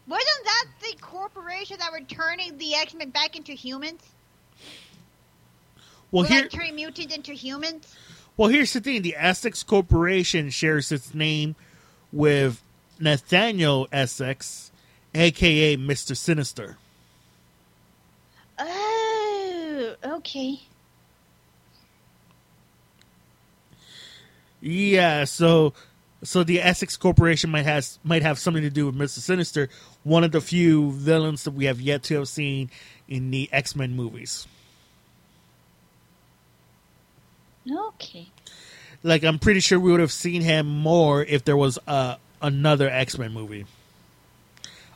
[0.09, 4.01] Wasn't that the corporation that were turning the X Men back into humans?
[6.11, 7.95] Well, Were here turning mutants into humans?
[8.39, 11.57] Well, here's the thing: the Essex Corporation shares its name
[12.11, 12.63] with
[12.99, 14.73] Nathaniel Essex,
[15.15, 16.79] aka Mister Sinister.
[18.59, 20.61] Oh, okay.
[24.61, 25.73] Yeah, so
[26.23, 29.69] so the Essex Corporation might has might have something to do with Mister Sinister,
[30.03, 32.71] one of the few villains that we have yet to have seen
[33.09, 34.47] in the X Men movies.
[37.71, 38.29] Okay.
[39.03, 42.89] Like, I'm pretty sure we would have seen him more if there was uh, another
[42.89, 43.67] X Men movie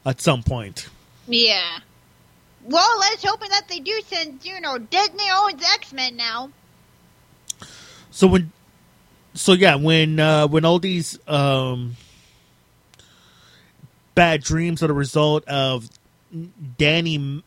[0.05, 0.89] at some point.
[1.28, 1.78] Yeah.
[2.64, 6.51] Well, let's hope that they do since, you know, Disney owns X Men now.
[8.10, 8.52] So when,
[9.35, 11.97] so yeah, when uh, when all these um,
[14.15, 15.89] bad dreams are the result of
[16.79, 17.43] Dani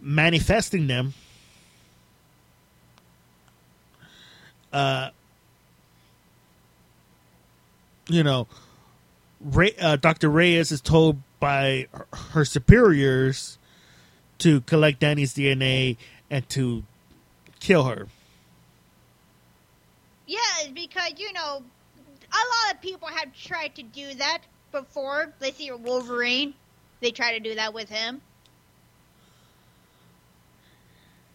[0.00, 1.14] manifesting them,
[4.72, 5.10] uh,
[8.08, 8.46] you know,
[9.80, 10.28] uh, Dr.
[10.28, 11.88] Reyes is told by
[12.32, 13.58] her superiors
[14.38, 15.96] to collect Dani's DNA
[16.30, 16.84] and to
[17.60, 18.06] kill her.
[20.74, 25.32] Because you know, a lot of people have tried to do that before.
[25.40, 26.54] Let's see, Wolverine.
[27.00, 28.22] They try to do that with him.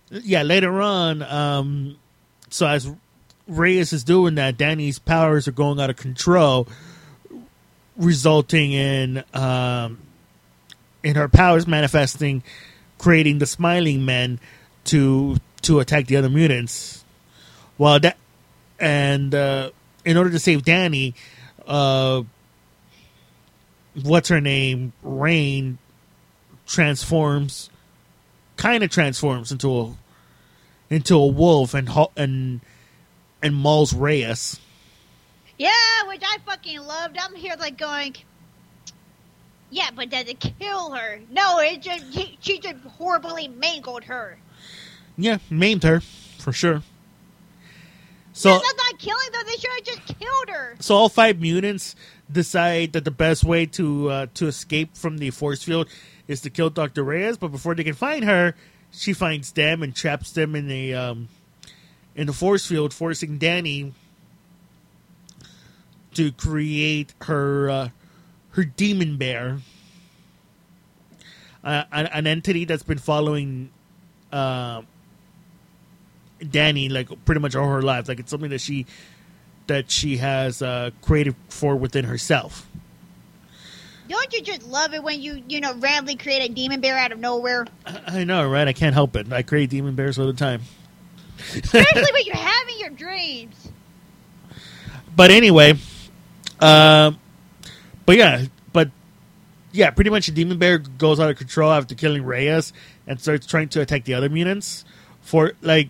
[0.09, 1.97] Yeah, later on, um,
[2.49, 2.89] so as
[3.47, 6.67] Reyes is doing that, Dani's powers are going out of control,
[7.97, 9.99] resulting in um,
[11.03, 12.43] in her powers manifesting,
[12.97, 14.39] creating the Smiling Men
[14.85, 17.03] to to attack the other mutants.
[17.77, 18.17] Well, that
[18.79, 19.71] and uh,
[20.05, 21.13] in order to save Dani,
[21.65, 22.23] uh,
[24.03, 24.93] what's her name?
[25.03, 25.77] Rahne
[26.65, 27.69] transforms,
[28.55, 29.95] kind of transforms into a
[30.89, 32.61] into a wolf and and
[33.41, 34.59] and mauls Reyes.
[35.57, 35.71] Yeah,
[36.07, 37.17] which I fucking loved.
[37.19, 38.15] I'm here like going.
[39.69, 41.19] Yeah, but does it kill her?
[41.29, 44.37] No, it just he, she just horribly mangled her.
[45.17, 46.01] Yeah, maimed her
[46.37, 46.83] for sure.
[48.37, 49.43] So yeah, that's not killing though.
[49.47, 50.75] They should have just killed her.
[50.79, 51.95] so all five mutants
[52.31, 55.87] decide that the best way to uh, to escape from the force field
[56.27, 57.37] is to kill Doctor Reyes.
[57.37, 58.53] But before they can find her,
[58.91, 61.29] she finds them and traps them in a um,
[62.15, 63.93] in the force field, forcing Dani
[66.13, 67.89] to create her uh,
[68.51, 69.61] her demon bear,
[71.63, 73.71] uh, an, an entity that's been following
[74.31, 74.83] uh,
[76.39, 78.07] Dani like pretty much all her life.
[78.07, 78.85] Like it's something that she
[79.67, 82.67] that she has uh, created for within herself.
[84.07, 87.11] Don't you just love it when you you know randomly create a demon bear out
[87.11, 87.65] of nowhere?
[87.85, 88.67] I I know, right?
[88.67, 89.31] I can't help it.
[89.31, 90.61] I create demon bears all the time.
[91.53, 93.69] Especially when you're having your dreams.
[95.15, 95.73] But anyway,
[96.59, 97.19] um,
[98.05, 98.89] but yeah, but
[99.71, 102.73] yeah, pretty much the demon bear goes out of control after killing Reyes
[103.05, 104.85] and starts trying to attack the other mutants.
[105.21, 105.89] For like,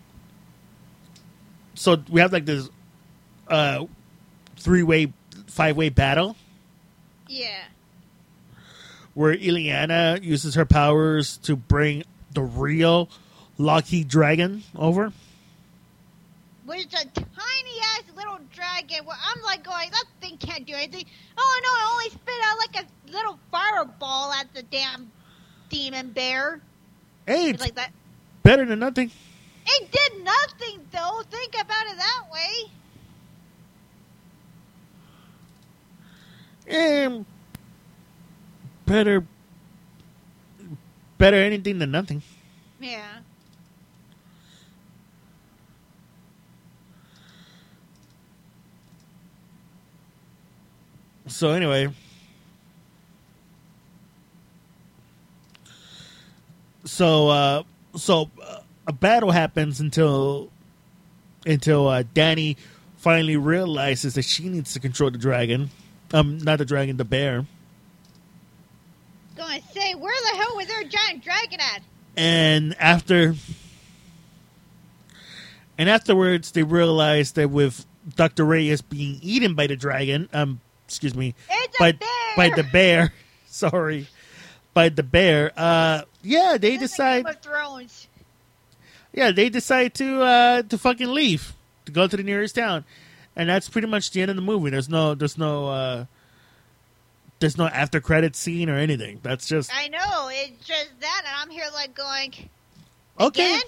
[1.77, 2.69] so we have like this
[3.47, 3.85] uh,
[4.57, 5.13] three way,
[5.47, 6.35] five way battle
[7.27, 7.63] Yeah.
[9.13, 13.09] where Illyana uses her powers to bring the real
[13.57, 15.11] Lockheed Dragon over.
[16.65, 19.05] Which is a tiny ass little dragon.
[19.05, 21.05] Where I'm like going, that thing can't do anything.
[21.37, 25.09] Oh no, it only spit out like a little fireball at the damn
[25.69, 26.59] demon bear.
[27.25, 27.91] Hey, It's it's like that.
[28.43, 29.11] better than nothing.
[29.67, 31.21] It did nothing though.
[31.29, 32.71] Think about it that way.
[37.05, 37.25] Um,
[38.85, 39.23] better,
[41.17, 42.21] better anything than nothing.
[42.79, 43.19] Yeah.
[51.27, 51.89] So anyway,
[56.85, 57.63] so uh,
[57.95, 60.49] so uh, a battle happens until
[61.45, 62.55] until uh, Dani
[62.97, 65.69] finally realizes that she needs to control the dragon.
[66.13, 67.45] Um, not the dragon, the bear.
[69.35, 71.81] Going to say, where the hell was their giant dragon at?
[72.15, 73.35] and after
[75.77, 77.85] and afterwards they realize that with
[78.15, 78.43] Dr.
[78.45, 81.93] Reyes being eaten by the dragon, um excuse me, It's by
[82.35, 83.13] by the bear,
[83.47, 84.07] sorry,
[84.73, 85.51] by the bear.
[85.55, 88.07] Uh yeah, they This decide Thrones.
[89.17, 91.53] Yeah, they decide to uh to fucking leave,
[91.85, 92.85] to go to the nearest town.
[93.35, 94.69] And that's pretty much the end of the movie.
[94.69, 96.05] There's no there's no uh
[97.39, 99.19] there's no after credit scene or anything.
[99.23, 100.29] That's just I know.
[100.31, 102.31] It's just that, and I'm here like going.
[103.19, 103.55] okay.
[103.55, 103.61] Again,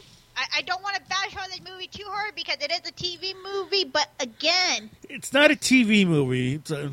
[0.56, 3.34] I, don't want to bash on this movie too hard because it is a TV
[3.44, 6.92] movie, but again, It's not a TV movie, it's a,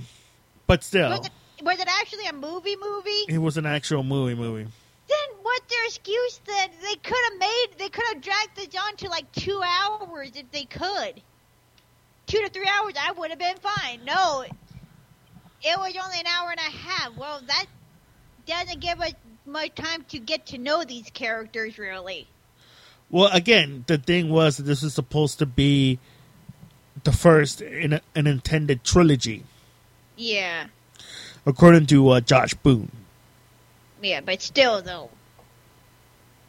[0.67, 1.11] but still.
[1.11, 3.25] was it was it actually a movie movie?
[3.29, 4.67] It was an actual movie movie.
[5.09, 6.71] Then what's their excuse then?
[6.83, 10.51] They could have made, they could have dragged this on to like two hours if
[10.51, 11.23] they could.
[12.27, 14.05] Two to three hours, I would have been fine.
[14.05, 14.45] No,
[15.63, 17.17] it was only an hour and a half.
[17.17, 17.67] Well, that
[18.47, 19.13] doesn't give us
[19.45, 22.27] much time to get to know these characters, really.
[23.11, 26.01] Well, again, the thing was that this was supposed to be
[27.05, 29.45] the first in a, an intended trilogy,
[30.17, 30.67] Yeah,
[31.45, 32.91] according to uh, Josh Boone.
[34.07, 35.11] Yeah, but still, though,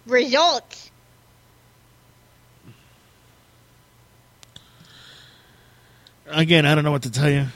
[0.05, 0.91] results.
[6.27, 7.47] Again, I don't know what to tell you.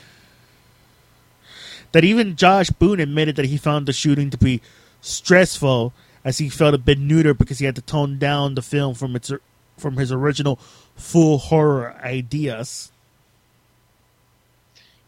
[1.91, 4.61] That even Josh Boone admitted that he found the shooting to be
[5.01, 8.95] stressful, as he felt a bit neuter because he had to tone down the film
[8.95, 9.31] from its
[9.77, 10.57] from his original
[10.95, 12.91] full horror ideas.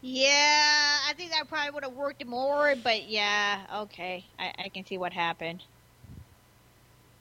[0.06, 4.26] Yeah, I think that probably would have worked more, but yeah, okay.
[4.38, 5.62] I, I can see what happened.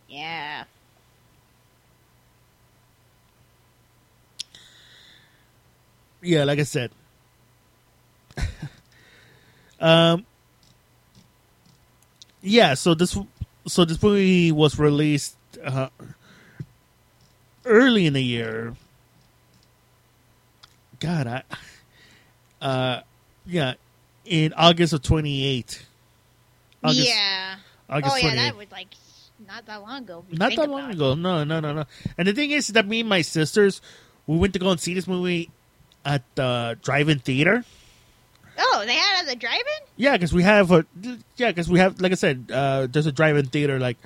[0.10, 0.66] Yeah.
[6.22, 6.92] Yeah, like I said.
[9.80, 10.26] um
[12.42, 13.18] Yeah, so this
[13.66, 15.88] so this movie was released uh,
[17.64, 18.76] early in the year.
[21.00, 21.44] God, I
[22.64, 23.02] uh
[23.46, 23.74] yeah,
[24.26, 25.86] in August of 28.
[26.84, 27.56] August, yeah.
[27.90, 28.36] August oh yeah, 28th.
[28.36, 28.88] that was like
[29.48, 30.26] not that long ago.
[30.32, 30.96] Not that long it.
[30.96, 31.14] ago.
[31.16, 31.86] No, no, no, no.
[32.18, 33.82] And the thing is that me and my sisters,
[34.28, 35.50] we went to go and see this movie
[36.06, 37.64] at the drive-in theater.
[38.58, 39.88] Oh, they had it at the drive-in.
[39.98, 40.86] Yeah, because we have a
[41.36, 43.98] yeah, because we have like I said, uh, there's a drive-in theater like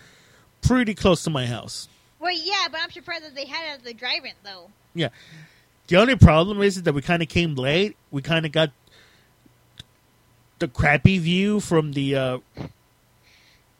[0.62, 1.88] pretty close to my house.
[2.20, 4.72] Well, yeah, but I'm surprised that they had it at the drive-in though.
[4.96, 5.10] Yeah.
[5.88, 7.96] The only problem is that we kind of came late.
[8.12, 8.72] We kind of got
[10.60, 12.16] the crappy view from the.
[12.16, 12.38] Uh,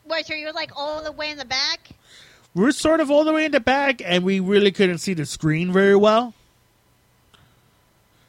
[0.04, 0.26] What?
[0.26, 1.90] So you're like all the way in the back?
[2.54, 5.26] we're sort of all the way in the back, and we really couldn't see the
[5.26, 6.34] screen very well.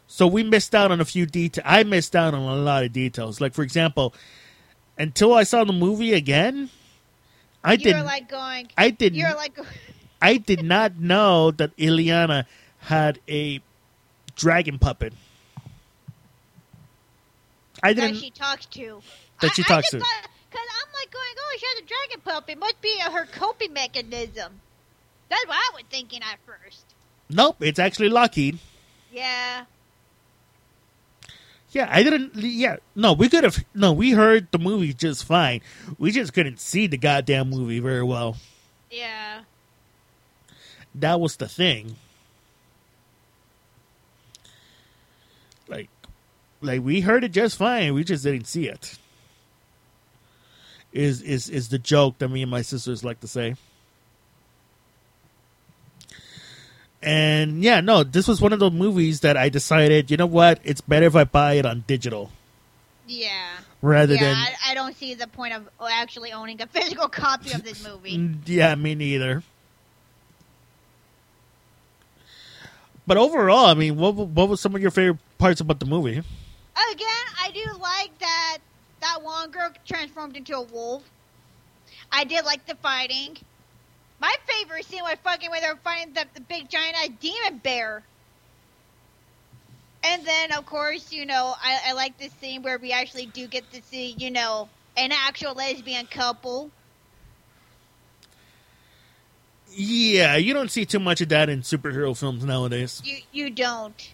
[0.07, 1.65] So we missed out on a few details.
[1.67, 3.39] I missed out on a lot of details.
[3.39, 4.13] Like for example,
[4.97, 6.69] until I saw the movie again,
[7.63, 8.69] I were like going.
[8.77, 9.17] I didn't.
[9.17, 9.57] You're like.
[10.21, 12.45] I did not know that Illyana
[12.79, 13.61] had a
[14.39, 15.13] dragon puppet.
[17.83, 18.15] I didn't.
[18.15, 19.01] That she talks to.
[19.41, 20.05] That she I, talks I to.
[20.49, 22.53] Because I'm like going, oh, she has a dragon puppet.
[22.53, 24.61] It Must be her coping mechanism.
[25.29, 26.83] That's what I was thinking at first.
[27.29, 28.57] Nope, it's actually Lockheed.
[29.11, 29.65] Yeah.
[31.71, 32.35] Yeah, I didn't.
[32.35, 33.63] Yeah, no, we could have.
[33.75, 35.61] No, we heard the movie just fine.
[35.99, 38.37] We just couldn't see the goddamn movie very well.
[38.89, 39.41] Yeah.
[40.95, 41.95] That was the thing.
[45.67, 45.89] Like,
[46.61, 47.93] like we heard it just fine.
[47.93, 48.97] We just didn't see it.
[50.91, 53.55] Is is is the joke that me and my sisters like to say?
[57.01, 60.59] And yeah, no, this was one of the movies that I decided, you know what?
[60.63, 62.29] It's better if I buy it on digital
[63.07, 63.31] Yeah.
[63.81, 67.53] rather yeah, than I, I don't see the point of actually owning a physical copy
[67.53, 68.35] of this movie.
[68.45, 69.43] Yeah, me neither.
[73.07, 76.21] But overall, I mean, what what was some of your favorite parts about the movie?
[76.91, 78.57] Again, I do like that
[79.01, 81.03] that one girl transformed into a wolf.
[82.11, 83.37] I did like the fighting.
[84.19, 88.03] My favorite scene was fucking when they were fighting the, the big giant demon bear.
[90.03, 93.47] And then, of course, you know, I, I like this scene where we actually do
[93.47, 96.71] get to see, you know, an actual lesbian couple.
[99.71, 103.01] Yeah, you don't see too much of that in superhero films nowadays.
[103.05, 104.13] You you don't.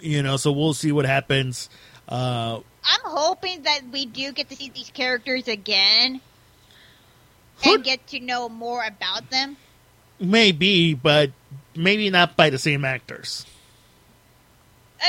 [0.00, 1.68] You know, so we'll see what happens.
[2.08, 6.20] Uh, I'm hoping that we do get to see these characters again
[7.64, 9.56] Who- and get to know more about them.
[10.18, 11.30] maybe, but
[11.74, 13.46] maybe not by the same actors.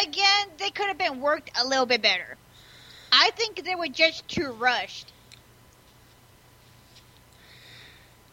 [0.02, 2.38] Again, they could have been worked a little bit better.
[3.12, 5.12] I think they were just too rushed.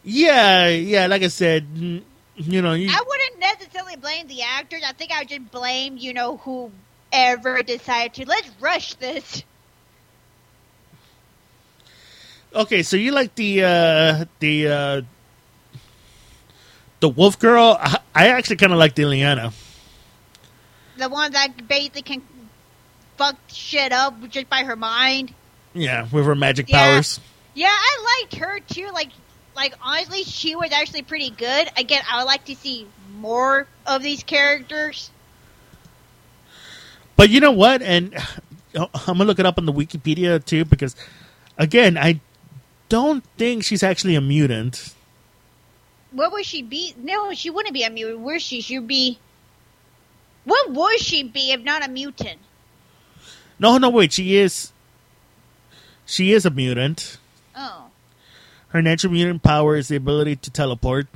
[0.03, 2.03] Yeah, yeah, like I said,
[2.39, 4.81] you know, you, I wouldn't necessarily blame the actors.
[4.85, 9.43] I think I would just blame, you know, whoever decided to let's rush this.
[12.55, 15.01] okay, so you like the uh the uh
[16.99, 17.77] the wolf girl?
[17.79, 19.53] I, I actually kind of like the Illyana.
[20.97, 22.21] The one that basically can
[23.17, 25.33] fuck shit up just by her mind.
[25.73, 26.93] Yeah, with her magic Yeah.
[26.93, 27.19] powers.
[27.53, 28.89] Yeah, I liked her too.
[28.93, 29.09] Like,
[29.59, 31.69] like honestly, she was actually pretty good.
[31.75, 32.87] Again, I would like to see
[33.17, 35.11] more of these characters.
[37.17, 37.81] But you know what?
[37.81, 38.15] And
[38.75, 40.95] oh, I'm gonna look it up on the Wikipedia too because,
[41.57, 42.21] again, I
[42.87, 44.95] don't think she's actually a mutant.
[46.11, 46.95] What would she be?
[46.97, 48.21] No, she wouldn't be a mutant.
[48.21, 48.61] Would she?
[48.61, 49.19] She'd be.
[50.45, 52.39] What would she be if not a mutant?
[53.59, 54.13] No, no, wait.
[54.13, 54.71] She is.
[56.05, 57.18] She is a mutant.
[58.69, 61.07] Her natural mutant power is the ability to teleport,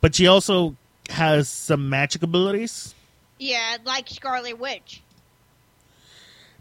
[0.00, 0.76] but she also
[1.10, 2.94] has some magic abilities.
[3.38, 5.02] yeah, like Scarlet Witch.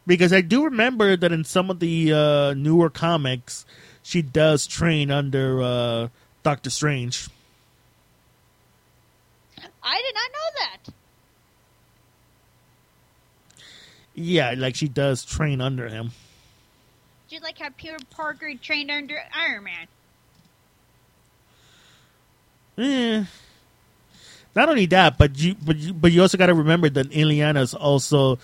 [0.06, 3.66] Because I do remember that in some of the uh, newer comics,
[4.02, 6.08] she does train under uh,
[6.44, 7.30] Doctor Strange.
[9.82, 10.94] I did not know that.
[14.16, 16.12] Yeah, like she does train under him.
[17.34, 19.88] Just like how Peter Parker trained under Iron Man.
[22.78, 23.26] Eh.
[24.56, 27.60] Not only that, but you but you, but you also got to remember that Illyana
[27.62, 28.38] is also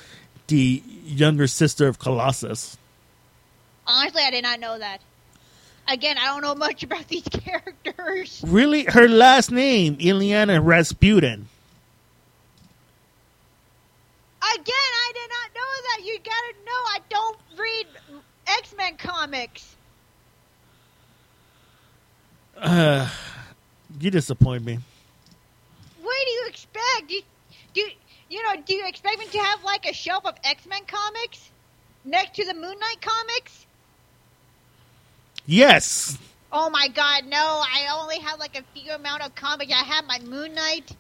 [0.48, 2.80] the younger sister of Colossus.
[3.86, 5.02] Honestly, I did not know that.
[5.88, 8.44] Again, I don't know much about these characters.
[8.48, 11.48] Really, her last name Illyana Rasputin.
[14.42, 16.02] Again, I did not know that.
[16.06, 17.86] You gotta know I don't read
[18.58, 19.76] X Men comics.
[22.58, 23.10] Uh,
[24.00, 24.80] you disappoint me.
[26.02, 27.08] What do you expect?
[27.08, 27.22] Do you,
[27.74, 27.82] do
[28.30, 28.62] you, know?
[28.66, 31.50] Do you expect me to have like a shelf of X Men comics
[32.06, 33.66] next to the Moon Knight comics?
[35.46, 36.18] Yes.
[36.52, 37.38] Oh my God, no!
[37.38, 39.72] I only have like a few amount of comics.
[39.72, 40.96] I have my Moon Knight.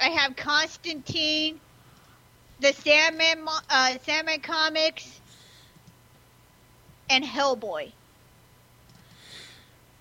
[0.00, 1.60] I have Constantine,
[2.60, 5.20] the Sandman, uh, Sandman comics,
[7.10, 7.92] and Hellboy.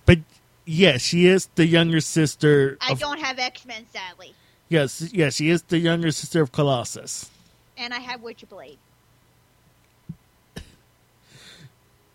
[0.06, 0.20] But
[0.66, 2.78] yes, she is the younger sister.
[2.82, 4.34] I Of, don't have X Men, sadly,
[4.70, 7.30] yes, yes, she is the younger sister of Colossus.
[7.78, 8.78] and I have Witchblade.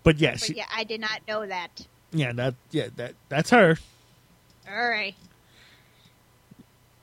[0.03, 1.87] But yeah, But she, yeah, I did not know that.
[2.13, 3.77] yeah, that, yeah, that, that's her.
[4.71, 5.15] All right.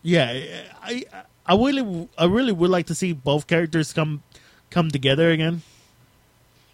[0.02, 1.04] Yeah, I,
[1.46, 4.24] I really, I really would like to see both characters come,
[4.70, 5.62] come together again.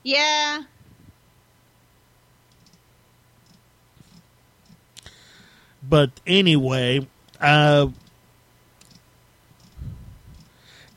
[0.04, 0.64] Yeah.
[5.84, 7.08] But anyway,
[7.40, 7.88] uh,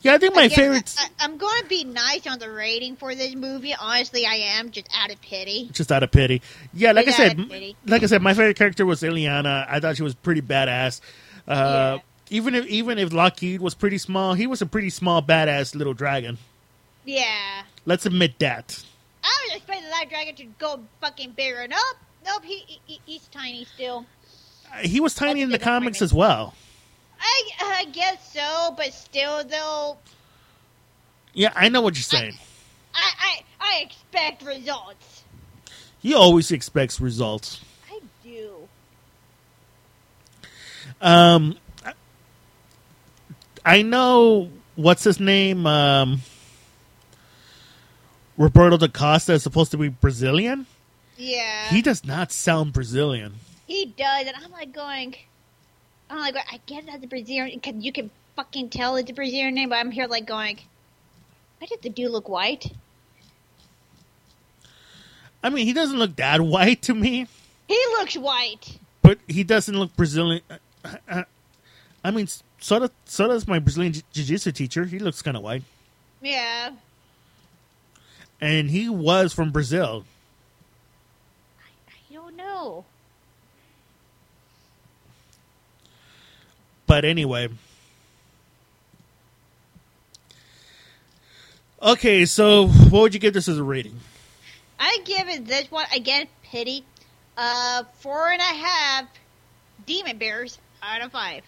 [0.01, 2.95] yeah, I think my Again, favorite, I, I'm going to be nice on the rating
[2.95, 3.73] for this movie.
[3.79, 5.67] Honestly, I am just out of pity.
[5.71, 6.43] just out of pity.
[6.73, 7.75] Yeah, like I said, out of pity.
[7.87, 9.65] like I said, my favorite character was Illyana.
[9.67, 11.01] I thought she was pretty badass.
[11.47, 11.97] Uh, Yeah.
[12.31, 15.93] Even if even if Lockheed was pretty small, he was a pretty small badass little
[15.93, 16.39] dragon.
[17.05, 17.61] Yeah.
[17.85, 18.83] Let's admit that.
[19.23, 21.67] I was expecting that dragon to go fucking bigger.
[21.67, 21.79] Nope.
[22.25, 22.43] Nope.
[22.43, 24.07] He, he he's tiny still.
[24.81, 26.53] He was tiny in the comics as well.
[27.19, 29.97] I I guess so, but still though,
[31.33, 32.37] Yeah, I know what you're saying.
[32.93, 35.23] I I, I expect results.
[36.01, 37.61] He always expects results.
[37.91, 38.67] I do.
[41.01, 41.93] Um, I-
[43.65, 45.65] I know what's his name.
[45.65, 46.21] Um,
[48.37, 50.67] Roberto da Costa is supposed to be Brazilian.
[51.17, 51.69] Yeah.
[51.69, 53.35] He does not sound Brazilian.
[53.67, 55.15] He does, and I'm like going.
[56.09, 59.55] I'm like, I get that the Brazilian, cause you can fucking tell it's a Brazilian
[59.55, 60.59] name, but I'm here like going.
[61.59, 62.71] Why did the dude look white?
[65.43, 67.27] I mean, he doesn't look that white to me,
[67.67, 68.77] He looks white.
[69.01, 70.41] but he doesn't look Brazilian.
[70.83, 71.23] Uh, uh,
[72.03, 72.27] I mean,
[72.59, 74.85] so does, so does my Brazilian jiu- jiu-jitsu teacher.
[74.85, 75.63] He looks kind of white,
[76.21, 76.71] Yeah.
[78.41, 80.05] and he was from Brazil.
[81.59, 82.85] I don't know.
[86.87, 87.49] But anyway.
[91.81, 93.99] Okay, so what would you give this as a rating?
[94.79, 96.27] I give it this one again.
[96.43, 96.83] Pity.
[97.37, 99.05] Uh, four and a half.
[99.85, 101.43] Demon bears out of five.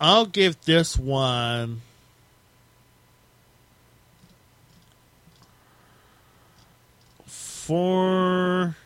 [0.00, 1.82] I'll give this one.
[7.26, 8.76] Four.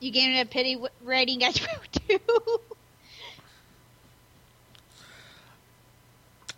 [0.00, 2.60] You gave it a pity rating as well too.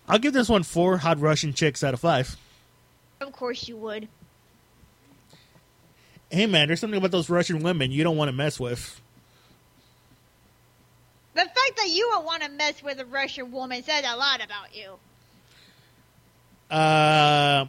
[0.08, 2.36] I'll give this one four hot Russian chicks out of five.
[3.20, 4.08] of course you would.
[6.30, 9.00] Hey man, there's something about those Russian women you don't want to mess with.
[11.34, 14.44] The fact that you would want to mess with a Russian woman says a lot
[14.44, 14.98] about you.
[16.70, 17.66] Uh,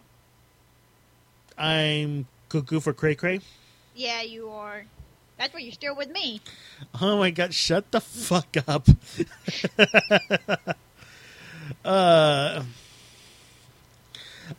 [1.57, 3.39] I'm cuckoo for cray cray.
[3.95, 4.83] Yeah, you are.
[5.41, 6.39] That's why you're still with me.
[7.01, 8.87] Oh my god, shut the fuck up.
[11.85, 12.63] uh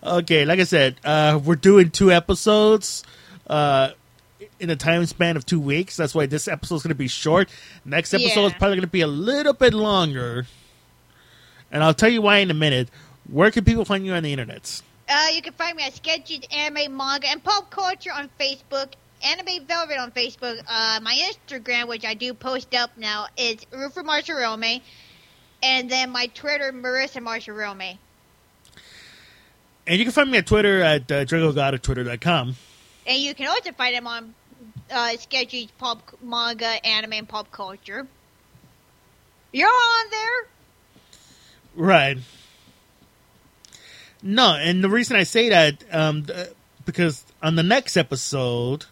[0.02, 3.04] Okay, like I said, uh we're doing two episodes
[3.46, 3.90] uh
[4.58, 5.96] in a time span of 2 weeks.
[5.96, 7.48] That's why this episode is going to be short.
[7.84, 10.46] Next episode is probably going to be a little bit longer.
[11.70, 12.88] And I'll tell you why in a minute.
[13.30, 14.82] Where can people find you on the internet?
[15.08, 18.94] Uh, you can find me at Sketches, Anime, Manga, and Pop Culture on Facebook.
[19.22, 20.62] Anime Velvet on Facebook.
[20.68, 24.82] Uh, my Instagram, which I do post up now, is Rufer Marsharome.
[25.62, 27.98] And then my Twitter, Marissa Marsharome.
[29.86, 32.56] And you can find me at Twitter at uh, DragoGod at twitter.com.
[33.06, 34.34] And you can also find him on
[34.90, 38.06] uh, Sketches, Pop Manga, Anime, and Pop Culture.
[39.52, 40.46] You're on there.
[41.74, 42.18] Right.
[44.22, 46.26] No, and the reason I say that, um,
[46.84, 48.86] because on the next episode,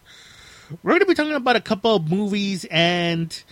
[0.83, 3.43] we're going to be talking about a couple of movies and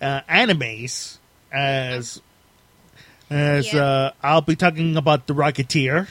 [0.00, 1.18] uh, animes
[1.52, 2.20] as
[3.30, 3.82] as Yeah.
[3.84, 6.08] uh, I'll be talking about the Rocketeer.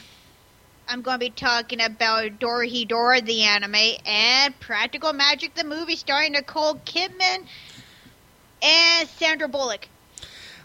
[0.88, 3.74] I'm going to be talking about Dorohedoro, the anime,
[4.04, 7.46] and Practical Magic, the movie starring Nicole Kidman
[8.62, 9.88] and Sandra Bullock.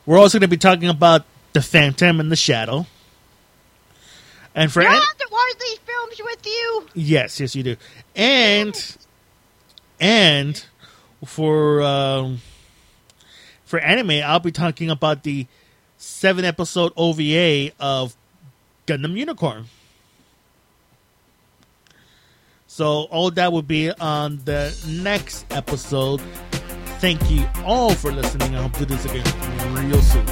[0.06, 1.24] We're also going to be talking about
[1.54, 2.86] the Phantom and the Shadow.
[4.56, 6.88] And for an- have to watch these films with you.
[6.96, 7.76] yes, yes, you do.
[8.16, 8.98] And
[10.00, 10.64] and
[11.26, 12.42] for um,
[13.66, 15.48] for anime, I'll be talking about the
[15.98, 18.16] seven episode OVA of
[18.88, 19.66] Gundam Unicorn.
[22.68, 26.22] So all that will be on the next episode.
[27.00, 28.56] Thank you all for listening.
[28.56, 30.26] I hope to do this again real soon.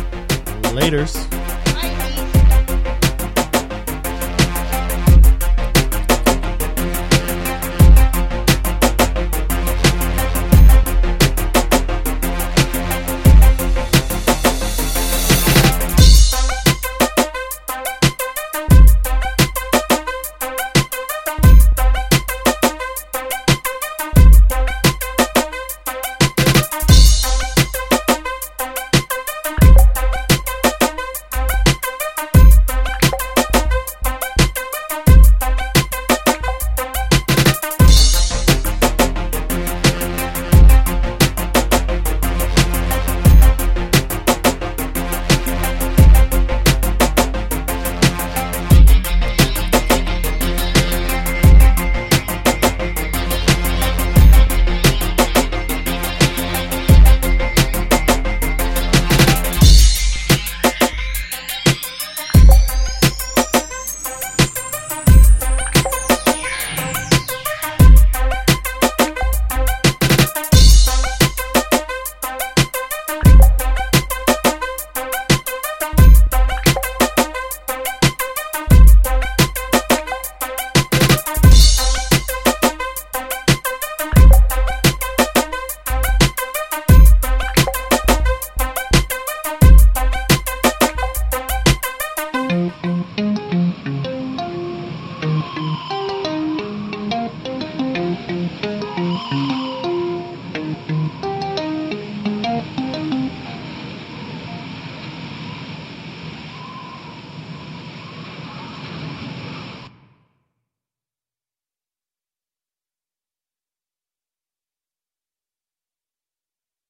[0.74, 1.37] Laters.